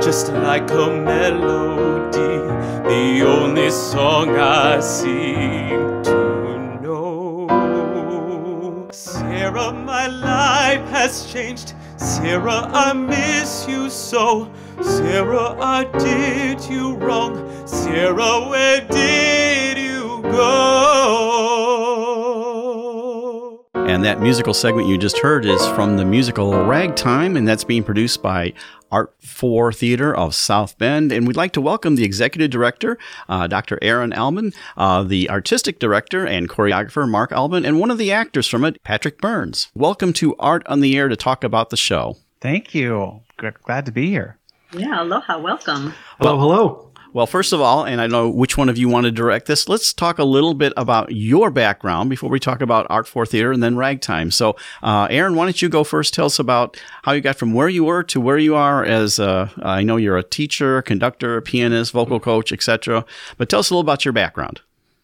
just 0.00 0.28
like 0.32 0.70
a 0.70 0.96
melody, 1.02 2.38
the 2.88 3.26
only 3.26 3.72
song 3.72 4.36
I 4.36 4.78
seem 4.78 6.04
to 6.04 6.78
know. 6.80 7.48
Sarah, 8.92 9.72
my 9.72 10.06
life 10.06 10.88
has 10.90 11.26
changed. 11.32 11.74
Sarah, 12.02 12.68
I 12.72 12.92
miss 12.92 13.64
you 13.68 13.88
so. 13.88 14.50
Sarah, 14.80 15.56
I 15.60 15.84
did 15.98 16.64
you 16.64 16.96
wrong. 16.96 17.48
Sarah, 17.64 18.48
where 18.48 18.80
did 18.88 19.78
you 19.78 20.20
go? 20.22 20.82
And 23.74 24.04
that 24.04 24.20
musical 24.20 24.52
segment 24.52 24.88
you 24.88 24.98
just 24.98 25.18
heard 25.18 25.46
is 25.46 25.64
from 25.68 25.96
the 25.96 26.04
musical 26.04 26.64
Ragtime, 26.64 27.36
and 27.36 27.46
that's 27.46 27.62
being 27.62 27.84
produced 27.84 28.20
by 28.20 28.52
Art 28.92 29.14
4 29.20 29.72
Theater 29.72 30.14
of 30.14 30.34
South 30.34 30.76
Bend. 30.76 31.10
And 31.10 31.26
we'd 31.26 31.34
like 31.36 31.52
to 31.52 31.60
welcome 31.62 31.96
the 31.96 32.04
executive 32.04 32.50
director, 32.50 32.98
uh, 33.26 33.46
Dr. 33.46 33.78
Aaron 33.80 34.12
Albin, 34.12 34.52
uh, 34.76 35.02
the 35.02 35.30
artistic 35.30 35.78
director 35.78 36.26
and 36.26 36.46
choreographer, 36.48 37.08
Mark 37.08 37.32
Albin, 37.32 37.64
and 37.64 37.80
one 37.80 37.90
of 37.90 37.96
the 37.96 38.12
actors 38.12 38.46
from 38.46 38.64
it, 38.66 38.82
Patrick 38.84 39.18
Burns. 39.18 39.70
Welcome 39.74 40.12
to 40.14 40.36
Art 40.36 40.62
on 40.66 40.80
the 40.80 40.94
Air 40.96 41.08
to 41.08 41.16
talk 41.16 41.42
about 41.42 41.70
the 41.70 41.76
show. 41.78 42.18
Thank 42.42 42.74
you. 42.74 43.22
G- 43.40 43.48
Glad 43.64 43.86
to 43.86 43.92
be 43.92 44.08
here. 44.10 44.36
yeah, 44.72 45.02
aloha, 45.02 45.38
welcome. 45.38 45.94
Hello, 46.18 46.38
hello. 46.38 46.91
Well, 47.14 47.26
first 47.26 47.52
of 47.52 47.60
all, 47.60 47.84
and 47.84 48.00
I 48.00 48.06
know 48.06 48.30
which 48.30 48.56
one 48.56 48.70
of 48.70 48.78
you 48.78 48.88
want 48.88 49.04
to 49.04 49.10
direct 49.10 49.46
this, 49.46 49.68
let's 49.68 49.92
talk 49.92 50.18
a 50.18 50.24
little 50.24 50.54
bit 50.54 50.72
about 50.78 51.12
your 51.12 51.50
background 51.50 52.08
before 52.08 52.30
we 52.30 52.40
talk 52.40 52.62
about 52.62 52.86
Art 52.88 53.06
for 53.06 53.26
Theater 53.26 53.52
and 53.52 53.62
then 53.62 53.76
Ragtime. 53.76 54.30
So, 54.30 54.56
uh, 54.82 55.08
Aaron, 55.10 55.34
why 55.34 55.44
don't 55.44 55.60
you 55.60 55.68
go 55.68 55.84
first? 55.84 56.14
Tell 56.14 56.26
us 56.26 56.38
about 56.38 56.80
how 57.02 57.12
you 57.12 57.20
got 57.20 57.36
from 57.36 57.52
where 57.52 57.68
you 57.68 57.84
were 57.84 58.02
to 58.04 58.20
where 58.20 58.38
you 58.38 58.54
are 58.54 58.82
as 58.82 59.20
uh, 59.20 59.50
I 59.60 59.82
know 59.82 59.96
you're 59.96 60.16
a 60.16 60.22
teacher, 60.22 60.80
conductor, 60.80 61.42
pianist, 61.42 61.92
vocal 61.92 62.18
coach, 62.18 62.50
etc. 62.50 63.04
But 63.36 63.50
tell 63.50 63.60
us 63.60 63.68
a 63.68 63.74
little 63.74 63.82
about 63.82 64.06
your 64.06 64.12
background. 64.12 64.62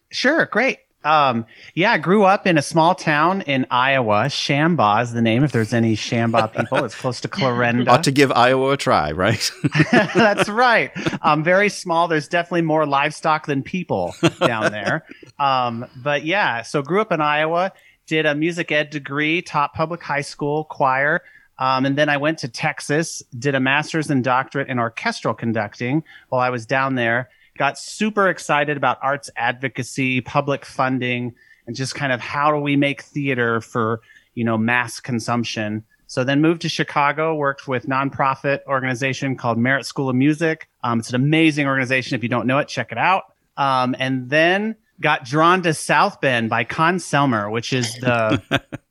Sure, 0.09 0.47
great. 0.47 0.79
Um, 1.03 1.45
yeah, 1.75 1.93
I 1.93 1.97
grew 1.97 2.23
up 2.23 2.45
in 2.45 2.57
a 2.57 2.61
small 2.61 2.93
town 2.93 3.41
in 3.41 3.65
Iowa. 3.71 4.25
Shambaugh 4.25 5.03
is 5.03 5.13
the 5.13 5.21
name. 5.21 5.43
If 5.43 5.51
there's 5.51 5.73
any 5.73 5.95
Shambaugh 5.95 6.53
people, 6.53 6.83
it's 6.83 6.95
close 6.95 7.21
to 7.21 7.27
Clarinda. 7.29 7.91
Ought 7.91 8.03
to 8.03 8.11
give 8.11 8.31
Iowa 8.31 8.71
a 8.71 8.77
try, 8.77 9.11
right? 9.11 9.51
That's 9.91 10.49
right. 10.49 10.91
Um, 11.21 11.43
very 11.43 11.69
small. 11.69 12.07
There's 12.07 12.27
definitely 12.27 12.63
more 12.63 12.85
livestock 12.85 13.45
than 13.45 13.63
people 13.63 14.13
down 14.39 14.71
there. 14.71 15.05
Um, 15.39 15.85
but 15.95 16.25
yeah, 16.25 16.63
so 16.63 16.81
grew 16.81 16.99
up 16.99 17.13
in 17.13 17.21
Iowa, 17.21 17.71
did 18.05 18.25
a 18.25 18.35
music 18.35 18.71
ed 18.71 18.89
degree, 18.89 19.41
taught 19.41 19.73
public 19.73 20.03
high 20.03 20.21
school 20.21 20.65
choir. 20.65 21.21
Um, 21.59 21.85
and 21.85 21.97
then 21.97 22.09
I 22.09 22.17
went 22.17 22.39
to 22.39 22.47
Texas, 22.47 23.21
did 23.37 23.55
a 23.55 23.59
master's 23.59 24.09
and 24.09 24.23
doctorate 24.23 24.69
in 24.69 24.79
orchestral 24.79 25.33
conducting 25.33 26.03
while 26.29 26.41
I 26.41 26.49
was 26.49 26.65
down 26.65 26.95
there. 26.95 27.29
Got 27.59 27.77
super 27.77 28.29
excited 28.29 28.77
about 28.77 28.99
arts 29.01 29.29
advocacy, 29.35 30.21
public 30.21 30.63
funding, 30.63 31.35
and 31.67 31.75
just 31.75 31.93
kind 31.93 32.13
of 32.13 32.21
how 32.21 32.53
do 32.53 32.57
we 32.57 32.77
make 32.77 33.01
theater 33.01 33.59
for 33.59 33.99
you 34.33 34.45
know 34.45 34.57
mass 34.57 35.01
consumption. 35.01 35.83
So 36.07 36.23
then 36.23 36.39
moved 36.39 36.61
to 36.61 36.69
Chicago, 36.69 37.35
worked 37.35 37.67
with 37.67 37.85
nonprofit 37.85 38.61
organization 38.65 39.35
called 39.35 39.57
Merit 39.57 39.85
School 39.85 40.09
of 40.09 40.15
Music. 40.15 40.69
Um, 40.85 40.99
it's 40.99 41.09
an 41.09 41.15
amazing 41.15 41.67
organization. 41.67 42.15
If 42.15 42.23
you 42.23 42.29
don't 42.29 42.47
know 42.47 42.59
it, 42.59 42.69
check 42.69 42.93
it 42.93 42.97
out. 42.97 43.25
Um, 43.57 43.93
and 43.99 44.29
then 44.29 44.77
got 45.01 45.25
drawn 45.25 45.61
to 45.63 45.73
South 45.73 46.21
Bend 46.21 46.49
by 46.49 46.63
Conn-Selmer, 46.63 47.51
which 47.51 47.73
is 47.73 47.93
the 47.95 48.41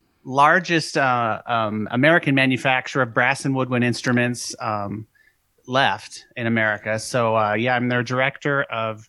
largest 0.25 0.99
uh, 0.99 1.41
um, 1.47 1.89
American 1.91 2.35
manufacturer 2.35 3.05
of 3.05 3.15
brass 3.15 3.47
and 3.47 3.57
woodwind 3.57 3.83
instruments 3.83 4.55
um, 4.61 5.07
left 5.69 6.27
in 6.37 6.47
America. 6.47 6.99
So 6.99 7.37
uh, 7.37 7.55
yeah, 7.55 7.77
I'm 7.77 7.89
their 7.89 8.03
director 8.03 8.63
of 8.65 9.09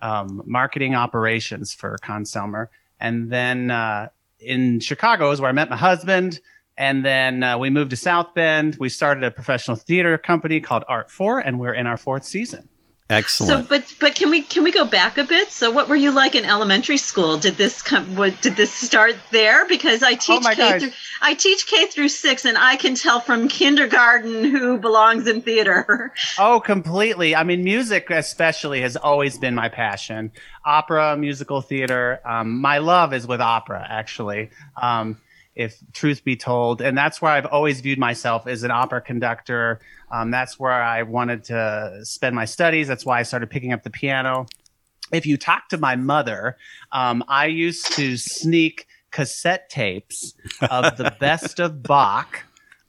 um, 0.00 0.42
marketing 0.46 0.94
operations 0.94 1.72
for 1.72 1.98
Conn-Selmer. 1.98 2.68
And 2.98 3.30
then 3.30 3.70
uh, 3.70 4.08
in 4.40 4.80
Chicago 4.80 5.30
is 5.30 5.40
where 5.40 5.50
I 5.50 5.52
met 5.52 5.70
my 5.70 5.76
husband. 5.76 6.40
And 6.76 7.04
then 7.04 7.42
uh, 7.42 7.58
we 7.58 7.70
moved 7.70 7.90
to 7.90 7.96
South 7.96 8.34
Bend. 8.34 8.76
We 8.80 8.88
started 8.88 9.24
a 9.24 9.30
professional 9.30 9.76
theater 9.76 10.16
company 10.16 10.60
called 10.60 10.84
Art 10.88 11.10
Four, 11.10 11.40
and 11.40 11.58
we're 11.58 11.74
in 11.74 11.88
our 11.88 11.96
fourth 11.96 12.24
season. 12.24 12.68
Excellent. 13.10 13.62
So, 13.64 13.68
but 13.68 13.94
but 14.00 14.14
can 14.14 14.28
we 14.28 14.42
can 14.42 14.64
we 14.64 14.70
go 14.70 14.84
back 14.84 15.16
a 15.16 15.24
bit? 15.24 15.50
So, 15.50 15.70
what 15.70 15.88
were 15.88 15.96
you 15.96 16.10
like 16.10 16.34
in 16.34 16.44
elementary 16.44 16.98
school? 16.98 17.38
Did 17.38 17.56
this 17.56 17.80
come? 17.80 18.16
What 18.16 18.38
did 18.42 18.54
this 18.54 18.70
start 18.70 19.16
there? 19.30 19.66
Because 19.66 20.02
I 20.02 20.12
teach 20.12 20.44
Oh 20.44 20.50
K 20.50 20.56
gosh. 20.56 20.80
through 20.82 20.90
I 21.22 21.32
teach 21.32 21.66
K 21.66 21.86
through 21.86 22.10
six, 22.10 22.44
and 22.44 22.58
I 22.58 22.76
can 22.76 22.94
tell 22.94 23.20
from 23.20 23.48
kindergarten 23.48 24.44
who 24.44 24.76
belongs 24.78 25.26
in 25.26 25.40
theater. 25.42 26.12
Oh, 26.40 26.60
completely. 26.60 27.34
I 27.34 27.42
mean, 27.44 27.64
music 27.64 28.10
especially 28.10 28.82
has 28.82 28.96
always 28.96 29.38
been 29.38 29.54
my 29.54 29.68
passion. 29.68 30.30
Opera, 30.64 31.16
musical 31.16 31.62
theater. 31.62 32.20
Um, 32.24 32.60
my 32.60 32.78
love 32.78 33.12
is 33.12 33.26
with 33.26 33.40
opera, 33.40 33.84
actually. 33.88 34.50
Um, 34.80 35.16
if 35.58 35.76
truth 35.92 36.24
be 36.24 36.36
told. 36.36 36.80
And 36.80 36.96
that's 36.96 37.20
where 37.20 37.32
I've 37.32 37.44
always 37.46 37.80
viewed 37.80 37.98
myself 37.98 38.46
as 38.46 38.62
an 38.62 38.70
opera 38.70 39.00
conductor. 39.00 39.80
Um, 40.10 40.30
that's 40.30 40.58
where 40.58 40.80
I 40.80 41.02
wanted 41.02 41.44
to 41.44 41.98
spend 42.04 42.36
my 42.36 42.44
studies. 42.44 42.86
That's 42.86 43.04
why 43.04 43.18
I 43.18 43.24
started 43.24 43.50
picking 43.50 43.72
up 43.72 43.82
the 43.82 43.90
piano. 43.90 44.46
If 45.12 45.26
you 45.26 45.36
talk 45.36 45.68
to 45.70 45.76
my 45.76 45.96
mother, 45.96 46.56
um, 46.92 47.24
I 47.26 47.46
used 47.46 47.92
to 47.94 48.16
sneak 48.16 48.86
cassette 49.10 49.68
tapes 49.68 50.34
of 50.70 50.96
the 50.96 51.14
best 51.20 51.58
of 51.58 51.82
Bach 51.82 52.44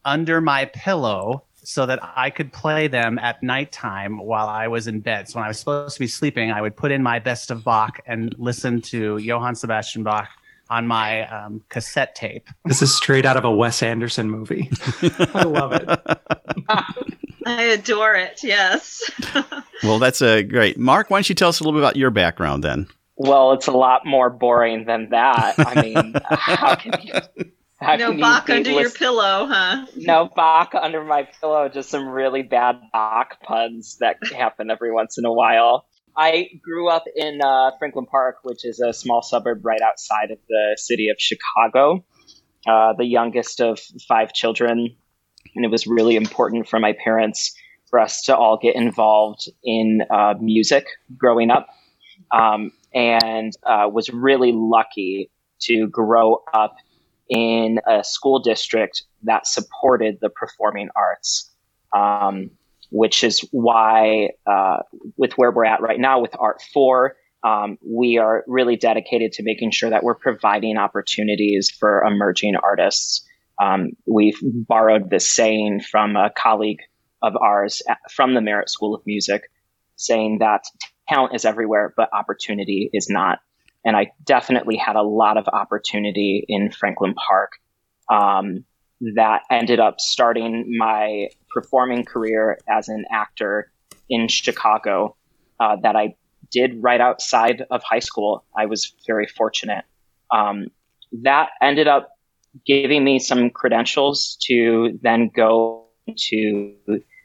under 0.06 0.40
my 0.40 0.66
pillow 0.66 1.44
so 1.64 1.88
that 1.88 2.00
I 2.16 2.30
could 2.30 2.54
play 2.54 2.88
them 2.88 3.18
at 3.18 3.42
nighttime 3.42 4.20
while 4.20 4.48
I 4.48 4.68
was 4.68 4.88
in 4.88 5.00
bed. 5.00 5.28
So 5.28 5.40
when 5.40 5.46
I 5.46 5.48
was 5.48 5.60
supposed 5.60 5.96
to 5.96 6.00
be 6.00 6.08
sleeping, 6.08 6.52
I 6.52 6.62
would 6.62 6.76
put 6.76 6.92
in 6.92 7.02
my 7.02 7.18
best 7.18 7.50
of 7.50 7.64
Bach 7.64 8.00
and 8.06 8.36
listen 8.38 8.80
to 8.84 9.18
Johann 9.18 9.56
Sebastian 9.56 10.04
Bach 10.04 10.30
on 10.70 10.88
my 10.88 11.28
um, 11.28 11.64
cassette 11.70 12.16
tape. 12.16 12.48
This 12.66 12.82
is 12.82 12.96
straight 12.96 13.26
out 13.26 13.36
of 13.36 13.46
a 13.46 13.52
Wes 13.52 13.82
Anderson 13.82 14.30
movie. 14.30 14.70
I 15.34 15.44
love 15.44 15.72
it. 15.74 15.90
I 17.46 17.64
adore 17.64 18.16
it. 18.16 18.42
Yes. 18.44 19.10
Well, 19.82 19.98
that's 19.98 20.22
uh, 20.22 20.42
great. 20.42 20.78
Mark, 20.78 21.10
why 21.10 21.20
don't 21.20 21.30
you 21.30 21.36
tell 21.36 21.48
us 21.48 21.62
a 21.62 21.64
little 21.64 21.80
bit 21.80 21.82
about 21.82 21.96
your 21.96 22.10
background 22.10 22.66
then? 22.66 22.88
Well, 23.16 23.54
it's 23.54 23.68
a 23.68 23.72
lot 23.72 24.06
more 24.06 24.30
boring 24.30 24.84
than 24.84 25.12
that. 25.12 25.56
I 25.58 25.82
mean, 25.82 26.16
how 26.30 26.76
can 26.76 27.00
you? 27.02 27.14
How 27.80 27.96
no 27.96 28.10
can 28.10 28.18
you 28.18 28.22
Bach 28.22 28.46
be 28.46 28.54
under 28.54 28.72
your 28.72 28.90
pillow, 28.90 29.46
huh? 29.46 29.86
No 29.96 30.30
Bach 30.36 30.74
under 30.76 31.02
my 31.06 31.30
pillow. 31.40 31.70
Just 31.70 31.90
some 31.90 32.10
really 32.10 32.44
bad 32.44 32.82
Bach 32.92 33.42
puns 33.42 34.00
that 34.02 34.18
happen 34.34 34.70
every 34.70 34.92
once 34.92 35.18
in 35.18 35.24
a 35.24 35.32
while. 35.32 35.86
I 36.20 36.50
grew 36.62 36.90
up 36.90 37.06
in 37.16 37.40
uh, 37.42 37.72
Franklin 37.80 38.06
Park, 38.06 38.40
which 38.44 38.66
is 38.66 38.82
a 38.82 38.92
small 38.92 39.22
suburb 39.22 39.66
right 39.66 39.80
outside 39.82 40.32
of 40.32 40.38
the 40.50 40.76
city 40.78 41.08
of 41.08 41.16
Chicago. 41.18 42.04
Uh, 42.68 42.92
the 42.98 43.06
youngest 43.06 43.62
of 43.62 43.80
five 44.06 44.34
children, 44.34 44.98
and 45.56 45.66
it 45.66 45.72
was 45.72 45.88
really 45.88 46.18
important 46.18 46.68
for 46.68 46.78
my 46.78 46.94
parents 47.06 47.56
for 47.90 48.00
us 48.00 48.24
to 48.24 48.36
all 48.36 48.60
get 48.62 48.76
involved 48.76 49.50
in 49.64 50.02
uh, 50.12 50.34
music 50.42 50.88
growing 51.18 51.52
up, 51.52 51.68
um, 52.34 52.74
and 52.94 53.54
uh, 53.66 53.88
was 53.90 54.10
really 54.10 54.52
lucky 54.54 55.32
to 55.62 55.88
grow 55.88 56.44
up 56.54 56.76
in 57.30 57.80
a 57.88 58.04
school 58.04 58.40
district 58.40 59.04
that 59.24 59.48
supported 59.48 60.18
the 60.20 60.30
performing 60.30 60.90
arts, 60.98 61.50
um, 61.96 62.52
which 62.90 63.24
is 63.24 63.42
why, 63.52 64.30
uh, 64.46 64.78
with 65.18 65.34
where 65.34 65.52
we're 65.52 65.66
at 65.66 65.82
right 65.82 66.00
now 66.00 66.20
with 66.20 66.36
Art 66.38 66.62
4, 66.74 67.16
um, 67.44 67.78
we 67.86 68.18
are 68.18 68.44
really 68.48 68.76
dedicated 68.76 69.34
to 69.34 69.44
making 69.44 69.72
sure 69.72 69.90
that 69.90 70.04
we're 70.04 70.16
providing 70.16 70.78
opportunities 70.78 71.70
for 71.70 72.04
emerging 72.04 72.56
artists. 72.56 73.26
Um, 73.62 73.92
we've 74.06 74.40
borrowed 74.42 75.10
this 75.10 75.30
saying 75.30 75.82
from 75.82 76.16
a 76.16 76.32
colleague 76.38 76.80
of 77.22 77.36
ours 77.36 77.82
at, 77.88 78.00
from 78.12 78.34
the 78.34 78.42
Merit 78.42 78.70
School 78.70 78.96
of 78.96 79.02
Music, 79.06 79.44
saying 79.96 80.40
that 80.40 80.64
talent 81.08 81.36
is 81.36 81.46
everywhere, 81.46 81.94
but 81.96 82.10
opportunity 82.14 82.90
is 82.94 83.08
not 83.10 83.40
and 83.86 83.96
I 83.96 84.12
definitely 84.24 84.78
had 84.78 84.96
a 84.96 85.02
lot 85.02 85.38
of 85.38 85.48
opportunity 85.48 86.44
in 86.48 86.72
Franklin 86.72 87.14
Park 87.16 87.54
um, 88.12 88.66
that 89.16 89.44
ended 89.50 89.80
up 89.80 90.00
starting 90.00 90.76
my 90.78 91.30
performing 91.54 92.06
career 92.06 92.58
as 92.70 92.90
an 92.90 93.06
actor 93.12 93.72
in 94.10 94.28
Chicago 94.28 95.16
uh, 95.60 95.78
that 95.84 95.96
I 95.96 96.16
did 96.52 96.82
right 96.82 97.00
outside 97.00 97.64
of 97.70 97.82
high 97.84 98.00
school. 98.00 98.44
I 98.58 98.66
was 98.66 98.94
very 99.08 99.28
fortunate. 99.28 99.86
Um, 100.32 100.68
that 101.24 101.50
ended 101.62 101.88
up 101.88 102.10
giving 102.66 103.04
me 103.04 103.20
some 103.20 103.50
credentials 103.50 104.38
to 104.48 104.98
then 105.02 105.30
go 105.34 105.86
to 106.30 106.76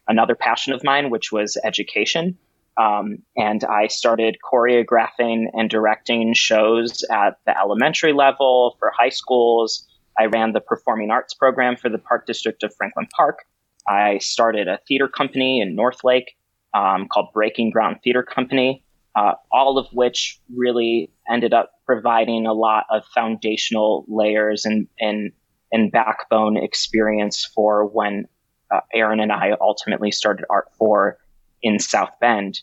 another 0.06 0.34
passion 0.34 0.72
of 0.72 0.84
mine, 0.84 1.10
which 1.10 1.32
was 1.32 1.56
education. 1.64 2.36
Um, 2.76 3.18
and 3.36 3.62
I 3.64 3.86
started 3.86 4.36
choreographing 4.44 5.46
and 5.52 5.70
directing 5.70 6.34
shows 6.34 7.04
at 7.10 7.38
the 7.46 7.56
elementary 7.56 8.12
level 8.12 8.76
for 8.78 8.92
high 8.96 9.10
schools. 9.10 9.86
I 10.18 10.26
ran 10.26 10.52
the 10.52 10.60
performing 10.60 11.10
arts 11.10 11.34
program 11.34 11.76
for 11.76 11.88
the 11.88 11.98
Park 11.98 12.26
District 12.26 12.62
of 12.62 12.74
Franklin 12.74 13.08
Park. 13.16 13.44
I 13.88 14.18
started 14.18 14.68
a 14.68 14.78
theater 14.88 15.08
company 15.08 15.60
in 15.60 15.74
Northlake 15.74 16.36
um, 16.74 17.08
called 17.08 17.28
Breaking 17.32 17.70
Ground 17.70 17.98
Theater 18.02 18.22
Company, 18.22 18.84
uh, 19.14 19.34
all 19.52 19.78
of 19.78 19.86
which 19.92 20.40
really 20.54 21.10
ended 21.30 21.52
up 21.52 21.72
providing 21.86 22.46
a 22.46 22.52
lot 22.52 22.84
of 22.90 23.04
foundational 23.14 24.04
layers 24.08 24.64
and, 24.64 24.88
and, 24.98 25.32
and 25.70 25.92
backbone 25.92 26.56
experience 26.56 27.44
for 27.44 27.86
when 27.86 28.26
uh, 28.72 28.80
Aaron 28.92 29.20
and 29.20 29.30
I 29.30 29.56
ultimately 29.60 30.10
started 30.10 30.46
Art 30.48 30.68
4 30.78 31.18
in 31.62 31.78
South 31.78 32.18
Bend, 32.20 32.60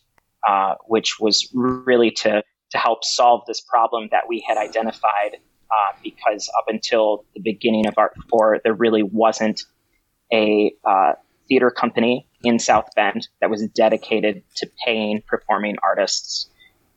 uh, 0.48 0.76
which 0.88 1.20
was 1.20 1.50
really 1.54 2.12
to 2.12 2.44
to 2.72 2.78
help 2.78 3.04
solve 3.04 3.46
this 3.48 3.62
problem 3.62 4.08
that 4.12 4.24
we 4.28 4.44
had 4.48 4.58
identified. 4.58 5.38
Uh, 5.72 5.94
because 6.04 6.50
up 6.58 6.66
until 6.68 7.24
the 7.34 7.40
beginning 7.40 7.88
of 7.88 7.94
Art 7.98 8.14
Four, 8.30 8.60
there 8.64 8.74
really 8.74 9.04
wasn't 9.04 9.64
a 10.34 10.74
uh, 10.84 11.14
theater 11.48 11.72
company 11.72 12.28
in 12.44 12.60
South 12.60 12.90
Bend 12.96 13.28
that 13.40 13.50
was 13.50 13.66
dedicated 13.68 14.44
to 14.58 14.70
paying 14.86 15.22
performing 15.26 15.78
artists. 15.82 16.50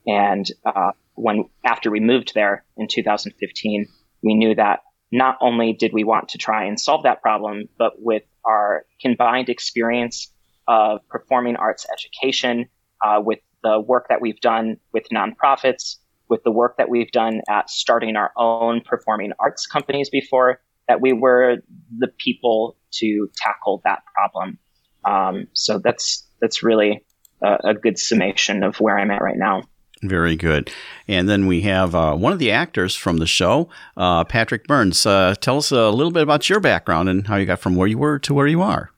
And 0.05 0.45
uh, 0.65 0.91
when 1.13 1.45
after 1.63 1.89
we 1.89 1.99
moved 1.99 2.33
there 2.35 2.65
in 2.75 2.87
2015, 2.87 3.87
we 4.23 4.33
knew 4.33 4.55
that 4.55 4.81
not 5.11 5.37
only 5.39 5.73
did 5.73 5.93
we 5.93 6.03
want 6.03 6.29
to 6.29 6.37
try 6.37 6.65
and 6.65 6.79
solve 6.79 7.03
that 7.03 7.21
problem, 7.21 7.69
but 7.77 7.93
with 7.97 8.23
our 8.43 8.85
combined 8.99 9.49
experience 9.49 10.31
of 10.67 10.99
performing 11.09 11.55
arts 11.55 11.85
education, 11.91 12.67
uh, 13.03 13.21
with 13.21 13.39
the 13.63 13.79
work 13.79 14.07
that 14.09 14.21
we've 14.21 14.39
done 14.41 14.77
with 14.91 15.07
nonprofits, 15.09 15.97
with 16.29 16.43
the 16.43 16.51
work 16.51 16.77
that 16.77 16.89
we've 16.89 17.11
done 17.11 17.41
at 17.49 17.69
starting 17.69 18.15
our 18.15 18.31
own 18.37 18.81
performing 18.81 19.31
arts 19.39 19.65
companies 19.65 20.09
before, 20.09 20.61
that 20.87 21.01
we 21.01 21.13
were 21.13 21.57
the 21.97 22.07
people 22.07 22.77
to 22.91 23.29
tackle 23.35 23.81
that 23.83 24.03
problem. 24.13 24.57
Um, 25.05 25.47
so 25.53 25.79
that's 25.79 26.25
that's 26.41 26.63
really 26.63 27.03
a, 27.43 27.57
a, 27.69 27.73
good 27.73 27.99
summation 27.99 28.63
of 28.63 28.79
where 28.79 28.97
I'm 28.97 29.11
at 29.11 29.21
right 29.21 29.37
now. 29.37 29.63
Very 30.01 30.35
good. 30.35 30.71
And 31.07 31.29
then 31.29 31.47
we 31.47 31.61
have 31.61 31.95
uh, 31.95 32.15
one 32.15 32.33
of 32.33 32.39
the 32.39 32.51
actors 32.51 32.95
from 32.95 33.17
the 33.17 33.27
show, 33.27 33.69
uh, 33.97 34.23
Patrick 34.23 34.67
Burns. 34.67 35.05
Uh, 35.05 35.35
tell 35.39 35.57
us 35.57 35.71
a 35.71 35.89
little 35.89 36.11
bit 36.11 36.23
about 36.23 36.49
your 36.49 36.59
background 36.59 37.09
and 37.09 37.27
how 37.27 37.35
you 37.35 37.45
got 37.45 37.59
from 37.59 37.75
where 37.75 37.87
you 37.87 37.97
were 37.97 38.19
to 38.19 38.33
where 38.33 38.47
you 38.47 38.61
are. 38.61 38.91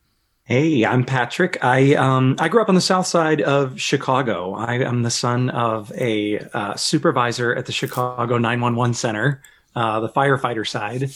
Hey, 0.48 0.86
I'm 0.86 1.04
Patrick. 1.04 1.62
I 1.62 1.96
um, 1.96 2.38
I 2.40 2.48
grew 2.48 2.62
up 2.62 2.70
on 2.70 2.76
the 2.76 2.80
south 2.80 3.06
side 3.06 3.42
of 3.42 3.78
Chicago. 3.82 4.54
I 4.54 4.76
am 4.76 5.04
the 5.04 5.12
son 5.12 5.50
of 5.50 5.92
a 5.98 6.40
uh, 6.54 6.74
supervisor 6.78 7.54
at 7.54 7.66
the 7.66 7.74
Chicago 7.74 8.38
911 8.38 8.94
Center, 8.94 9.42
uh, 9.76 10.00
the 10.00 10.08
firefighter 10.08 10.66
side, 10.66 11.12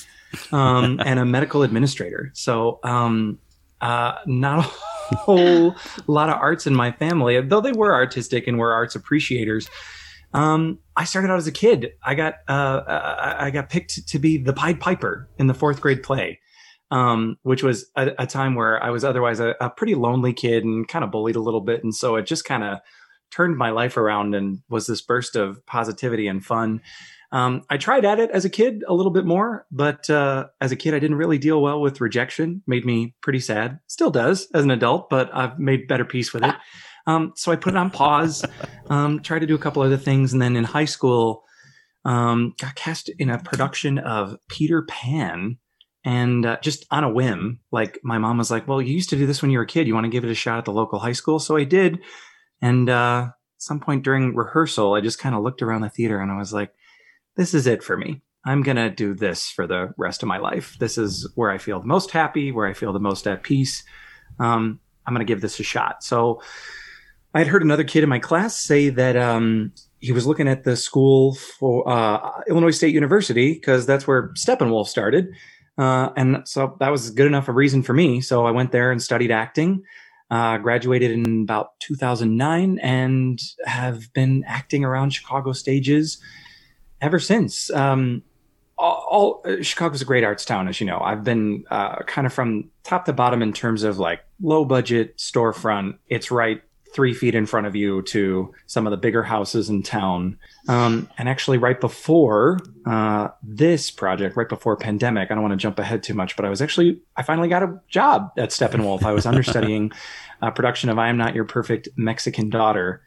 um, 0.52 1.00
and 1.06 1.18
a 1.18 1.24
medical 1.24 1.64
administrator. 1.64 2.32
So, 2.34 2.82
um, 2.84 3.40
uh, 3.80 4.16
not 4.26 4.66
a 4.66 5.16
whole 5.16 5.78
lot 6.08 6.28
of 6.28 6.36
arts 6.36 6.68
in 6.68 6.76
my 6.76 6.92
family, 6.92 7.40
though 7.40 7.62
they 7.62 7.72
were 7.72 7.94
artistic 7.94 8.48
and 8.48 8.60
were 8.60 8.74
arts 8.74 8.96
appreciators. 8.96 9.70
Um, 10.34 10.80
I 10.98 11.06
started 11.06 11.32
out 11.32 11.38
as 11.38 11.48
a 11.48 11.54
kid. 11.54 11.94
I 12.04 12.16
got 12.16 12.34
uh, 12.50 12.82
I 13.40 13.50
got 13.50 13.70
picked 13.70 14.10
to 14.10 14.20
be 14.20 14.40
the 14.40 14.52
Pied 14.52 14.82
Piper 14.82 15.30
in 15.38 15.48
the 15.48 15.54
fourth 15.54 15.80
grade 15.80 16.04
play 16.04 16.42
um, 16.92 17.38
which 17.44 17.64
was 17.64 17.90
a, 17.96 18.12
a, 18.20 18.28
time 18.28 18.54
where 18.54 18.82
I 18.84 18.90
was 18.90 19.06
otherwise 19.06 19.40
a, 19.40 19.56
a, 19.62 19.70
pretty 19.70 19.96
lonely 19.96 20.34
kid 20.34 20.66
and 20.66 20.86
kind 20.88 21.06
of 21.06 21.12
bullied 21.12 21.38
a 21.38 21.42
little 21.42 21.62
bit. 21.62 21.84
And 21.84 21.96
so 21.96 22.18
it 22.18 22.26
just 22.26 22.44
kind 22.44 22.64
of 22.64 22.80
turned 23.32 23.58
my 23.58 23.70
life 23.70 23.96
around 23.96 24.36
and 24.36 24.60
was 24.70 24.88
this 24.88 25.02
burst 25.02 25.38
of 25.38 25.66
positivity 25.66 26.28
and 26.28 26.44
fun. 26.44 26.82
Um, 27.32 27.64
I 27.70 27.78
tried 27.78 28.04
at 28.04 28.20
it 28.20 28.30
as 28.32 28.44
a 28.44 28.50
kid 28.50 28.84
a 28.90 28.94
little 28.94 29.12
bit 29.12 29.26
more, 29.26 29.66
but 29.72 30.10
uh, 30.10 30.48
as 30.60 30.74
a 30.74 30.76
kid, 30.76 30.94
I 30.94 31.00
didn't 31.00 31.16
really 31.16 31.38
deal 31.38 31.62
well 31.62 31.80
with 31.80 32.02
rejection. 32.02 32.62
Made 32.68 32.86
me 32.86 33.16
pretty 33.22 33.40
sad. 33.40 33.80
Still 33.88 34.12
does 34.12 34.50
as 34.54 34.66
an 34.66 34.72
adult, 34.72 35.10
but 35.10 35.34
I've 35.34 35.58
made 35.58 35.88
better 35.88 36.06
peace 36.06 36.34
with 36.34 36.44
it. 36.44 36.56
Um, 37.08 37.34
so 37.36 37.52
I 37.52 37.56
put 37.56 37.74
it 37.74 37.78
on 37.78 37.90
pause, 37.90 38.46
um, 38.92 39.24
tried 39.24 39.40
to 39.40 39.48
do 39.48 39.56
a 39.56 39.58
couple 39.58 39.82
other 39.82 39.98
things, 39.98 40.34
and 40.34 40.42
then 40.42 40.56
in 40.56 40.64
high 40.64 40.86
school, 40.86 41.44
um, 42.06 42.54
got 42.62 42.76
cast 42.76 43.10
in 43.18 43.32
a 43.32 43.40
production 43.40 43.98
of 43.98 44.38
Peter 44.50 44.84
Pan 44.84 45.58
and 46.04 46.46
uh, 46.46 46.58
just 46.62 46.86
on 46.90 47.04
a 47.04 47.10
whim 47.10 47.60
like 47.72 48.00
my 48.04 48.18
mom 48.18 48.38
was 48.38 48.50
like 48.50 48.68
well 48.68 48.82
you 48.82 48.94
used 48.94 49.10
to 49.10 49.16
do 49.16 49.28
this 49.28 49.42
when 49.42 49.52
you 49.52 49.58
were 49.58 49.64
a 49.64 49.68
kid. 49.68 49.88
You 49.88 49.94
want 49.94 50.06
to 50.06 50.10
give 50.12 50.24
it 50.24 50.32
a 50.32 50.36
shot 50.36 50.60
at 50.60 50.66
the 50.66 50.74
local 50.74 51.00
high 51.00 51.12
school? 51.12 51.40
So 51.40 51.58
i 51.58 51.64
did. 51.64 52.00
And 52.62 52.90
uh, 52.90 53.30
at 53.30 53.34
some 53.58 53.80
point 53.80 54.04
during 54.04 54.36
rehearsal 54.36 54.94
i 54.94 55.02
just 55.02 55.20
kind 55.20 55.36
of 55.36 55.44
looked 55.44 55.62
around 55.62 55.82
the 55.82 55.90
theater 55.90 56.20
and 56.20 56.32
i 56.32 56.38
was 56.38 56.54
like 56.54 56.74
this 57.38 57.54
is 57.54 57.66
it 57.66 57.82
for 57.82 57.96
me. 57.96 58.22
I'm 58.44 58.64
going 58.64 58.76
to 58.78 58.90
do 58.90 59.14
this 59.14 59.50
for 59.50 59.68
the 59.68 59.94
rest 59.98 60.24
of 60.24 60.28
my 60.28 60.38
life. 60.38 60.76
This 60.80 60.98
is 60.98 61.30
where 61.36 61.52
i 61.52 61.58
feel 61.58 61.80
the 61.80 61.88
most 61.88 62.12
happy 62.12 62.52
where 62.52 62.68
i 62.68 62.74
feel 62.74 62.94
the 62.94 63.00
most 63.00 63.28
at 63.28 63.44
peace. 63.44 63.84
Um, 64.40 64.80
i'm 65.06 65.14
going 65.14 65.26
to 65.26 65.32
give 65.32 65.42
this 65.42 65.60
a 65.60 65.64
shot. 65.64 66.04
So 66.04 66.42
i 67.34 67.40
had 67.40 67.48
heard 67.48 67.64
another 67.64 67.84
kid 67.84 68.04
in 68.04 68.10
my 68.10 68.20
class 68.20 68.58
say 68.58 68.90
that 68.90 69.16
um, 69.16 69.74
he 70.00 70.12
was 70.12 70.26
looking 70.26 70.48
at 70.48 70.64
the 70.64 70.76
school 70.76 71.36
for 71.36 71.88
uh, 71.88 72.42
illinois 72.50 72.72
state 72.72 72.94
university 72.94 73.54
because 73.54 73.86
that's 73.86 74.08
where 74.08 74.30
steppenwolf 74.30 74.88
started 74.88 75.30
Uh, 75.82 76.14
and 76.16 76.48
so 76.48 76.78
that 76.80 76.90
was 76.90 77.10
good 77.10 77.26
enough 77.26 77.48
a 77.48 77.52
reason 77.52 77.82
for 77.82 77.94
me. 77.94 78.22
So 78.22 78.46
I 78.46 78.52
went 78.52 78.72
there 78.72 78.92
and 78.92 79.02
studied 79.02 79.32
acting. 79.32 79.84
Uh, 80.30 80.58
graduated 80.60 81.12
in 81.12 81.42
about 81.42 81.78
2009 81.82 82.80
and 82.80 83.42
have 83.66 84.14
been 84.14 84.46
acting 84.48 84.86
around 84.86 85.10
Chicago 85.10 85.52
stages 85.52 86.22
ever 87.02 87.20
since. 87.20 87.70
Um, 87.72 88.22
all, 88.78 89.06
all 89.10 89.42
uh, 89.44 89.62
Chicago's 89.62 90.02
a 90.02 90.06
great 90.06 90.24
arts 90.24 90.46
town, 90.46 90.68
as 90.68 90.80
you 90.80 90.86
know. 90.86 91.00
I've 91.00 91.24
been 91.24 91.66
uh, 91.70 91.98
kind 92.04 92.26
of 92.26 92.32
from 92.32 92.70
top 92.84 93.06
to 93.06 93.14
bottom 93.14 93.42
in 93.42 93.52
terms 93.52 93.84
of 93.84 93.98
like 93.98 94.22
low 94.40 94.64
budget 94.64 95.18
storefront. 95.18 95.98
It's 96.08 96.32
right 96.32 96.62
three 96.94 97.14
feet 97.14 97.36
in 97.36 97.46
front 97.46 97.68
of 97.68 97.76
you 97.76 98.02
to 98.02 98.54
some 98.68 98.86
of 98.86 98.92
the 98.92 98.98
bigger 98.98 99.24
houses 99.24 99.70
in 99.70 99.84
town. 99.84 100.38
Um, 100.68 101.10
and 101.18 101.30
actually, 101.30 101.58
right 101.58 101.80
before 101.80 102.60
uh, 102.86 103.30
this 103.42 103.92
project, 103.92 104.36
right 104.36 104.50
before 104.50 104.76
pandemic, 104.76 105.32
I 105.32 105.36
don't 105.36 105.44
want 105.44 105.54
to 105.54 105.58
jump 105.58 105.80
ahead 105.80 106.04
too 106.04 106.14
much, 106.14 106.36
but 106.36 106.46
I 106.46 106.50
was 106.50 106.62
actually 106.62 107.00
I 107.16 107.24
finally 107.24 107.48
got 107.48 107.64
a 107.64 107.80
job 107.88 108.32
at 108.38 108.50
Steppenwolf. 108.50 109.04
I 109.04 109.12
was 109.12 109.26
understudying 109.26 109.92
a 110.42 110.52
production 110.52 110.90
of 110.90 111.00
"I 111.00 111.10
Am 111.10 111.18
Not 111.18 111.36
Your 111.36 111.46
Perfect 111.46 111.90
Mexican 111.96 112.50
Daughter." 112.50 113.02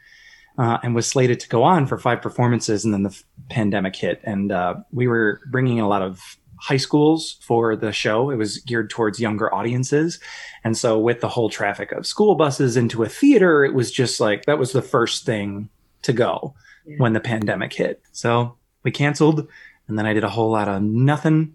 Uh, 0.57 0.79
and 0.85 0.95
was 0.95 1.05
slated 1.05 1.41
to 1.41 1.49
go 1.49 1.65
on 1.65 1.85
for 1.85 1.99
five 1.99 2.23
performances, 2.23 2.85
and 2.85 2.95
then 2.95 3.03
the 3.03 3.11
f- 3.11 3.25
pandemic 3.51 3.97
hit, 3.97 4.21
and 4.23 4.53
uh, 4.53 4.77
we 4.93 5.09
were 5.09 5.41
bringing 5.51 5.81
a 5.81 5.89
lot 5.89 6.01
of 6.01 6.39
high 6.65 6.79
schools 6.79 7.37
for 7.43 7.77
the 7.77 7.93
show. 7.93 8.31
It 8.31 8.37
was 8.37 8.59
geared 8.59 8.89
towards 8.89 9.21
younger 9.21 9.55
audiences. 9.55 10.19
And 10.65 10.79
so 10.79 10.99
with 10.99 11.21
the 11.21 11.29
whole 11.29 11.51
traffic 11.51 11.93
of 11.93 12.07
school 12.07 12.37
buses 12.37 12.79
into 12.79 13.03
a 13.03 13.09
theater, 13.09 13.67
it 13.67 13.75
was 13.75 13.93
just 13.93 14.19
like 14.19 14.47
that 14.47 14.59
was 14.59 14.73
the 14.73 14.81
first 14.81 15.27
thing 15.27 15.69
to 16.03 16.15
go 16.15 16.55
yeah. 16.87 16.97
when 16.97 17.13
the 17.13 17.21
pandemic 17.21 17.75
hit. 17.75 18.03
So 18.13 18.57
we 18.83 18.91
canceled 18.91 19.47
and 19.89 19.99
then 19.99 20.07
I 20.07 20.15
did 20.15 20.25
a 20.25 20.31
whole 20.31 20.51
lot 20.51 20.69
of 20.69 20.81
nothing. 20.81 21.55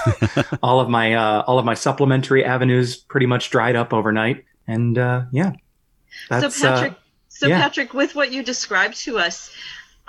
all 0.62 0.78
of 0.78 0.88
my 0.88 1.14
uh, 1.14 1.42
all 1.48 1.58
of 1.58 1.64
my 1.64 1.74
supplementary 1.74 2.44
avenues 2.44 2.96
pretty 2.96 3.26
much 3.26 3.50
dried 3.50 3.74
up 3.74 3.92
overnight. 3.92 4.44
And 4.68 4.96
uh, 4.96 5.24
yeah. 5.32 5.52
so 6.28 6.50
Patrick 6.50 6.92
uh, 6.92 6.96
so 7.28 7.48
yeah. 7.48 7.60
Patrick, 7.60 7.94
with 7.94 8.14
what 8.14 8.32
you 8.32 8.42
described 8.42 8.96
to 9.04 9.18
us, 9.18 9.54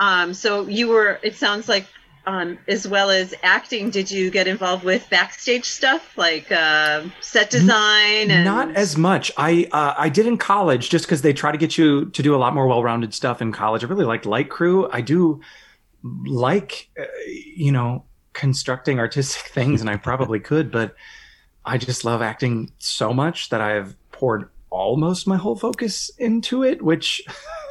um, 0.00 0.32
so 0.32 0.66
you 0.68 0.88
were 0.88 1.18
it 1.22 1.34
sounds 1.34 1.68
like 1.68 1.86
um, 2.28 2.58
as 2.68 2.86
well 2.86 3.08
as 3.08 3.34
acting, 3.42 3.88
did 3.88 4.10
you 4.10 4.30
get 4.30 4.46
involved 4.46 4.84
with 4.84 5.08
backstage 5.08 5.64
stuff 5.64 6.16
like 6.18 6.52
uh, 6.52 7.04
set 7.22 7.48
design? 7.48 8.30
And... 8.30 8.44
Not 8.44 8.76
as 8.76 8.98
much. 8.98 9.32
I 9.38 9.66
uh, 9.72 9.94
I 9.96 10.10
did 10.10 10.26
in 10.26 10.36
college 10.36 10.90
just 10.90 11.06
because 11.06 11.22
they 11.22 11.32
try 11.32 11.52
to 11.52 11.56
get 11.56 11.78
you 11.78 12.10
to 12.10 12.22
do 12.22 12.34
a 12.34 12.36
lot 12.36 12.52
more 12.52 12.68
well-rounded 12.68 13.14
stuff 13.14 13.40
in 13.40 13.50
college. 13.50 13.82
I 13.82 13.86
really 13.86 14.04
liked 14.04 14.26
light 14.26 14.50
crew. 14.50 14.90
I 14.92 15.00
do 15.00 15.40
like 16.26 16.90
uh, 17.00 17.04
you 17.26 17.72
know 17.72 18.04
constructing 18.34 18.98
artistic 18.98 19.50
things, 19.52 19.80
and 19.80 19.88
I 19.88 19.96
probably 19.96 20.38
could, 20.38 20.70
but 20.70 20.94
I 21.64 21.78
just 21.78 22.04
love 22.04 22.20
acting 22.20 22.72
so 22.78 23.14
much 23.14 23.48
that 23.48 23.62
I've 23.62 23.96
poured 24.12 24.50
almost 24.68 25.26
my 25.26 25.38
whole 25.38 25.56
focus 25.56 26.10
into 26.18 26.62
it, 26.62 26.82
which 26.82 27.22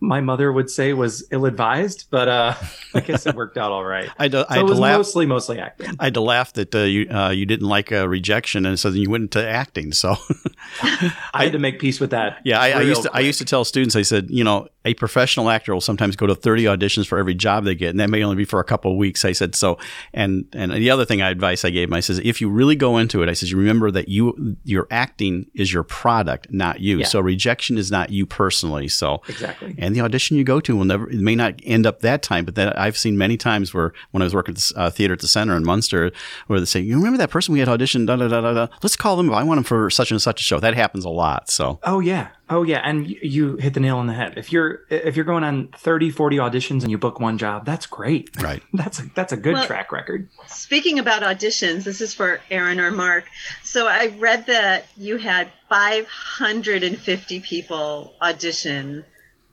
my 0.00 0.20
mother 0.20 0.50
would 0.50 0.70
say 0.70 0.94
was 0.94 1.24
ill-advised, 1.30 2.06
but 2.10 2.26
uh, 2.26 2.54
I 2.94 3.00
guess 3.00 3.26
it 3.26 3.34
worked 3.34 3.58
out 3.58 3.70
all 3.70 3.84
right. 3.84 4.08
I 4.18 4.28
do, 4.28 4.38
so 4.38 4.46
I 4.48 4.60
it 4.60 4.62
was 4.64 4.78
laugh, 4.78 4.98
mostly 4.98 5.26
mostly 5.26 5.58
acting. 5.58 5.94
I 6.00 6.04
had 6.04 6.14
to 6.14 6.22
laugh 6.22 6.54
that 6.54 6.74
uh, 6.74 6.80
you 6.80 7.08
uh, 7.10 7.30
you 7.30 7.44
didn't 7.44 7.68
like 7.68 7.92
a 7.92 8.08
rejection, 8.08 8.64
and 8.64 8.78
so 8.78 8.90
then 8.90 9.00
you 9.00 9.10
went 9.10 9.22
into 9.22 9.46
acting. 9.46 9.92
So 9.92 10.16
I 10.82 11.44
had 11.44 11.52
to 11.52 11.58
make 11.58 11.78
peace 11.78 12.00
with 12.00 12.10
that. 12.10 12.38
Yeah, 12.44 12.60
I, 12.60 12.70
I 12.70 12.80
used 12.80 13.02
to. 13.02 13.10
I 13.12 13.20
used 13.20 13.38
to 13.40 13.44
tell 13.44 13.64
students. 13.64 13.94
I 13.94 14.02
said, 14.02 14.30
you 14.30 14.42
know, 14.42 14.68
a 14.86 14.94
professional 14.94 15.50
actor 15.50 15.74
will 15.74 15.80
sometimes 15.82 16.16
go 16.16 16.26
to 16.26 16.34
30 16.34 16.64
auditions 16.64 17.06
for 17.06 17.18
every 17.18 17.34
job 17.34 17.64
they 17.64 17.74
get, 17.74 17.90
and 17.90 18.00
that 18.00 18.08
may 18.08 18.22
only 18.22 18.36
be 18.36 18.46
for 18.46 18.60
a 18.60 18.64
couple 18.64 18.90
of 18.92 18.96
weeks. 18.96 19.24
I 19.24 19.32
said 19.32 19.54
so, 19.54 19.78
and 20.14 20.46
and 20.54 20.72
the 20.72 20.90
other 20.90 21.04
thing 21.04 21.20
I 21.20 21.28
advice 21.28 21.64
I 21.64 21.70
gave 21.70 21.88
them, 21.88 21.96
I 21.96 22.00
says, 22.00 22.18
if 22.20 22.40
you 22.40 22.48
really 22.48 22.76
go 22.76 22.96
into 22.96 23.22
it, 23.22 23.28
I 23.28 23.34
says, 23.34 23.50
you 23.50 23.58
remember 23.58 23.90
that 23.90 24.08
you 24.08 24.56
your 24.64 24.86
acting 24.90 25.50
is 25.54 25.72
your 25.72 25.82
product, 25.82 26.50
not 26.50 26.80
you. 26.80 26.98
Yeah. 26.98 27.06
So 27.06 27.20
rejection 27.20 27.76
is 27.76 27.90
not 27.90 28.10
you 28.10 28.24
personally. 28.24 28.88
So 28.88 29.22
exactly. 29.28 29.74
And 29.78 29.89
the 29.92 30.00
audition 30.00 30.36
you 30.36 30.44
go 30.44 30.60
to 30.60 30.76
will 30.76 30.84
never, 30.84 31.08
it 31.10 31.18
may 31.20 31.34
not 31.34 31.54
end 31.64 31.86
up 31.86 32.00
that 32.00 32.22
time, 32.22 32.44
but 32.44 32.54
that 32.54 32.78
I've 32.78 32.96
seen 32.96 33.16
many 33.16 33.36
times 33.36 33.72
where 33.74 33.92
when 34.10 34.22
I 34.22 34.26
was 34.26 34.34
working 34.34 34.54
at 34.54 34.60
the 34.60 34.72
uh, 34.76 34.90
theater 34.90 35.14
at 35.14 35.20
the 35.20 35.28
center 35.28 35.56
in 35.56 35.64
Munster, 35.64 36.12
where 36.46 36.60
they 36.60 36.66
say, 36.66 36.80
you 36.80 36.96
remember 36.96 37.18
that 37.18 37.30
person 37.30 37.52
we 37.52 37.60
had 37.60 37.68
auditioned, 37.68 38.06
da 38.06 38.16
da 38.16 38.28
da 38.28 38.40
da 38.40 38.52
da. 38.52 38.66
Let's 38.82 38.96
call 38.96 39.16
them. 39.16 39.32
I 39.32 39.42
want 39.42 39.58
them 39.58 39.64
for 39.64 39.90
such 39.90 40.10
and 40.10 40.20
such 40.20 40.40
a 40.40 40.44
show. 40.44 40.60
That 40.60 40.74
happens 40.74 41.04
a 41.04 41.10
lot. 41.10 41.50
So. 41.50 41.78
Oh 41.82 42.00
yeah, 42.00 42.28
Oh 42.52 42.64
yeah, 42.64 42.80
and 42.82 43.08
you 43.08 43.56
hit 43.56 43.74
the 43.74 43.80
nail 43.80 43.98
on 43.98 44.08
the 44.08 44.12
head. 44.12 44.34
If 44.36 44.52
you're 44.52 44.80
if 44.90 45.14
you're 45.14 45.24
going 45.24 45.44
on 45.44 45.68
30, 45.68 46.10
40 46.10 46.36
auditions 46.38 46.82
and 46.82 46.90
you 46.90 46.98
book 46.98 47.20
one 47.20 47.38
job, 47.38 47.64
that's 47.64 47.86
great. 47.86 48.28
Right. 48.42 48.60
that's 48.72 48.98
a, 48.98 49.02
that's 49.14 49.32
a 49.32 49.36
good 49.36 49.54
well, 49.54 49.66
track 49.66 49.92
record. 49.92 50.28
Speaking 50.48 50.98
about 50.98 51.22
auditions, 51.22 51.84
this 51.84 52.00
is 52.00 52.12
for 52.12 52.40
Aaron 52.50 52.80
or 52.80 52.90
Mark. 52.90 53.26
So 53.62 53.86
I 53.86 54.08
read 54.18 54.46
that 54.46 54.86
you 54.96 55.18
had 55.18 55.48
550 55.68 57.38
people 57.38 58.14
audition 58.20 59.04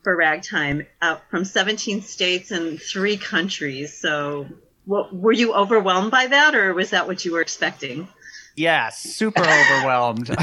for 0.08 0.16
Ragtime 0.16 0.88
from 1.30 1.43
17 1.43 2.01
states 2.01 2.51
and 2.51 2.82
3 2.82 3.18
countries. 3.18 3.93
So 3.93 4.47
what, 4.86 5.14
were 5.14 5.34
you 5.34 5.53
overwhelmed 5.53 6.12
by 6.12 6.28
that 6.28 6.55
or 6.55 6.74
was 6.74 6.91
that 6.91 7.08
what 7.08 7.26
you 7.26 7.34
were 7.34 7.41
expecting? 7.41 8.08
yeah 8.55 8.89
super 8.89 9.43
overwhelmed 9.43 10.36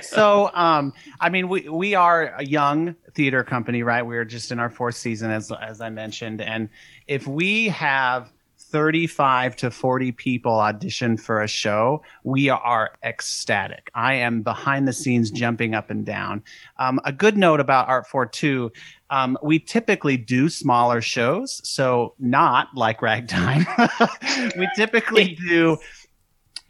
so 0.02 0.48
um 0.54 0.92
i 1.18 1.28
mean 1.28 1.48
we 1.48 1.68
we 1.68 1.96
are 1.96 2.32
a 2.36 2.44
young 2.44 2.94
theater 3.12 3.42
company 3.42 3.82
right 3.82 4.06
we're 4.06 4.24
just 4.24 4.52
in 4.52 4.60
our 4.60 4.70
fourth 4.70 4.94
season 4.94 5.32
as 5.32 5.50
as 5.50 5.80
i 5.80 5.90
mentioned 5.90 6.40
and 6.40 6.68
if 7.08 7.26
we 7.26 7.68
have 7.70 8.32
35 8.70 9.56
to 9.56 9.70
40 9.70 10.12
people 10.12 10.52
audition 10.52 11.16
for 11.16 11.42
a 11.42 11.48
show, 11.48 12.02
we 12.24 12.48
are 12.48 12.92
ecstatic. 13.02 13.90
I 13.94 14.14
am 14.14 14.42
behind 14.42 14.86
the 14.86 14.92
scenes 14.92 15.30
jumping 15.30 15.74
up 15.74 15.90
and 15.90 16.06
down. 16.06 16.42
Um, 16.78 17.00
a 17.04 17.12
good 17.12 17.36
note 17.36 17.60
about 17.60 17.88
Art 17.88 18.06
4 18.06 18.26
Two 18.26 18.72
um, 19.10 19.36
we 19.42 19.58
typically 19.58 20.16
do 20.16 20.48
smaller 20.48 21.00
shows, 21.00 21.60
so 21.68 22.14
not 22.20 22.68
like 22.76 23.02
Ragtime. 23.02 23.66
we 24.56 24.68
typically 24.76 25.36
do 25.48 25.78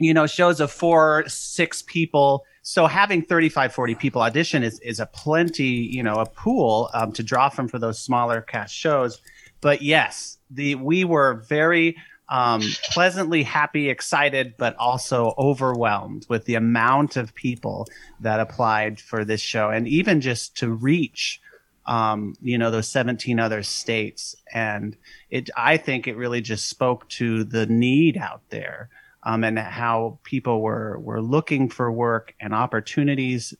you 0.00 0.14
know, 0.14 0.26
shows 0.26 0.60
of 0.60 0.72
four, 0.72 1.24
six 1.28 1.82
people. 1.82 2.44
So 2.62 2.86
having 2.86 3.22
35, 3.22 3.72
40 3.72 3.94
people 3.94 4.22
audition 4.22 4.62
is, 4.62 4.80
is 4.80 4.98
a 4.98 5.06
plenty, 5.06 5.64
you 5.64 6.02
know, 6.02 6.14
a 6.14 6.26
pool 6.26 6.88
um, 6.94 7.12
to 7.12 7.22
draw 7.22 7.50
from 7.50 7.68
for 7.68 7.78
those 7.78 7.98
smaller 7.98 8.40
cast 8.40 8.74
shows. 8.74 9.20
But 9.60 9.82
yes, 9.82 10.38
the 10.50 10.74
we 10.74 11.04
were 11.04 11.44
very 11.48 11.96
um, 12.28 12.62
pleasantly 12.92 13.42
happy, 13.42 13.90
excited, 13.90 14.54
but 14.56 14.76
also 14.76 15.34
overwhelmed 15.36 16.26
with 16.28 16.44
the 16.44 16.54
amount 16.54 17.16
of 17.16 17.34
people 17.34 17.88
that 18.20 18.38
applied 18.38 19.00
for 19.00 19.24
this 19.24 19.40
show, 19.40 19.70
and 19.70 19.88
even 19.88 20.20
just 20.20 20.56
to 20.58 20.70
reach, 20.72 21.40
um, 21.86 22.36
you 22.40 22.56
know, 22.56 22.70
those 22.70 22.86
17 22.86 23.40
other 23.40 23.64
states. 23.64 24.36
And 24.52 24.96
it, 25.28 25.50
I 25.56 25.76
think 25.76 26.06
it 26.06 26.16
really 26.16 26.40
just 26.40 26.68
spoke 26.68 27.08
to 27.10 27.42
the 27.42 27.66
need 27.66 28.16
out 28.16 28.42
there 28.50 28.90
um, 29.24 29.42
and 29.42 29.58
how 29.58 30.18
people 30.22 30.62
were 30.62 30.98
were 31.00 31.20
looking 31.20 31.68
for 31.68 31.90
work 31.90 32.34
and 32.40 32.54
opportunities 32.54 33.54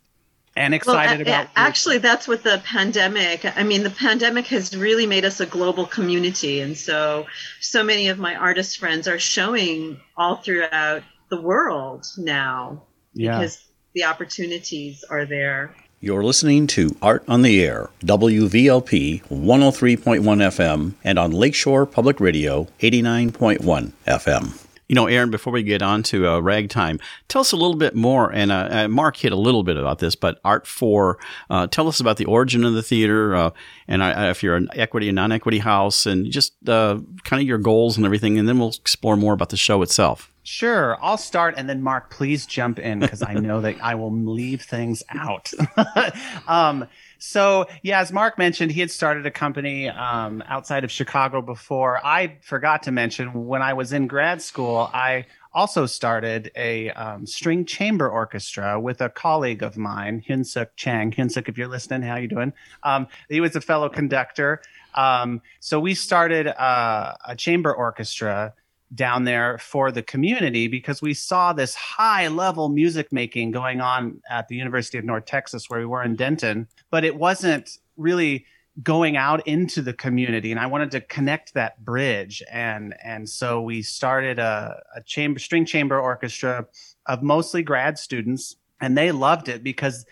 and 0.56 0.74
excited 0.74 1.26
well, 1.26 1.42
about 1.42 1.50
actually 1.56 1.98
that's 1.98 2.26
what 2.26 2.42
the 2.42 2.60
pandemic 2.64 3.44
i 3.56 3.62
mean 3.62 3.82
the 3.82 3.90
pandemic 3.90 4.46
has 4.46 4.76
really 4.76 5.06
made 5.06 5.24
us 5.24 5.40
a 5.40 5.46
global 5.46 5.86
community 5.86 6.60
and 6.60 6.76
so 6.76 7.26
so 7.60 7.84
many 7.84 8.08
of 8.08 8.18
my 8.18 8.34
artist 8.34 8.78
friends 8.78 9.06
are 9.06 9.18
showing 9.18 10.00
all 10.16 10.36
throughout 10.36 11.02
the 11.28 11.40
world 11.40 12.06
now 12.18 12.82
yeah. 13.14 13.38
because 13.38 13.64
the 13.94 14.04
opportunities 14.04 15.04
are 15.04 15.24
there 15.24 15.74
you're 16.02 16.24
listening 16.24 16.66
to 16.68 16.96
Art 17.02 17.22
on 17.28 17.42
the 17.42 17.62
Air, 17.62 17.90
WVLP 18.00 19.22
103.1 19.24 20.22
FM, 20.22 20.94
and 21.04 21.18
on 21.18 21.30
Lakeshore 21.30 21.84
Public 21.84 22.20
Radio 22.20 22.68
89.1 22.78 23.92
FM. 24.06 24.69
You 24.90 24.96
know, 24.96 25.06
Aaron, 25.06 25.30
before 25.30 25.52
we 25.52 25.62
get 25.62 25.82
on 25.82 26.02
to 26.02 26.26
uh, 26.26 26.40
ragtime, 26.40 26.98
tell 27.28 27.42
us 27.42 27.52
a 27.52 27.56
little 27.56 27.76
bit 27.76 27.94
more. 27.94 28.32
And 28.32 28.50
uh, 28.50 28.68
uh, 28.72 28.88
Mark 28.88 29.16
hit 29.16 29.30
a 29.30 29.36
little 29.36 29.62
bit 29.62 29.76
about 29.76 30.00
this, 30.00 30.16
but 30.16 30.40
Art 30.44 30.66
4, 30.66 31.16
uh, 31.48 31.68
tell 31.68 31.86
us 31.86 32.00
about 32.00 32.16
the 32.16 32.24
origin 32.24 32.64
of 32.64 32.74
the 32.74 32.82
theater 32.82 33.36
uh, 33.36 33.50
and 33.86 34.02
uh, 34.02 34.26
if 34.30 34.42
you're 34.42 34.56
an 34.56 34.68
equity 34.72 35.08
and 35.08 35.14
non 35.14 35.30
equity 35.30 35.60
house 35.60 36.06
and 36.06 36.28
just 36.28 36.54
kind 36.66 37.06
of 37.32 37.42
your 37.42 37.58
goals 37.58 37.98
and 37.98 38.04
everything. 38.04 38.36
And 38.36 38.48
then 38.48 38.58
we'll 38.58 38.70
explore 38.70 39.16
more 39.16 39.32
about 39.32 39.50
the 39.50 39.56
show 39.56 39.80
itself. 39.82 40.32
Sure. 40.42 40.98
I'll 41.00 41.18
start. 41.18 41.54
And 41.56 41.68
then, 41.68 41.82
Mark, 41.82 42.10
please 42.10 42.44
jump 42.44 42.80
in 42.80 42.98
because 42.98 43.22
I 43.22 43.34
know 43.34 43.60
that 43.60 43.76
I 43.80 43.94
will 43.94 44.12
leave 44.12 44.62
things 44.62 45.04
out. 45.10 45.52
um, 46.48 46.88
so, 47.20 47.66
yeah, 47.82 48.00
as 48.00 48.12
Mark 48.12 48.38
mentioned, 48.38 48.72
he 48.72 48.80
had 48.80 48.90
started 48.90 49.26
a 49.26 49.30
company 49.30 49.90
um, 49.90 50.42
outside 50.46 50.84
of 50.84 50.90
Chicago 50.90 51.42
before. 51.42 52.04
I 52.04 52.38
forgot 52.40 52.82
to 52.84 52.92
mention 52.92 53.46
when 53.46 53.60
I 53.60 53.74
was 53.74 53.92
in 53.92 54.06
grad 54.06 54.40
school, 54.40 54.90
I 54.94 55.26
also 55.52 55.84
started 55.84 56.50
a 56.56 56.90
um, 56.92 57.26
string 57.26 57.66
chamber 57.66 58.08
orchestra 58.08 58.80
with 58.80 59.02
a 59.02 59.10
colleague 59.10 59.62
of 59.62 59.76
mine, 59.76 60.24
Hyunsuk 60.26 60.68
Chang. 60.76 61.10
Hyunsuk, 61.10 61.46
if 61.46 61.58
you're 61.58 61.68
listening, 61.68 62.02
how 62.08 62.16
you 62.16 62.28
doing? 62.28 62.54
Um, 62.84 63.06
he 63.28 63.40
was 63.40 63.54
a 63.54 63.60
fellow 63.60 63.90
conductor. 63.90 64.62
Um, 64.94 65.42
so 65.60 65.78
we 65.78 65.94
started 65.94 66.46
uh, 66.46 67.14
a 67.26 67.36
chamber 67.36 67.72
orchestra 67.74 68.54
down 68.94 69.24
there 69.24 69.58
for 69.58 69.92
the 69.92 70.02
community 70.02 70.66
because 70.66 71.00
we 71.00 71.14
saw 71.14 71.52
this 71.52 71.74
high 71.74 72.28
level 72.28 72.68
music 72.68 73.12
making 73.12 73.52
going 73.52 73.80
on 73.80 74.20
at 74.28 74.48
the 74.48 74.56
University 74.56 74.98
of 74.98 75.04
North 75.04 75.26
Texas, 75.26 75.70
where 75.70 75.80
we 75.80 75.86
were 75.86 76.02
in 76.02 76.16
Denton, 76.16 76.66
but 76.90 77.04
it 77.04 77.16
wasn't 77.16 77.78
really 77.96 78.46
going 78.82 79.16
out 79.16 79.46
into 79.46 79.82
the 79.82 79.92
community. 79.92 80.50
And 80.50 80.60
i 80.60 80.66
wanted 80.66 80.90
to 80.92 81.00
connect 81.02 81.54
that 81.54 81.84
bridge. 81.84 82.42
And 82.50 82.94
and 83.04 83.28
so 83.28 83.60
we 83.60 83.82
started 83.82 84.38
a, 84.38 84.80
a 84.96 85.02
chamber 85.02 85.38
string 85.38 85.64
chamber 85.64 85.98
orchestra 86.00 86.66
of 87.06 87.22
mostly 87.22 87.62
grad 87.62 87.98
students 87.98 88.56
and 88.80 88.96
they 88.96 89.12
loved 89.12 89.48
it 89.48 89.62
because 89.62 90.06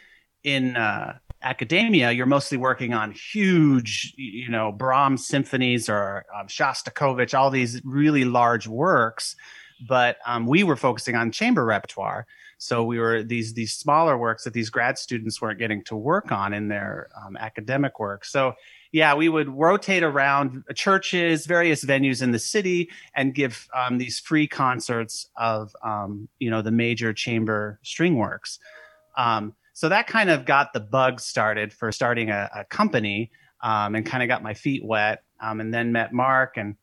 in 0.45 0.77
uh, 0.77 1.19
academia 1.43 2.11
you're 2.11 2.27
mostly 2.27 2.59
working 2.59 2.93
on 2.93 3.13
huge 3.13 4.13
you 4.17 4.49
know 4.49 4.73
brahms 4.73 5.27
symphonies 5.27 5.89
or 5.89 6.25
um, 6.37 6.47
shostakovich 6.47 7.37
all 7.39 7.51
these 7.51 7.81
really 7.85 8.25
large 8.25 8.67
works 8.67 9.37
but 9.87 10.17
um, 10.27 10.47
we 10.47 10.65
were 10.65 10.77
focusing 10.77 11.15
on 11.15 11.31
chamber 11.31 11.65
repertoire 11.65 12.27
so 12.59 12.83
we 12.83 12.99
were 12.99 13.23
these 13.23 13.55
these 13.55 13.73
smaller 13.73 14.19
works 14.19 14.45
that 14.45 14.53
these 14.53 14.69
grad 14.69 14.99
students 14.99 15.41
weren't 15.41 15.61
getting 15.61 15.83
to 15.85 15.97
work 15.97 16.33
on 16.33 16.53
in 16.53 16.69
their 16.69 17.09
um, 17.25 17.37
academic 17.37 18.01
work. 18.01 18.25
So 18.25 18.55
yeah, 18.91 19.15
we 19.15 19.29
would 19.29 19.49
rotate 19.49 20.03
around 20.03 20.65
churches, 20.75 21.47
various 21.47 21.85
venues 21.85 22.21
in 22.21 22.33
the 22.33 22.39
city, 22.39 22.91
and 23.15 23.33
give 23.33 23.69
um, 23.75 23.99
these 23.99 24.19
free 24.19 24.49
concerts 24.49 25.29
of 25.37 25.75
um, 25.85 26.29
you 26.41 26.51
know 26.51 26.61
the 26.61 26.73
major 26.73 27.13
chamber 27.13 27.79
string 27.83 28.17
works. 28.17 28.59
Um, 29.17 29.55
so 29.79 29.89
that 29.91 30.09
kind 30.09 30.29
of 30.29 30.45
got 30.45 30.73
the 30.73 30.81
bug 30.81 31.21
started 31.21 31.73
for 31.73 31.93
starting 31.93 32.31
a, 32.31 32.51
a 32.53 32.65
company, 32.65 33.31
um, 33.63 33.95
and 33.95 34.05
kind 34.05 34.25
of 34.25 34.29
got 34.29 34.43
my 34.43 34.53
feet 34.53 34.85
wet. 34.85 35.23
Um, 35.41 35.61
and 35.61 35.73
then 35.73 35.93
met 35.93 36.13
Mark, 36.13 36.57
and 36.57 36.75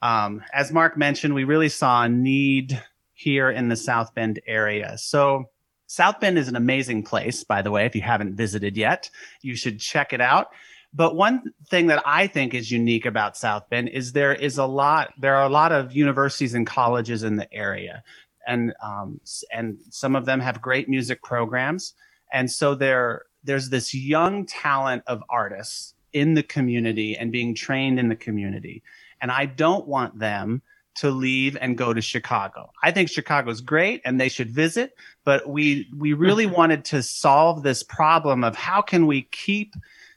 as 0.00 0.72
Mark 0.72 0.96
mentioned, 0.96 1.34
we 1.34 1.44
really 1.44 1.68
saw 1.68 2.04
a 2.04 2.08
need 2.08 2.82
here 3.12 3.50
in 3.50 3.68
the 3.68 3.76
South 3.76 4.14
Bend 4.14 4.40
area. 4.46 4.96
So, 4.96 5.50
South 5.88 6.20
Bend 6.20 6.38
is 6.38 6.48
an 6.48 6.56
amazing 6.56 7.02
place, 7.02 7.44
by 7.44 7.60
the 7.60 7.70
way. 7.70 7.84
If 7.84 7.94
you 7.94 8.00
haven't 8.00 8.36
visited 8.36 8.78
yet, 8.78 9.10
you 9.42 9.54
should 9.54 9.78
check 9.78 10.14
it 10.14 10.22
out. 10.22 10.46
But 10.94 11.16
one 11.16 11.52
thing 11.68 11.88
that 11.88 12.02
I 12.06 12.28
think 12.28 12.54
is 12.54 12.70
unique 12.70 13.04
about 13.04 13.36
South 13.36 13.68
Bend 13.68 13.90
is 13.90 14.12
there 14.12 14.32
is 14.32 14.56
a 14.56 14.64
lot, 14.64 15.12
there 15.18 15.36
are 15.36 15.44
a 15.44 15.50
lot 15.50 15.72
of 15.72 15.94
universities 15.94 16.54
and 16.54 16.66
colleges 16.66 17.24
in 17.24 17.36
the 17.36 17.52
area. 17.52 18.02
And, 18.46 18.72
um, 18.82 19.20
and 19.52 19.76
some 19.90 20.16
of 20.16 20.24
them 20.24 20.40
have 20.40 20.62
great 20.62 20.88
music 20.88 21.22
programs. 21.22 21.92
And 22.32 22.50
so 22.50 22.74
there, 22.74 23.24
there's 23.44 23.70
this 23.70 23.94
young 23.94 24.46
talent 24.46 25.02
of 25.06 25.22
artists 25.28 25.94
in 26.12 26.34
the 26.34 26.42
community 26.42 27.16
and 27.16 27.32
being 27.32 27.54
trained 27.54 27.98
in 27.98 28.08
the 28.08 28.16
community. 28.16 28.82
And 29.20 29.30
I 29.30 29.46
don't 29.46 29.86
want 29.86 30.18
them 30.18 30.62
to 30.96 31.10
leave 31.10 31.56
and 31.60 31.78
go 31.78 31.94
to 31.94 32.00
Chicago. 32.00 32.72
I 32.82 32.90
think 32.90 33.08
Chicago's 33.08 33.60
great 33.60 34.02
and 34.04 34.20
they 34.20 34.28
should 34.28 34.50
visit, 34.50 34.96
but 35.24 35.48
we 35.48 35.88
we 35.96 36.12
really 36.12 36.46
wanted 36.60 36.84
to 36.86 37.02
solve 37.02 37.62
this 37.62 37.82
problem 37.82 38.42
of 38.42 38.56
how 38.56 38.82
can 38.82 39.06
we 39.06 39.22
keep 39.22 39.74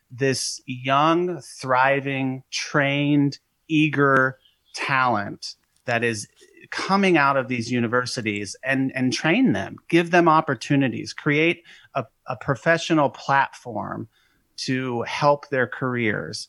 this 0.09 0.59
young, 0.65 1.39
thriving, 1.41 2.43
trained, 2.51 3.37
eager 3.67 4.39
talent 4.73 5.55
that 5.85 6.03
is 6.03 6.27
coming 6.71 7.17
out 7.17 7.37
of 7.37 7.47
these 7.47 7.71
universities 7.71 8.55
and 8.63 8.91
and 8.95 9.13
train 9.13 9.53
them, 9.53 9.77
give 9.89 10.09
them 10.09 10.27
opportunities, 10.27 11.13
create 11.13 11.63
a, 11.93 12.05
a 12.25 12.35
professional 12.37 13.09
platform 13.09 14.07
to 14.55 15.01
help 15.03 15.49
their 15.49 15.67
careers. 15.67 16.47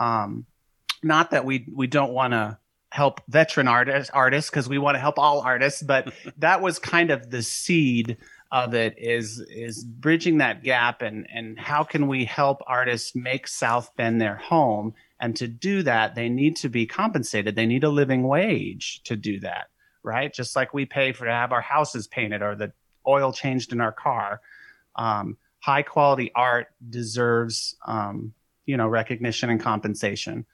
Um, 0.00 0.46
not 1.02 1.30
that 1.32 1.44
we 1.44 1.66
we 1.72 1.86
don't 1.86 2.12
want 2.12 2.32
to 2.32 2.58
help 2.90 3.20
veteran 3.28 3.66
artists 3.66 4.10
artists 4.14 4.48
because 4.48 4.68
we 4.68 4.78
want 4.78 4.94
to 4.94 5.00
help 5.00 5.18
all 5.18 5.40
artists 5.40 5.82
but 5.82 6.14
that 6.38 6.62
was 6.62 6.78
kind 6.78 7.10
of 7.10 7.28
the 7.28 7.42
seed 7.42 8.16
of 8.52 8.74
it 8.74 8.94
is 8.98 9.40
is 9.50 9.84
bridging 9.84 10.38
that 10.38 10.62
gap 10.62 11.02
and 11.02 11.26
and 11.32 11.58
how 11.58 11.82
can 11.82 12.06
we 12.06 12.24
help 12.24 12.60
artists 12.66 13.14
make 13.14 13.48
south 13.48 13.90
bend 13.96 14.20
their 14.20 14.36
home? 14.36 14.94
And 15.20 15.34
to 15.36 15.48
do 15.48 15.82
that 15.82 16.14
they 16.14 16.28
need 16.28 16.56
to 16.56 16.68
be 16.68 16.86
compensated. 16.86 17.56
They 17.56 17.66
need 17.66 17.84
a 17.84 17.88
living 17.88 18.22
wage 18.22 19.02
to 19.04 19.16
do 19.16 19.40
that 19.40 19.68
right? 20.04 20.32
Just 20.32 20.54
like 20.54 20.72
we 20.72 20.84
pay 20.84 21.12
for 21.12 21.24
to 21.24 21.32
have 21.32 21.50
our 21.50 21.62
houses 21.62 22.06
painted 22.06 22.42
or 22.42 22.54
the 22.54 22.72
oil 23.08 23.32
changed 23.32 23.72
in 23.72 23.80
our 23.80 23.90
car. 23.90 24.40
Um, 24.94 25.36
high 25.58 25.82
quality 25.82 26.30
art 26.36 26.68
deserves 26.88 27.74
um, 27.86 28.32
you 28.66 28.76
know 28.76 28.86
recognition 28.86 29.50
and 29.50 29.60
compensation. 29.60 30.46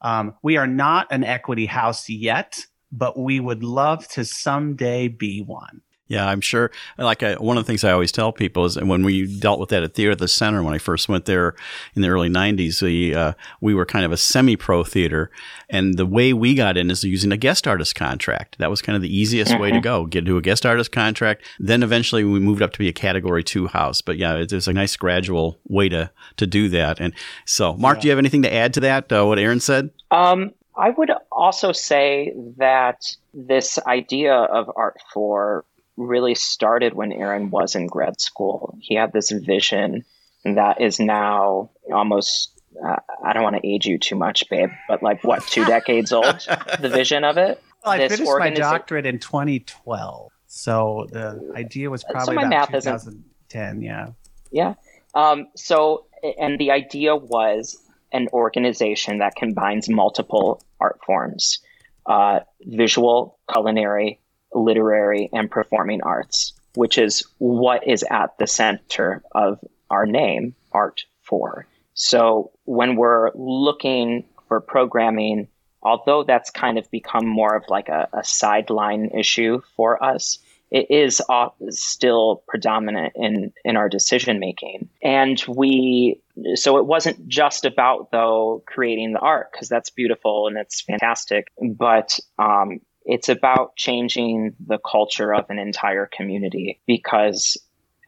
Um, 0.00 0.34
we 0.42 0.56
are 0.56 0.66
not 0.66 1.08
an 1.10 1.24
equity 1.24 1.66
house 1.66 2.08
yet, 2.08 2.64
but 2.90 3.18
we 3.18 3.38
would 3.38 3.62
love 3.62 4.08
to 4.08 4.24
someday 4.24 5.08
be 5.08 5.42
one. 5.42 5.82
Yeah, 6.12 6.28
I'm 6.28 6.42
sure. 6.42 6.70
Like 6.98 7.22
I, 7.22 7.36
one 7.36 7.56
of 7.56 7.64
the 7.64 7.66
things 7.66 7.84
I 7.84 7.90
always 7.90 8.12
tell 8.12 8.32
people 8.32 8.66
is 8.66 8.78
when 8.78 9.02
we 9.02 9.26
dealt 9.40 9.58
with 9.58 9.70
that 9.70 9.82
at 9.82 9.94
Theater 9.94 10.10
of 10.10 10.18
the 10.18 10.28
Center 10.28 10.62
when 10.62 10.74
I 10.74 10.78
first 10.78 11.08
went 11.08 11.24
there 11.24 11.54
in 11.94 12.02
the 12.02 12.10
early 12.10 12.28
'90s, 12.28 12.82
we 12.82 13.14
uh, 13.14 13.32
we 13.62 13.72
were 13.72 13.86
kind 13.86 14.04
of 14.04 14.12
a 14.12 14.18
semi-pro 14.18 14.84
theater, 14.84 15.30
and 15.70 15.96
the 15.96 16.04
way 16.04 16.34
we 16.34 16.54
got 16.54 16.76
in 16.76 16.90
is 16.90 17.02
using 17.02 17.32
a 17.32 17.38
guest 17.38 17.66
artist 17.66 17.94
contract. 17.94 18.58
That 18.58 18.68
was 18.68 18.82
kind 18.82 18.94
of 18.94 19.00
the 19.00 19.08
easiest 19.08 19.58
way 19.58 19.70
to 19.70 19.76
mm-hmm. 19.76 19.84
go, 19.84 20.04
get 20.04 20.26
to 20.26 20.36
a 20.36 20.42
guest 20.42 20.66
artist 20.66 20.92
contract. 20.92 21.46
Then 21.58 21.82
eventually 21.82 22.24
we 22.24 22.40
moved 22.40 22.60
up 22.60 22.74
to 22.74 22.78
be 22.78 22.88
a 22.88 22.92
Category 22.92 23.42
Two 23.42 23.68
house. 23.68 24.02
But 24.02 24.18
yeah, 24.18 24.34
it, 24.34 24.52
was 24.52 24.68
a 24.68 24.74
nice 24.74 24.96
gradual 24.96 25.60
way 25.66 25.88
to 25.88 26.10
to 26.36 26.46
do 26.46 26.68
that. 26.68 27.00
And 27.00 27.14
so, 27.46 27.72
Mark, 27.78 27.96
yeah. 27.96 28.00
do 28.02 28.08
you 28.08 28.10
have 28.10 28.18
anything 28.18 28.42
to 28.42 28.52
add 28.52 28.74
to 28.74 28.80
that? 28.80 29.10
Uh, 29.10 29.24
what 29.24 29.38
Aaron 29.38 29.60
said? 29.60 29.88
Um, 30.10 30.52
I 30.76 30.90
would 30.90 31.10
also 31.30 31.72
say 31.72 32.34
that 32.58 33.16
this 33.32 33.78
idea 33.86 34.34
of 34.34 34.70
art 34.76 34.98
for 35.14 35.64
really 35.96 36.34
started 36.34 36.94
when 36.94 37.12
Aaron 37.12 37.50
was 37.50 37.74
in 37.74 37.86
grad 37.86 38.20
school. 38.20 38.76
He 38.80 38.94
had 38.94 39.12
this 39.12 39.30
vision 39.30 40.04
that 40.44 40.80
is 40.80 40.98
now 40.98 41.70
almost 41.92 42.52
uh, 42.84 42.96
I 43.24 43.32
don't 43.32 43.42
want 43.42 43.56
to 43.56 43.66
age 43.66 43.86
you 43.86 43.98
too 43.98 44.16
much, 44.16 44.48
babe, 44.48 44.70
but 44.88 45.02
like 45.02 45.22
what, 45.24 45.46
two 45.46 45.64
decades 45.66 46.12
old? 46.12 46.46
The 46.80 46.88
vision 46.88 47.24
of 47.24 47.36
it. 47.36 47.62
Well, 47.84 47.94
I 47.94 47.98
this 47.98 48.12
finished 48.12 48.30
organiza- 48.30 48.40
my 48.40 48.50
doctorate 48.50 49.06
in 49.06 49.18
2012, 49.18 50.32
so 50.46 51.06
the 51.10 51.52
idea 51.56 51.90
was 51.90 52.04
probably 52.04 52.36
so 52.36 52.46
about 52.46 52.70
2010. 52.70 53.82
Yeah. 53.82 54.08
Yeah. 54.50 54.74
Um, 55.14 55.48
so, 55.56 56.06
and 56.38 56.58
the 56.58 56.70
idea 56.70 57.16
was 57.16 57.76
an 58.12 58.28
organization 58.32 59.18
that 59.18 59.34
combines 59.34 59.88
multiple 59.88 60.62
art 60.80 61.00
forms: 61.04 61.60
uh, 62.06 62.40
visual, 62.62 63.38
culinary, 63.52 64.20
literary, 64.54 65.28
and 65.32 65.50
performing 65.50 66.02
arts, 66.02 66.52
which 66.74 66.98
is 66.98 67.22
what 67.38 67.86
is 67.86 68.04
at 68.10 68.36
the 68.38 68.46
center 68.46 69.22
of 69.32 69.58
our 69.90 70.06
name, 70.06 70.54
Art 70.72 71.04
for. 71.22 71.66
So 71.94 72.50
when 72.64 72.96
we're 72.96 73.30
looking 73.34 74.24
for 74.48 74.60
programming, 74.60 75.48
although 75.82 76.24
that's 76.24 76.50
kind 76.50 76.78
of 76.78 76.90
become 76.90 77.26
more 77.26 77.54
of 77.54 77.64
like 77.68 77.88
a, 77.88 78.08
a 78.12 78.24
sideline 78.24 79.10
issue 79.14 79.60
for 79.76 80.02
us, 80.02 80.38
it 80.70 80.90
is 80.90 81.20
still 81.68 82.42
predominant 82.48 83.12
in, 83.14 83.52
in 83.62 83.76
our 83.76 83.90
decision 83.90 84.38
making. 84.38 84.88
And 85.02 85.42
we, 85.46 86.22
so 86.54 86.78
it 86.78 86.86
wasn't 86.86 87.28
just 87.28 87.66
about 87.66 88.10
though 88.10 88.62
creating 88.66 89.12
the 89.12 89.18
art, 89.18 89.52
because 89.52 89.68
that's 89.68 89.90
beautiful 89.90 90.46
and 90.46 90.56
it's 90.56 90.80
fantastic, 90.80 91.48
but 91.60 92.18
um, 92.38 92.80
it's 93.04 93.28
about 93.28 93.76
changing 93.76 94.54
the 94.66 94.78
culture 94.78 95.34
of 95.34 95.50
an 95.50 95.58
entire 95.58 96.06
community 96.06 96.80
because 96.86 97.56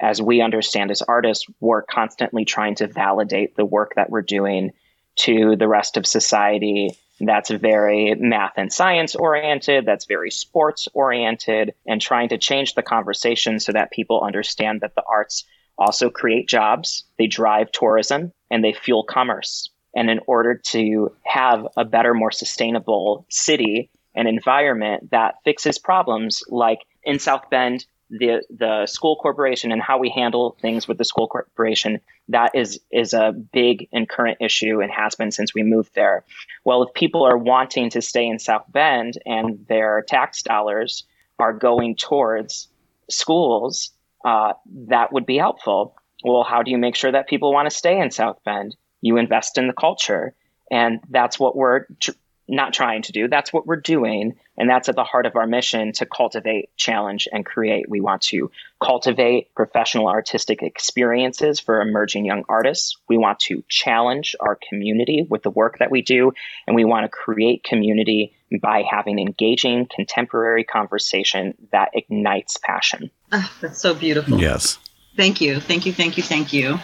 as 0.00 0.20
we 0.20 0.40
understand 0.40 0.90
as 0.90 1.02
artists, 1.02 1.46
we're 1.60 1.82
constantly 1.82 2.44
trying 2.44 2.74
to 2.76 2.86
validate 2.86 3.56
the 3.56 3.64
work 3.64 3.94
that 3.96 4.10
we're 4.10 4.22
doing 4.22 4.72
to 5.16 5.56
the 5.56 5.68
rest 5.68 5.96
of 5.96 6.06
society 6.06 6.90
that's 7.20 7.50
very 7.50 8.14
math 8.18 8.54
and 8.56 8.72
science 8.72 9.14
oriented, 9.14 9.86
that's 9.86 10.06
very 10.06 10.30
sports 10.30 10.88
oriented, 10.94 11.74
and 11.86 12.00
trying 12.00 12.28
to 12.30 12.38
change 12.38 12.74
the 12.74 12.82
conversation 12.82 13.60
so 13.60 13.72
that 13.72 13.92
people 13.92 14.22
understand 14.22 14.80
that 14.80 14.94
the 14.96 15.04
arts 15.06 15.44
also 15.78 16.10
create 16.10 16.48
jobs, 16.48 17.04
they 17.18 17.26
drive 17.26 17.70
tourism, 17.70 18.32
and 18.50 18.64
they 18.64 18.72
fuel 18.72 19.04
commerce. 19.04 19.70
And 19.94 20.10
in 20.10 20.20
order 20.26 20.60
to 20.70 21.14
have 21.24 21.68
a 21.76 21.84
better, 21.84 22.14
more 22.14 22.32
sustainable 22.32 23.26
city, 23.30 23.90
an 24.14 24.26
environment 24.26 25.10
that 25.10 25.36
fixes 25.44 25.78
problems 25.78 26.42
like 26.48 26.80
in 27.02 27.18
South 27.18 27.50
Bend, 27.50 27.86
the 28.10 28.42
the 28.50 28.86
school 28.86 29.16
corporation 29.16 29.72
and 29.72 29.82
how 29.82 29.98
we 29.98 30.10
handle 30.10 30.56
things 30.60 30.86
with 30.86 30.98
the 30.98 31.04
school 31.04 31.26
corporation 31.26 32.00
that 32.28 32.54
is 32.54 32.80
is 32.90 33.12
a 33.12 33.32
big 33.32 33.88
and 33.92 34.08
current 34.08 34.38
issue 34.40 34.80
and 34.80 34.90
has 34.90 35.14
been 35.14 35.30
since 35.30 35.54
we 35.54 35.62
moved 35.62 35.94
there. 35.94 36.24
Well, 36.64 36.82
if 36.82 36.94
people 36.94 37.24
are 37.24 37.36
wanting 37.36 37.90
to 37.90 38.02
stay 38.02 38.26
in 38.26 38.38
South 38.38 38.64
Bend 38.68 39.18
and 39.26 39.66
their 39.68 40.04
tax 40.06 40.42
dollars 40.42 41.04
are 41.38 41.52
going 41.52 41.96
towards 41.96 42.68
schools, 43.10 43.90
uh, 44.24 44.52
that 44.88 45.12
would 45.12 45.26
be 45.26 45.36
helpful. 45.36 45.96
Well, 46.22 46.44
how 46.44 46.62
do 46.62 46.70
you 46.70 46.78
make 46.78 46.96
sure 46.96 47.12
that 47.12 47.28
people 47.28 47.52
want 47.52 47.68
to 47.68 47.76
stay 47.76 47.98
in 47.98 48.10
South 48.10 48.38
Bend? 48.44 48.76
You 49.00 49.18
invest 49.18 49.58
in 49.58 49.66
the 49.66 49.74
culture, 49.74 50.34
and 50.70 51.00
that's 51.10 51.38
what 51.38 51.56
we're 51.56 51.86
tr- 52.00 52.12
not 52.48 52.74
trying 52.74 53.02
to 53.02 53.12
do. 53.12 53.28
That's 53.28 53.52
what 53.52 53.66
we're 53.66 53.80
doing. 53.80 54.34
And 54.56 54.68
that's 54.68 54.88
at 54.88 54.96
the 54.96 55.04
heart 55.04 55.26
of 55.26 55.34
our 55.36 55.46
mission 55.46 55.92
to 55.94 56.06
cultivate, 56.06 56.76
challenge, 56.76 57.26
and 57.30 57.44
create. 57.44 57.88
We 57.88 58.00
want 58.00 58.22
to 58.22 58.50
cultivate 58.82 59.54
professional 59.54 60.08
artistic 60.08 60.62
experiences 60.62 61.58
for 61.58 61.80
emerging 61.80 62.26
young 62.26 62.44
artists. 62.48 62.96
We 63.08 63.16
want 63.16 63.40
to 63.40 63.64
challenge 63.68 64.36
our 64.40 64.58
community 64.68 65.26
with 65.28 65.42
the 65.42 65.50
work 65.50 65.78
that 65.78 65.90
we 65.90 66.02
do. 66.02 66.32
And 66.66 66.76
we 66.76 66.84
want 66.84 67.04
to 67.04 67.08
create 67.08 67.64
community 67.64 68.34
by 68.60 68.84
having 68.88 69.18
engaging 69.18 69.86
contemporary 69.92 70.64
conversation 70.64 71.54
that 71.72 71.90
ignites 71.94 72.58
passion. 72.58 73.10
Oh, 73.32 73.52
that's 73.60 73.80
so 73.80 73.94
beautiful. 73.94 74.40
Yes. 74.40 74.78
Thank 75.16 75.40
you. 75.40 75.60
Thank 75.60 75.86
you. 75.86 75.92
Thank 75.92 76.16
you. 76.16 76.22
Thank 76.22 76.52
you. 76.52 76.78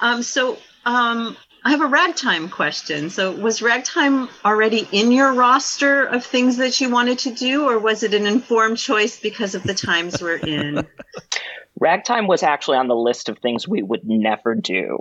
Um, 0.00 0.22
so, 0.22 0.58
um, 0.84 1.36
I 1.68 1.72
have 1.72 1.82
a 1.82 1.86
ragtime 1.86 2.48
question. 2.48 3.10
So, 3.10 3.30
was 3.30 3.60
ragtime 3.60 4.30
already 4.42 4.88
in 4.90 5.12
your 5.12 5.34
roster 5.34 6.02
of 6.02 6.24
things 6.24 6.56
that 6.56 6.80
you 6.80 6.88
wanted 6.88 7.18
to 7.18 7.30
do, 7.30 7.68
or 7.68 7.78
was 7.78 8.02
it 8.02 8.14
an 8.14 8.26
informed 8.26 8.78
choice 8.78 9.20
because 9.20 9.54
of 9.54 9.64
the 9.64 9.74
times 9.74 10.22
we're 10.22 10.38
in? 10.38 10.86
Ragtime 11.78 12.26
was 12.26 12.42
actually 12.42 12.78
on 12.78 12.88
the 12.88 12.96
list 12.96 13.28
of 13.28 13.38
things 13.40 13.68
we 13.68 13.82
would 13.82 14.00
never 14.08 14.54
do 14.54 15.00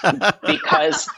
because, 0.44 1.08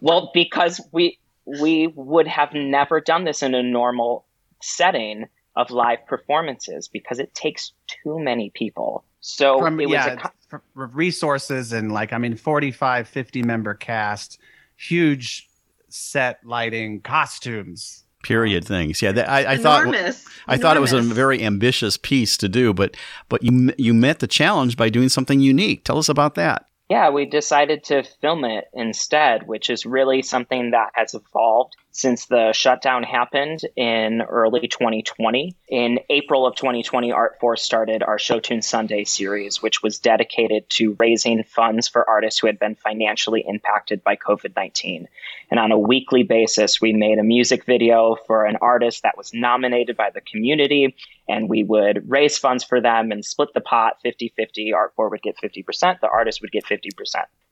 well, 0.00 0.32
because 0.34 0.80
we 0.90 1.20
we 1.46 1.86
would 1.86 2.26
have 2.26 2.52
never 2.52 3.00
done 3.00 3.22
this 3.22 3.44
in 3.44 3.54
a 3.54 3.62
normal 3.62 4.26
setting 4.60 5.26
of 5.54 5.70
live 5.70 6.04
performances 6.08 6.88
because 6.88 7.20
it 7.20 7.32
takes 7.36 7.70
too 7.86 8.18
many 8.18 8.50
people. 8.52 9.04
So 9.20 9.58
From, 9.60 9.80
it 9.80 9.86
was 9.86 9.94
yeah, 9.94 10.12
a, 10.12 10.16
co- 10.16 10.30
for- 10.48 10.62
for 10.74 10.86
resources 10.88 11.72
and 11.72 11.92
like 11.92 12.12
I 12.12 12.18
mean 12.18 12.36
45 12.36 13.08
50 13.08 13.42
member 13.42 13.74
cast, 13.74 14.38
huge 14.76 15.48
set 15.88 16.40
lighting, 16.44 17.00
costumes. 17.00 18.04
Period 18.22 18.66
things. 18.66 19.00
Yeah, 19.00 19.12
that, 19.12 19.30
I, 19.30 19.52
I 19.52 19.56
thought 19.56 19.82
Enormous. 19.82 20.26
I 20.46 20.58
thought 20.58 20.76
it 20.76 20.80
was 20.80 20.92
a 20.92 21.00
very 21.00 21.42
ambitious 21.42 21.96
piece 21.96 22.36
to 22.38 22.48
do, 22.48 22.74
but 22.74 22.94
but 23.30 23.42
you 23.42 23.72
you 23.78 23.94
met 23.94 24.18
the 24.18 24.26
challenge 24.26 24.76
by 24.76 24.90
doing 24.90 25.08
something 25.08 25.40
unique. 25.40 25.84
Tell 25.84 25.96
us 25.96 26.08
about 26.08 26.34
that. 26.34 26.66
Yeah, 26.90 27.10
we 27.10 27.24
decided 27.24 27.84
to 27.84 28.02
film 28.02 28.44
it 28.44 28.64
instead, 28.74 29.46
which 29.46 29.70
is 29.70 29.86
really 29.86 30.22
something 30.22 30.72
that 30.72 30.90
has 30.94 31.14
evolved 31.14 31.76
since 31.92 32.26
the 32.26 32.52
shutdown 32.52 33.04
happened 33.04 33.60
in 33.76 34.22
early 34.22 34.66
2020. 34.66 35.54
In 35.68 36.00
April 36.10 36.48
of 36.48 36.56
2020, 36.56 37.12
Art 37.12 37.36
4 37.40 37.56
started 37.56 38.02
our 38.02 38.18
Show 38.18 38.40
Tune 38.40 38.60
Sunday 38.60 39.04
series, 39.04 39.62
which 39.62 39.84
was 39.84 40.00
dedicated 40.00 40.68
to 40.70 40.96
raising 40.98 41.44
funds 41.44 41.86
for 41.86 42.10
artists 42.10 42.40
who 42.40 42.48
had 42.48 42.58
been 42.58 42.74
financially 42.74 43.44
impacted 43.46 44.02
by 44.02 44.16
COVID 44.16 44.56
19. 44.56 45.06
And 45.52 45.60
on 45.60 45.70
a 45.70 45.78
weekly 45.78 46.24
basis, 46.24 46.80
we 46.80 46.92
made 46.92 47.18
a 47.18 47.24
music 47.24 47.66
video 47.66 48.16
for 48.26 48.46
an 48.46 48.56
artist 48.60 49.04
that 49.04 49.16
was 49.16 49.32
nominated 49.32 49.96
by 49.96 50.10
the 50.10 50.20
community, 50.20 50.96
and 51.30 51.48
we 51.48 51.64
would 51.64 52.02
raise 52.08 52.36
funds 52.38 52.64
for 52.64 52.80
them 52.80 53.12
and 53.12 53.24
split 53.24 53.50
the 53.54 53.60
pot 53.60 53.94
50 54.02 54.32
50. 54.36 54.72
Art 54.72 54.92
4 54.96 55.08
would 55.10 55.22
get 55.22 55.36
50%, 55.42 56.00
the 56.00 56.08
artist 56.08 56.40
would 56.42 56.52
get 56.52 56.64
50%. 56.64 56.88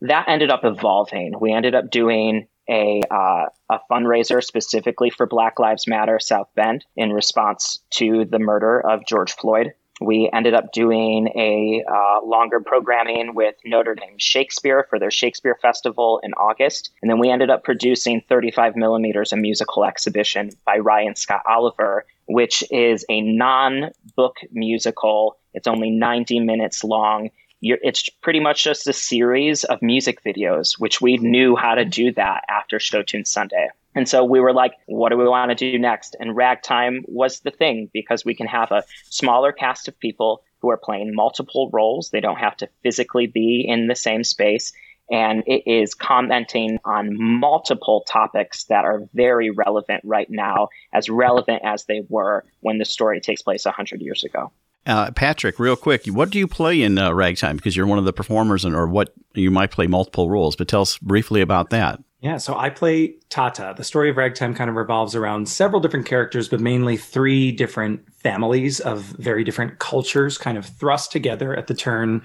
That 0.03 0.29
ended 0.29 0.51
up 0.51 0.65
evolving. 0.65 1.35
We 1.41 1.53
ended 1.53 1.75
up 1.75 1.91
doing 1.91 2.49
a, 2.69 3.01
uh, 3.11 3.47
a 3.71 3.79
fundraiser 3.91 4.43
specifically 4.45 5.11
for 5.11 5.27
Black 5.27 5.59
Lives 5.59 5.87
Matter 5.87 6.19
South 6.19 6.49
Bend 6.55 6.85
in 6.97 7.13
response 7.13 7.79
to 7.91 8.25
the 8.25 8.39
murder 8.39 8.81
of 8.81 9.07
George 9.07 9.33
Floyd. 9.33 9.73
We 10.01 10.31
ended 10.33 10.55
up 10.55 10.73
doing 10.73 11.29
a 11.35 11.83
uh, 11.91 12.25
longer 12.25 12.61
programming 12.61 13.35
with 13.35 13.57
Notre 13.65 13.97
Dame 13.97 14.19
Shakespeare 14.19 14.87
for 14.89 14.99
their 14.99 15.11
Shakespeare 15.11 15.59
Festival 15.61 16.21
in 16.23 16.35
August. 16.35 16.91
And 17.03 17.11
then 17.11 17.19
we 17.19 17.31
ended 17.31 17.51
up 17.51 17.65
producing 17.65 18.23
35 18.29 18.77
millimeters, 18.77 19.33
a 19.33 19.37
musical 19.37 19.85
exhibition 19.85 20.51
by 20.65 20.79
Ryan 20.79 21.17
Scott 21.17 21.43
Oliver, 21.47 22.05
which 22.29 22.63
is 22.71 23.05
a 23.09 23.21
non 23.21 23.91
book 24.17 24.37
musical. 24.53 25.39
It's 25.55 25.67
only 25.67 25.91
90 25.91 26.41
minutes 26.41 26.85
long. 26.85 27.31
You're, 27.61 27.79
it's 27.83 28.09
pretty 28.09 28.39
much 28.39 28.63
just 28.63 28.87
a 28.87 28.93
series 28.93 29.65
of 29.65 29.83
music 29.83 30.23
videos, 30.23 30.79
which 30.79 31.01
we 31.01 31.17
knew 31.17 31.57
how 31.57 31.75
to 31.75 31.85
do 31.85 32.13
that 32.13 32.45
after 32.49 32.79
Show 32.79 33.03
Tune 33.03 33.25
Sunday. 33.25 33.69
And 33.95 34.09
so 34.09 34.23
we 34.23 34.39
were 34.39 34.53
like, 34.53 34.75
what 34.87 35.09
do 35.09 35.17
we 35.17 35.27
want 35.27 35.51
to 35.51 35.57
do 35.57 35.77
next? 35.77 36.15
And 36.21 36.37
ragtime 36.37 37.05
was 37.09 37.41
the 37.41 37.51
thing 37.51 37.91
because 37.93 38.25
we 38.25 38.35
can 38.35 38.47
have 38.47 38.71
a 38.71 38.85
smaller 39.11 39.51
cast 39.51 39.89
of 39.89 39.99
people 39.99 40.45
who 40.61 40.71
are 40.71 40.77
playing 40.77 41.15
multiple 41.15 41.71
roles. 41.73 42.11
They 42.11 42.21
don't 42.21 42.39
have 42.39 42.57
to 42.59 42.69
physically 42.83 43.27
be 43.27 43.65
in 43.67 43.89
the 43.89 43.97
same 43.97 44.23
space. 44.23 44.73
And 45.11 45.43
it 45.47 45.71
is 45.71 45.95
commenting 45.95 46.79
on 46.85 47.17
multiple 47.19 48.05
topics 48.07 48.65
that 48.65 48.85
are 48.85 49.03
very 49.15 49.51
relevant 49.51 50.03
right 50.05 50.29
now, 50.29 50.69
as 50.93 51.09
relevant 51.09 51.63
as 51.65 51.85
they 51.85 52.03
were 52.09 52.45
when 52.61 52.79
the 52.79 52.85
story 52.85 53.21
takes 53.21 53.43
place 53.43 53.65
100 53.65 54.01
years 54.03 54.25
ago. 54.25 54.53
Uh, 54.87 55.11
Patrick, 55.11 55.59
real 55.59 55.77
quick, 55.77 56.07
what 56.07 56.31
do 56.31 56.39
you 56.39 56.47
play 56.47 56.83
in 56.83 56.99
uh, 56.99 57.13
Ragtime? 57.13 57.57
Because 57.57 57.77
you're 57.77 57.87
one 57.87 57.99
of 57.99 58.07
the 58.07 58.13
performers, 58.13 58.65
and 58.65 58.75
or 58.75 58.87
what 58.87 59.13
you 59.35 59.51
might 59.51 59.71
play 59.71 59.87
multiple 59.87 60.31
roles. 60.31 60.57
But 60.57 60.69
tell 60.69 60.83
us 60.83 60.97
briefly 60.99 61.43
about 61.43 61.71
that. 61.71 62.01
Yeah, 62.21 62.39
so 62.39 62.57
I 62.57 62.71
play 62.71 63.15
Tateh. 63.31 63.77
The 63.77 63.85
story 63.85 64.11
of 64.11 64.17
Ragtime 64.17 64.55
kind 64.55 64.69
of 64.69 64.77
revolves 64.77 65.15
around 65.15 65.49
several 65.49 65.81
different 65.81 66.07
characters, 66.07 66.49
but 66.49 66.59
mainly 66.59 66.97
three 66.97 67.53
different 67.53 68.13
families 68.13 68.81
of 68.81 69.03
very 69.03 69.45
different 69.45 69.79
cultures 69.79 70.37
kind 70.37 70.59
of 70.59 70.67
thrust 70.67 71.13
together 71.13 71.55
at 71.55 71.69
the 71.69 71.75
turn 71.75 72.25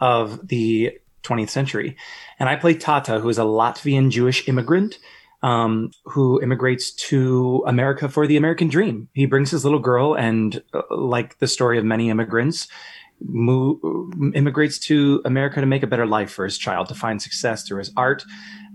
of 0.00 0.48
the 0.48 0.98
20th 1.22 1.50
century. 1.50 1.96
And 2.38 2.48
I 2.48 2.56
play 2.56 2.74
Tateh, 2.74 3.20
who 3.20 3.28
is 3.28 3.38
a 3.38 3.42
Latvian 3.42 4.10
Jewish 4.10 4.48
immigrant 4.48 4.98
um, 5.42 5.90
who 6.04 6.40
immigrates 6.42 6.92
to 6.92 7.62
America 7.66 8.08
for 8.08 8.26
the 8.26 8.36
American 8.36 8.68
dream. 8.68 9.08
He 9.14 9.26
brings 9.26 9.50
his 9.50 9.64
little 9.64 9.78
girl, 9.78 10.14
and 10.14 10.62
uh, 10.74 10.82
like 10.90 11.38
the 11.38 11.46
story 11.46 11.78
of 11.78 11.84
many 11.84 12.10
immigrants, 12.10 12.68
immigrates 14.34 14.78
to 14.78 15.20
America 15.24 15.60
to 15.60 15.66
make 15.66 15.82
a 15.82 15.86
better 15.86 16.06
life 16.06 16.30
for 16.30 16.44
his 16.44 16.56
child, 16.56 16.88
to 16.88 16.94
find 16.94 17.20
success 17.20 17.66
through 17.66 17.78
his 17.78 17.92
art. 17.96 18.24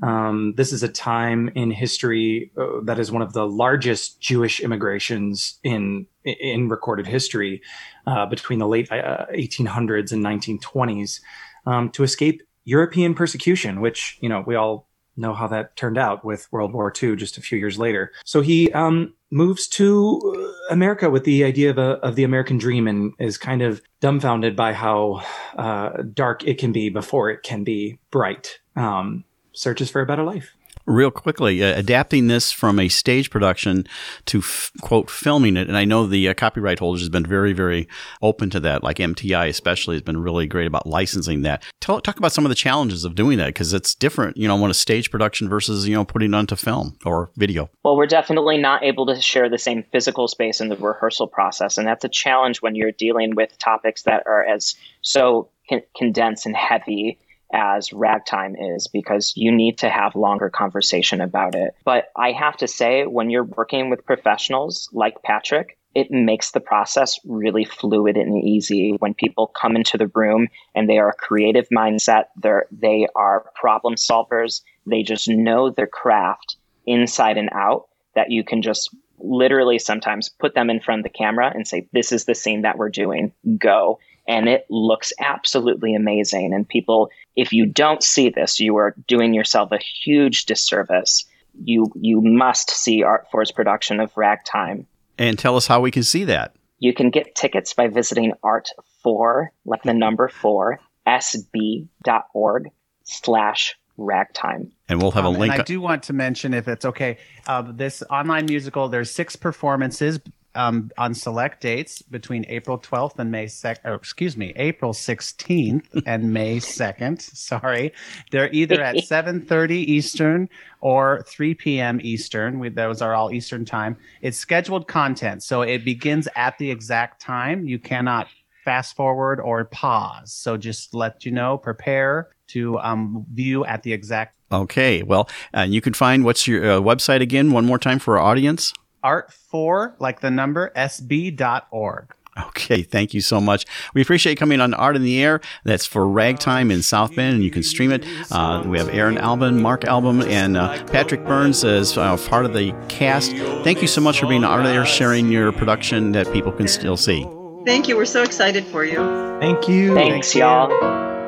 Um, 0.04 0.54
this 0.56 0.72
is 0.72 0.84
a 0.84 0.88
time 0.88 1.50
in 1.56 1.72
history 1.72 2.52
uh, 2.58 2.82
that 2.84 3.00
is 3.00 3.12
one 3.12 3.22
of 3.22 3.34
the 3.34 3.48
largest 3.48 4.20
Jewish 4.20 4.60
immigrations 4.60 5.60
in 5.64 6.06
in 6.24 6.70
recorded 6.70 7.08
history 7.08 7.62
uh, 8.08 8.26
between 8.26 8.60
the 8.60 8.68
late 8.68 8.92
uh, 8.92 9.26
1800s 9.34 10.12
and 10.12 10.26
1920s 10.26 11.22
um, 11.66 11.90
to 11.92 12.04
escape 12.04 12.42
European 12.64 13.14
persecution, 13.14 13.82
which 13.82 14.18
you 14.22 14.30
know 14.30 14.44
we 14.46 14.56
all 14.56 14.88
know 15.18 15.34
how 15.34 15.48
that 15.48 15.76
turned 15.76 15.98
out 15.98 16.26
with 16.26 16.48
World 16.52 16.74
War 16.74 16.92
II 17.02 17.16
just 17.16 17.38
a 17.38 17.42
few 17.42 17.58
years 17.58 17.80
later. 17.80 18.12
So 18.26 18.42
he 18.42 18.72
um, 18.74 19.14
moves 19.32 19.68
to 19.70 20.54
America 20.70 21.10
with 21.10 21.24
the 21.24 21.44
idea 21.44 21.70
of, 21.70 21.78
a, 21.78 21.92
of 22.04 22.16
the 22.16 22.24
American 22.24 22.58
dream 22.58 22.88
and 22.88 23.14
is 23.20 23.38
kind 23.38 23.62
of 23.62 23.82
dumbfounded 24.02 24.56
by 24.56 24.74
how 24.74 25.24
uh, 25.58 26.04
dark 26.14 26.46
it 26.46 26.58
can 26.58 26.72
be 26.72 26.90
before 26.90 27.30
it 27.30 27.44
can 27.44 27.64
be 27.64 28.00
bright. 28.12 28.60
Um, 28.76 29.24
searches 29.54 29.90
for 29.90 30.02
a 30.02 30.06
better 30.06 30.24
life. 30.24 30.54
Real 30.88 31.10
quickly, 31.10 31.64
uh, 31.64 31.78
adapting 31.78 32.28
this 32.28 32.52
from 32.52 32.80
a 32.80 32.90
stage 32.90 33.32
production 33.32 33.88
to 34.26 34.40
f- 34.40 34.72
quote 34.82 35.10
filming 35.10 35.58
it, 35.58 35.68
and 35.68 35.76
I 35.76 35.84
know 35.84 36.06
the 36.06 36.30
uh, 36.30 36.34
copyright 36.36 36.78
holders 36.78 37.02
has 37.02 37.10
been 37.10 37.26
very, 37.26 37.54
very 37.54 37.88
open 38.22 38.52
to 38.52 38.60
that. 38.60 38.84
Like 38.84 38.98
MTI, 38.98 39.50
especially, 39.50 39.96
has 39.96 40.04
been 40.04 40.22
really 40.22 40.46
great 40.46 40.68
about 40.68 40.86
licensing 40.86 41.42
that. 41.42 41.64
Tell, 41.82 42.00
talk 42.02 42.18
about 42.18 42.34
some 42.34 42.46
of 42.46 42.50
the 42.50 42.56
challenges 42.56 43.04
of 43.04 43.16
doing 43.16 43.40
that 43.40 43.48
because 43.48 43.74
it's 43.74 43.96
different, 43.96 44.38
you 44.38 44.48
know, 44.48 44.56
when 44.56 44.70
a 44.70 44.76
stage 44.76 45.10
production 45.10 45.50
versus 45.50 45.88
you 45.88 45.96
know 45.96 46.06
putting 46.06 46.36
onto 46.36 46.56
film 46.56 46.98
or 47.04 47.32
video. 47.36 47.70
Well, 47.84 47.98
we're 47.98 48.06
definitely 48.06 48.58
not 48.58 48.84
able 48.84 49.08
to 49.08 49.20
share 49.20 49.50
the 49.50 49.58
same 49.58 49.84
physical 49.92 50.28
space 50.28 50.62
in 50.62 50.70
the 50.70 50.78
rehearsal 50.78 51.28
process, 51.28 51.80
and 51.80 51.88
that's 51.88 52.06
a 52.06 52.10
challenge 52.10 52.62
when 52.62 52.76
you're 52.76 52.92
dealing 52.92 53.34
with 53.34 53.58
topics 53.58 54.04
that 54.04 54.24
are 54.28 54.46
as 54.46 54.76
so 55.02 55.50
con- 55.68 55.82
condensed 55.96 56.46
and 56.46 56.56
heavy 56.56 57.18
as 57.54 57.94
ragtime 57.94 58.56
is 58.56 58.88
because 58.88 59.34
you 59.36 59.52
need 59.52 59.78
to 59.80 59.90
have 59.90 60.16
longer 60.16 60.50
conversation 60.50 61.22
about 61.22 61.56
it. 61.56 61.76
But 61.84 62.06
I 62.16 62.32
have 62.32 62.58
to 62.58 62.68
say, 62.68 63.06
when 63.06 63.30
you're 63.30 63.44
working 63.44 63.90
with 63.90 64.06
professionals 64.06 64.90
like 64.94 65.22
Patrick, 65.24 65.78
it 65.94 66.12
makes 66.12 66.52
the 66.52 66.60
process 66.60 67.18
really 67.26 67.64
fluid 67.64 68.18
and 68.18 68.44
easy. 68.44 68.98
When 69.00 69.14
people 69.14 69.48
come 69.48 69.76
into 69.76 69.98
the 69.98 70.12
room 70.14 70.50
and 70.76 70.90
they 70.90 70.98
are 70.98 71.10
a 71.10 71.14
creative 71.14 71.68
mindset 71.70 72.26
they're 72.36 72.68
they 72.72 73.08
are 73.16 73.46
problem 73.56 73.96
solvers 73.96 74.62
they 74.86 75.04
just 75.04 75.28
know 75.30 75.70
their 75.70 75.88
craft 75.88 76.58
inside 76.86 77.38
and 77.38 77.50
out 77.54 77.88
that 78.16 78.32
you 78.32 78.44
can 78.44 78.62
just 78.62 78.96
literally 79.20 79.80
sometimes 79.80 80.30
put 80.30 80.54
them 80.54 80.70
in 80.70 80.80
front 80.80 81.00
of 81.00 81.04
the 81.04 81.18
camera 81.18 81.52
and 81.54 81.68
say 81.68 81.88
this 81.94 82.12
is 82.12 82.26
the 82.26 82.36
scene 82.36 82.62
that 82.62 82.78
we're 82.78 82.90
doing. 82.90 83.32
Go. 83.58 84.00
And 84.28 84.50
it 84.50 84.66
looks 84.70 85.14
absolutely 85.20 85.96
amazing. 85.96 86.54
And 86.54 86.68
people 86.68 87.10
if 87.36 87.52
you 87.54 87.66
don't 87.66 88.04
see 88.04 88.30
this 88.30 88.60
you 88.60 88.76
are 88.78 88.96
doing 89.08 89.34
yourself 89.34 89.72
a 89.72 89.78
huge 90.04 90.46
disservice 90.46 91.26
you 91.64 91.92
you 91.96 92.22
must 92.22 92.70
see 92.70 93.04
art 93.04 93.30
force 93.32 93.52
production 93.52 94.00
of 94.00 94.16
ragtime 94.18 94.86
And 95.18 95.38
tell 95.40 95.56
us 95.56 95.68
how 95.68 95.80
we 95.82 95.92
can 95.92 96.04
see 96.04 96.24
that. 96.26 96.56
you 96.80 96.94
can 96.94 97.10
get 97.10 97.36
tickets 97.36 97.74
by 97.74 97.88
visiting 97.88 98.34
art4 98.44 99.48
like 99.66 99.84
the 99.84 99.94
number 99.94 100.28
4 100.28 100.80
sb.org 101.08 102.70
slash 103.04 103.76
ragtime. 103.98 104.72
And 104.90 105.02
we'll 105.02 105.12
have 105.12 105.26
Um, 105.26 105.36
a 105.36 105.40
link. 105.40 105.54
And 105.54 105.62
I 105.62 105.64
do 105.64 105.80
want 105.80 106.04
to 106.04 106.14
mention, 106.14 106.54
if 106.54 106.68
it's 106.68 106.84
okay, 106.86 107.18
uh, 107.48 107.62
this 107.72 108.04
online 108.10 108.46
musical. 108.46 108.90
There's 108.90 109.10
six 109.12 109.36
performances 109.36 110.20
um, 110.56 110.92
on 110.98 111.14
select 111.14 111.62
dates 111.62 112.02
between 112.02 112.46
April 112.48 112.80
12th 112.80 113.20
and 113.20 113.32
May 113.32 113.46
2nd. 113.46 113.80
Or 113.86 113.94
excuse 113.94 114.36
me, 114.36 114.54
April 114.56 114.94
16th 114.94 116.04
and 116.06 116.34
May 116.34 116.58
2nd. 116.58 117.22
Sorry, 117.22 117.94
they're 118.32 118.52
either 118.52 118.82
at 118.82 118.96
7:30 119.10 119.72
Eastern 119.72 120.50
or 120.82 121.24
3 121.28 121.54
p.m. 121.56 122.00
Eastern. 122.02 122.60
We, 122.60 122.70
those 122.70 123.02
are 123.02 123.14
all 123.14 123.32
Eastern 123.32 123.66
time. 123.66 123.98
It's 124.22 124.38
scheduled 124.38 124.88
content, 124.88 125.44
so 125.44 125.62
it 125.62 125.86
begins 125.86 126.28
at 126.36 126.58
the 126.58 126.72
exact 126.72 127.22
time. 127.22 127.68
You 127.68 127.80
cannot 127.80 128.28
fast 128.64 128.96
forward 128.96 129.40
or 129.40 129.64
pause. 129.66 130.32
So 130.32 130.58
just 130.58 130.94
let 130.94 131.26
you 131.26 131.32
know, 131.32 131.58
prepare 131.58 132.30
to 132.48 132.80
um, 132.80 133.26
view 133.32 133.64
at 133.66 133.84
the 133.84 133.94
exact 133.94 134.34
Okay, 134.52 135.02
well, 135.02 135.28
and 135.54 135.74
you 135.74 135.82
can 135.82 135.94
find 135.94 136.24
what's 136.24 136.48
your 136.48 136.64
uh, 136.64 136.80
website 136.80 137.20
again 137.22 137.52
one 137.52 137.66
more 137.66 137.80
time 137.80 137.98
for 137.98 138.18
our 138.20 138.24
audience. 138.24 138.74
Art 139.06 139.32
for 139.32 139.96
like 140.00 140.22
the 140.22 140.32
number 140.32 140.72
sb.org. 140.76 142.16
Okay, 142.38 142.82
thank 142.82 143.14
you 143.14 143.22
so 143.22 143.40
much. 143.40 143.66
We 143.94 144.02
appreciate 144.02 144.32
you 144.34 144.38
coming 144.38 144.60
on 144.60 144.74
Art 144.74 144.98
in 144.98 145.04
the 145.04 145.24
Air. 145.24 145.40
That's 145.64 145.86
for 145.86 146.06
Ragtime 146.06 146.70
in 146.70 146.82
South 146.82 147.16
Bend, 147.16 147.36
and 147.36 147.44
you 147.44 147.52
can 147.52 147.64
stream 147.64 147.92
it. 147.92 148.04
Uh, 148.30 148.62
we 148.66 148.78
have 148.78 148.90
Aaron 148.90 149.18
Albin, 149.18 149.62
Mark 149.62 149.86
Albin, 149.86 150.24
and 150.24 150.58
uh, 150.58 150.84
Patrick 150.86 151.24
Burns 151.24 151.64
as 151.64 151.98
uh, 151.98 152.18
part 152.28 152.46
of 152.46 152.54
the 152.54 152.74
cast. 152.90 153.32
Thank 153.64 153.82
you 153.82 153.88
so 153.88 154.02
much 154.02 154.20
for 154.20 154.28
being 154.28 154.44
on 154.44 154.52
Art 154.52 154.66
in 154.66 154.72
the 154.72 154.74
Air, 154.74 154.86
sharing 154.86 155.32
your 155.32 155.54
production 155.54 156.12
that 156.12 156.32
people 156.34 156.52
can 156.52 156.68
still 156.68 156.98
see. 156.98 157.26
Thank 157.66 157.88
you. 157.88 157.96
We're 157.96 158.06
so 158.06 158.22
excited 158.22 158.66
for 158.66 158.84
you. 158.84 158.98
Thank 159.40 159.70
you. 159.70 159.96
Thanks, 159.96 160.36
y'all. 160.36 160.70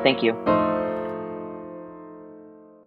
Thank 0.02 0.22
you. 0.22 0.34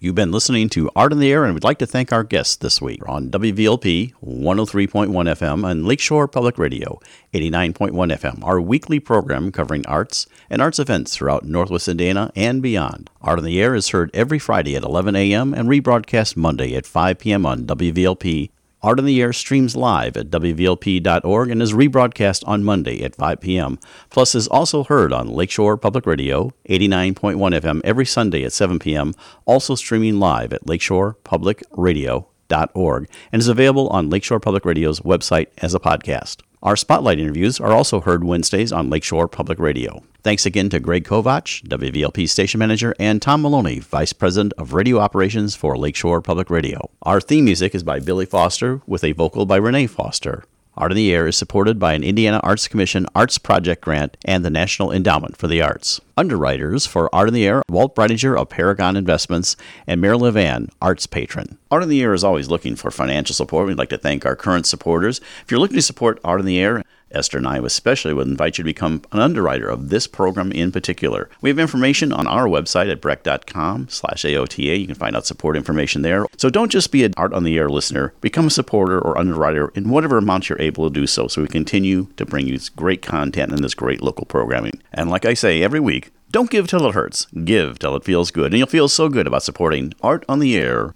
You've 0.03 0.15
been 0.15 0.31
listening 0.31 0.67
to 0.69 0.89
Art 0.95 1.13
in 1.13 1.19
the 1.19 1.31
Air, 1.31 1.45
and 1.45 1.53
we'd 1.53 1.63
like 1.63 1.77
to 1.77 1.85
thank 1.85 2.11
our 2.11 2.23
guests 2.23 2.55
this 2.55 2.81
week 2.81 3.07
on 3.07 3.29
WVLP 3.29 4.13
103.1 4.25 5.09
FM 5.11 5.69
and 5.69 5.85
Lakeshore 5.85 6.27
Public 6.27 6.57
Radio 6.57 6.99
89.1 7.35 7.91
FM, 7.91 8.43
our 8.43 8.59
weekly 8.59 8.99
program 8.99 9.51
covering 9.51 9.85
arts 9.85 10.25
and 10.49 10.59
arts 10.59 10.79
events 10.79 11.15
throughout 11.15 11.45
Northwest 11.45 11.87
Indiana 11.87 12.31
and 12.35 12.63
beyond. 12.63 13.11
Art 13.21 13.37
in 13.37 13.45
the 13.45 13.61
Air 13.61 13.75
is 13.75 13.89
heard 13.89 14.09
every 14.11 14.39
Friday 14.39 14.75
at 14.75 14.81
11 14.81 15.15
a.m. 15.15 15.53
and 15.53 15.69
rebroadcast 15.69 16.35
Monday 16.35 16.73
at 16.73 16.87
5 16.87 17.19
p.m. 17.19 17.45
on 17.45 17.67
WVLP. 17.67 18.49
Art 18.83 18.97
in 18.97 19.05
the 19.05 19.21
Air 19.21 19.31
streams 19.31 19.75
live 19.75 20.17
at 20.17 20.31
WVLP.org 20.31 21.51
and 21.51 21.61
is 21.61 21.73
rebroadcast 21.73 22.41
on 22.47 22.63
Monday 22.63 23.03
at 23.03 23.15
5 23.15 23.39
p.m. 23.39 23.77
Plus 24.09 24.33
is 24.33 24.47
also 24.47 24.83
heard 24.83 25.13
on 25.13 25.27
Lakeshore 25.27 25.77
Public 25.77 26.07
Radio 26.07 26.51
89.1 26.67 27.35
FM 27.61 27.81
every 27.83 28.07
Sunday 28.07 28.43
at 28.43 28.53
7 28.53 28.79
p.m. 28.79 29.13
Also 29.45 29.75
streaming 29.75 30.19
live 30.19 30.51
at 30.51 30.65
lakeshorepublicradio.org 30.65 33.09
and 33.31 33.39
is 33.39 33.47
available 33.47 33.87
on 33.89 34.09
Lakeshore 34.09 34.39
Public 34.39 34.65
Radio's 34.65 35.01
website 35.01 35.49
as 35.59 35.75
a 35.75 35.79
podcast. 35.79 36.41
Our 36.63 36.75
spotlight 36.75 37.19
interviews 37.19 37.59
are 37.59 37.71
also 37.71 38.01
heard 38.01 38.23
Wednesdays 38.23 38.71
on 38.71 38.91
Lakeshore 38.91 39.27
Public 39.27 39.57
Radio. 39.57 40.03
Thanks 40.21 40.45
again 40.45 40.69
to 40.69 40.79
Greg 40.79 41.05
Kovach, 41.05 41.63
WVLP 41.67 42.29
station 42.29 42.59
manager, 42.59 42.93
and 42.99 43.19
Tom 43.19 43.41
Maloney, 43.41 43.79
vice 43.79 44.13
president 44.13 44.53
of 44.59 44.71
radio 44.73 44.99
operations 44.99 45.55
for 45.55 45.75
Lakeshore 45.75 46.21
Public 46.21 46.51
Radio. 46.51 46.91
Our 47.01 47.19
theme 47.19 47.45
music 47.45 47.73
is 47.73 47.81
by 47.81 47.99
Billy 47.99 48.27
Foster 48.27 48.83
with 48.85 49.03
a 49.03 49.13
vocal 49.13 49.47
by 49.47 49.55
Renee 49.55 49.87
Foster. 49.87 50.43
Art 50.77 50.93
in 50.93 50.95
the 50.95 51.13
Air 51.13 51.27
is 51.27 51.35
supported 51.35 51.79
by 51.79 51.93
an 51.93 52.03
Indiana 52.03 52.39
Arts 52.43 52.69
Commission 52.69 53.05
Arts 53.13 53.37
Project 53.37 53.83
grant 53.83 54.15
and 54.23 54.45
the 54.45 54.49
National 54.49 54.89
Endowment 54.89 55.35
for 55.35 55.47
the 55.47 55.61
Arts. 55.61 55.99
Underwriters 56.15 56.85
for 56.85 57.13
Art 57.13 57.27
in 57.27 57.33
the 57.33 57.45
Air, 57.45 57.61
Walt 57.67 57.93
Breidinger 57.93 58.39
of 58.39 58.47
Paragon 58.47 58.95
Investments 58.95 59.57
and 59.85 59.99
Marilyn 59.99 60.33
Van, 60.33 60.69
Arts 60.81 61.07
Patron. 61.07 61.57
Art 61.69 61.83
in 61.83 61.89
the 61.89 62.01
Air 62.01 62.13
is 62.13 62.23
always 62.23 62.47
looking 62.47 62.77
for 62.77 62.89
financial 62.89 63.35
support. 63.35 63.67
We'd 63.67 63.77
like 63.77 63.89
to 63.89 63.97
thank 63.97 64.25
our 64.25 64.37
current 64.37 64.65
supporters. 64.65 65.19
If 65.43 65.51
you're 65.51 65.59
looking 65.59 65.75
to 65.75 65.81
support 65.81 66.21
Art 66.23 66.39
in 66.39 66.45
the 66.45 66.59
Air, 66.59 66.83
Esther 67.13 67.37
and 67.37 67.47
I 67.47 67.57
especially 67.59 68.13
would 68.13 68.27
invite 68.27 68.57
you 68.57 68.63
to 68.63 68.69
become 68.69 69.01
an 69.11 69.19
underwriter 69.19 69.67
of 69.67 69.89
this 69.89 70.07
program 70.07 70.51
in 70.51 70.71
particular. 70.71 71.29
We 71.41 71.49
have 71.49 71.59
information 71.59 72.11
on 72.11 72.27
our 72.27 72.45
website 72.45 72.91
at 72.91 73.01
brech.com 73.01 73.89
slash 73.89 74.23
AOTA. 74.23 74.79
You 74.79 74.87
can 74.87 74.95
find 74.95 75.15
out 75.15 75.25
support 75.25 75.57
information 75.57 76.01
there. 76.01 76.25
So 76.37 76.49
don't 76.49 76.71
just 76.71 76.91
be 76.91 77.03
an 77.03 77.13
Art 77.17 77.33
on 77.33 77.43
the 77.43 77.57
Air 77.57 77.69
listener. 77.69 78.13
Become 78.21 78.47
a 78.47 78.51
supporter 78.51 78.99
or 78.99 79.17
underwriter 79.17 79.69
in 79.75 79.89
whatever 79.89 80.17
amount 80.17 80.49
you're 80.49 80.61
able 80.61 80.89
to 80.89 80.93
do 80.93 81.07
so 81.07 81.27
so 81.27 81.41
we 81.41 81.47
continue 81.47 82.07
to 82.17 82.25
bring 82.25 82.47
you 82.47 82.57
this 82.57 82.69
great 82.69 83.01
content 83.01 83.51
and 83.51 83.63
this 83.63 83.73
great 83.73 84.01
local 84.01 84.25
programming. 84.25 84.81
And 84.93 85.09
like 85.09 85.25
I 85.25 85.33
say 85.33 85.61
every 85.61 85.79
week, 85.79 86.11
don't 86.31 86.49
give 86.49 86.67
till 86.67 86.87
it 86.87 86.95
hurts. 86.95 87.25
Give 87.43 87.77
till 87.77 87.95
it 87.95 88.05
feels 88.05 88.31
good. 88.31 88.53
And 88.53 88.57
you'll 88.57 88.67
feel 88.67 88.87
so 88.87 89.09
good 89.09 89.27
about 89.27 89.43
supporting 89.43 89.93
Art 90.01 90.23
on 90.29 90.39
the 90.39 90.55
Air. 90.55 90.95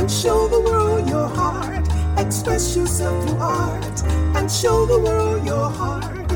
and 0.00 0.10
show 0.10 0.48
the 0.48 0.58
world 0.58 1.06
your 1.06 1.28
heart. 1.28 1.86
Express 2.16 2.74
yourself 2.74 3.28
through 3.28 3.38
art 3.38 4.02
and 4.34 4.50
show 4.50 4.86
the 4.86 4.98
world 4.98 5.44
your 5.44 5.68
heart. 5.68 6.26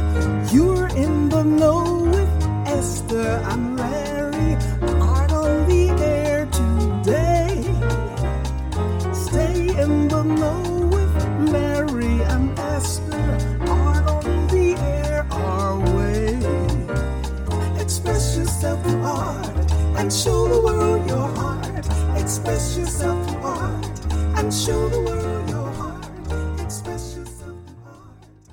You're 0.53 0.89
in 0.89 1.31
the 1.31 1.43
know 1.43 2.03
with 2.15 2.29
Esther 2.69 3.41
and 3.51 3.79
Larry. 3.79 4.53
Art 5.01 5.33
on 5.33 5.67
the 5.67 5.85
air 6.15 6.45
today. 6.61 7.63
Stay 9.15 9.57
in 9.83 10.09
the 10.09 10.23
know 10.23 10.63
with 10.95 11.15
Larry 11.51 12.21
and 12.35 12.59
Esther. 12.59 13.27
Art 13.67 14.07
on 14.11 14.47
the 14.49 14.77
air 14.77 15.27
our 15.31 15.79
way. 15.97 16.37
Express 17.81 18.37
yourself 18.37 18.85
through 18.85 19.03
art 19.03 19.44
and 19.97 20.13
show 20.13 20.49
the 20.49 20.61
world 20.61 21.07
your 21.09 21.29
heart. 21.37 21.87
Express 22.21 22.77
yourself 22.77 23.29
through 23.29 23.43
art 23.43 23.87
and 24.39 24.53
show 24.53 24.89
the 24.89 25.01
world 25.01 25.44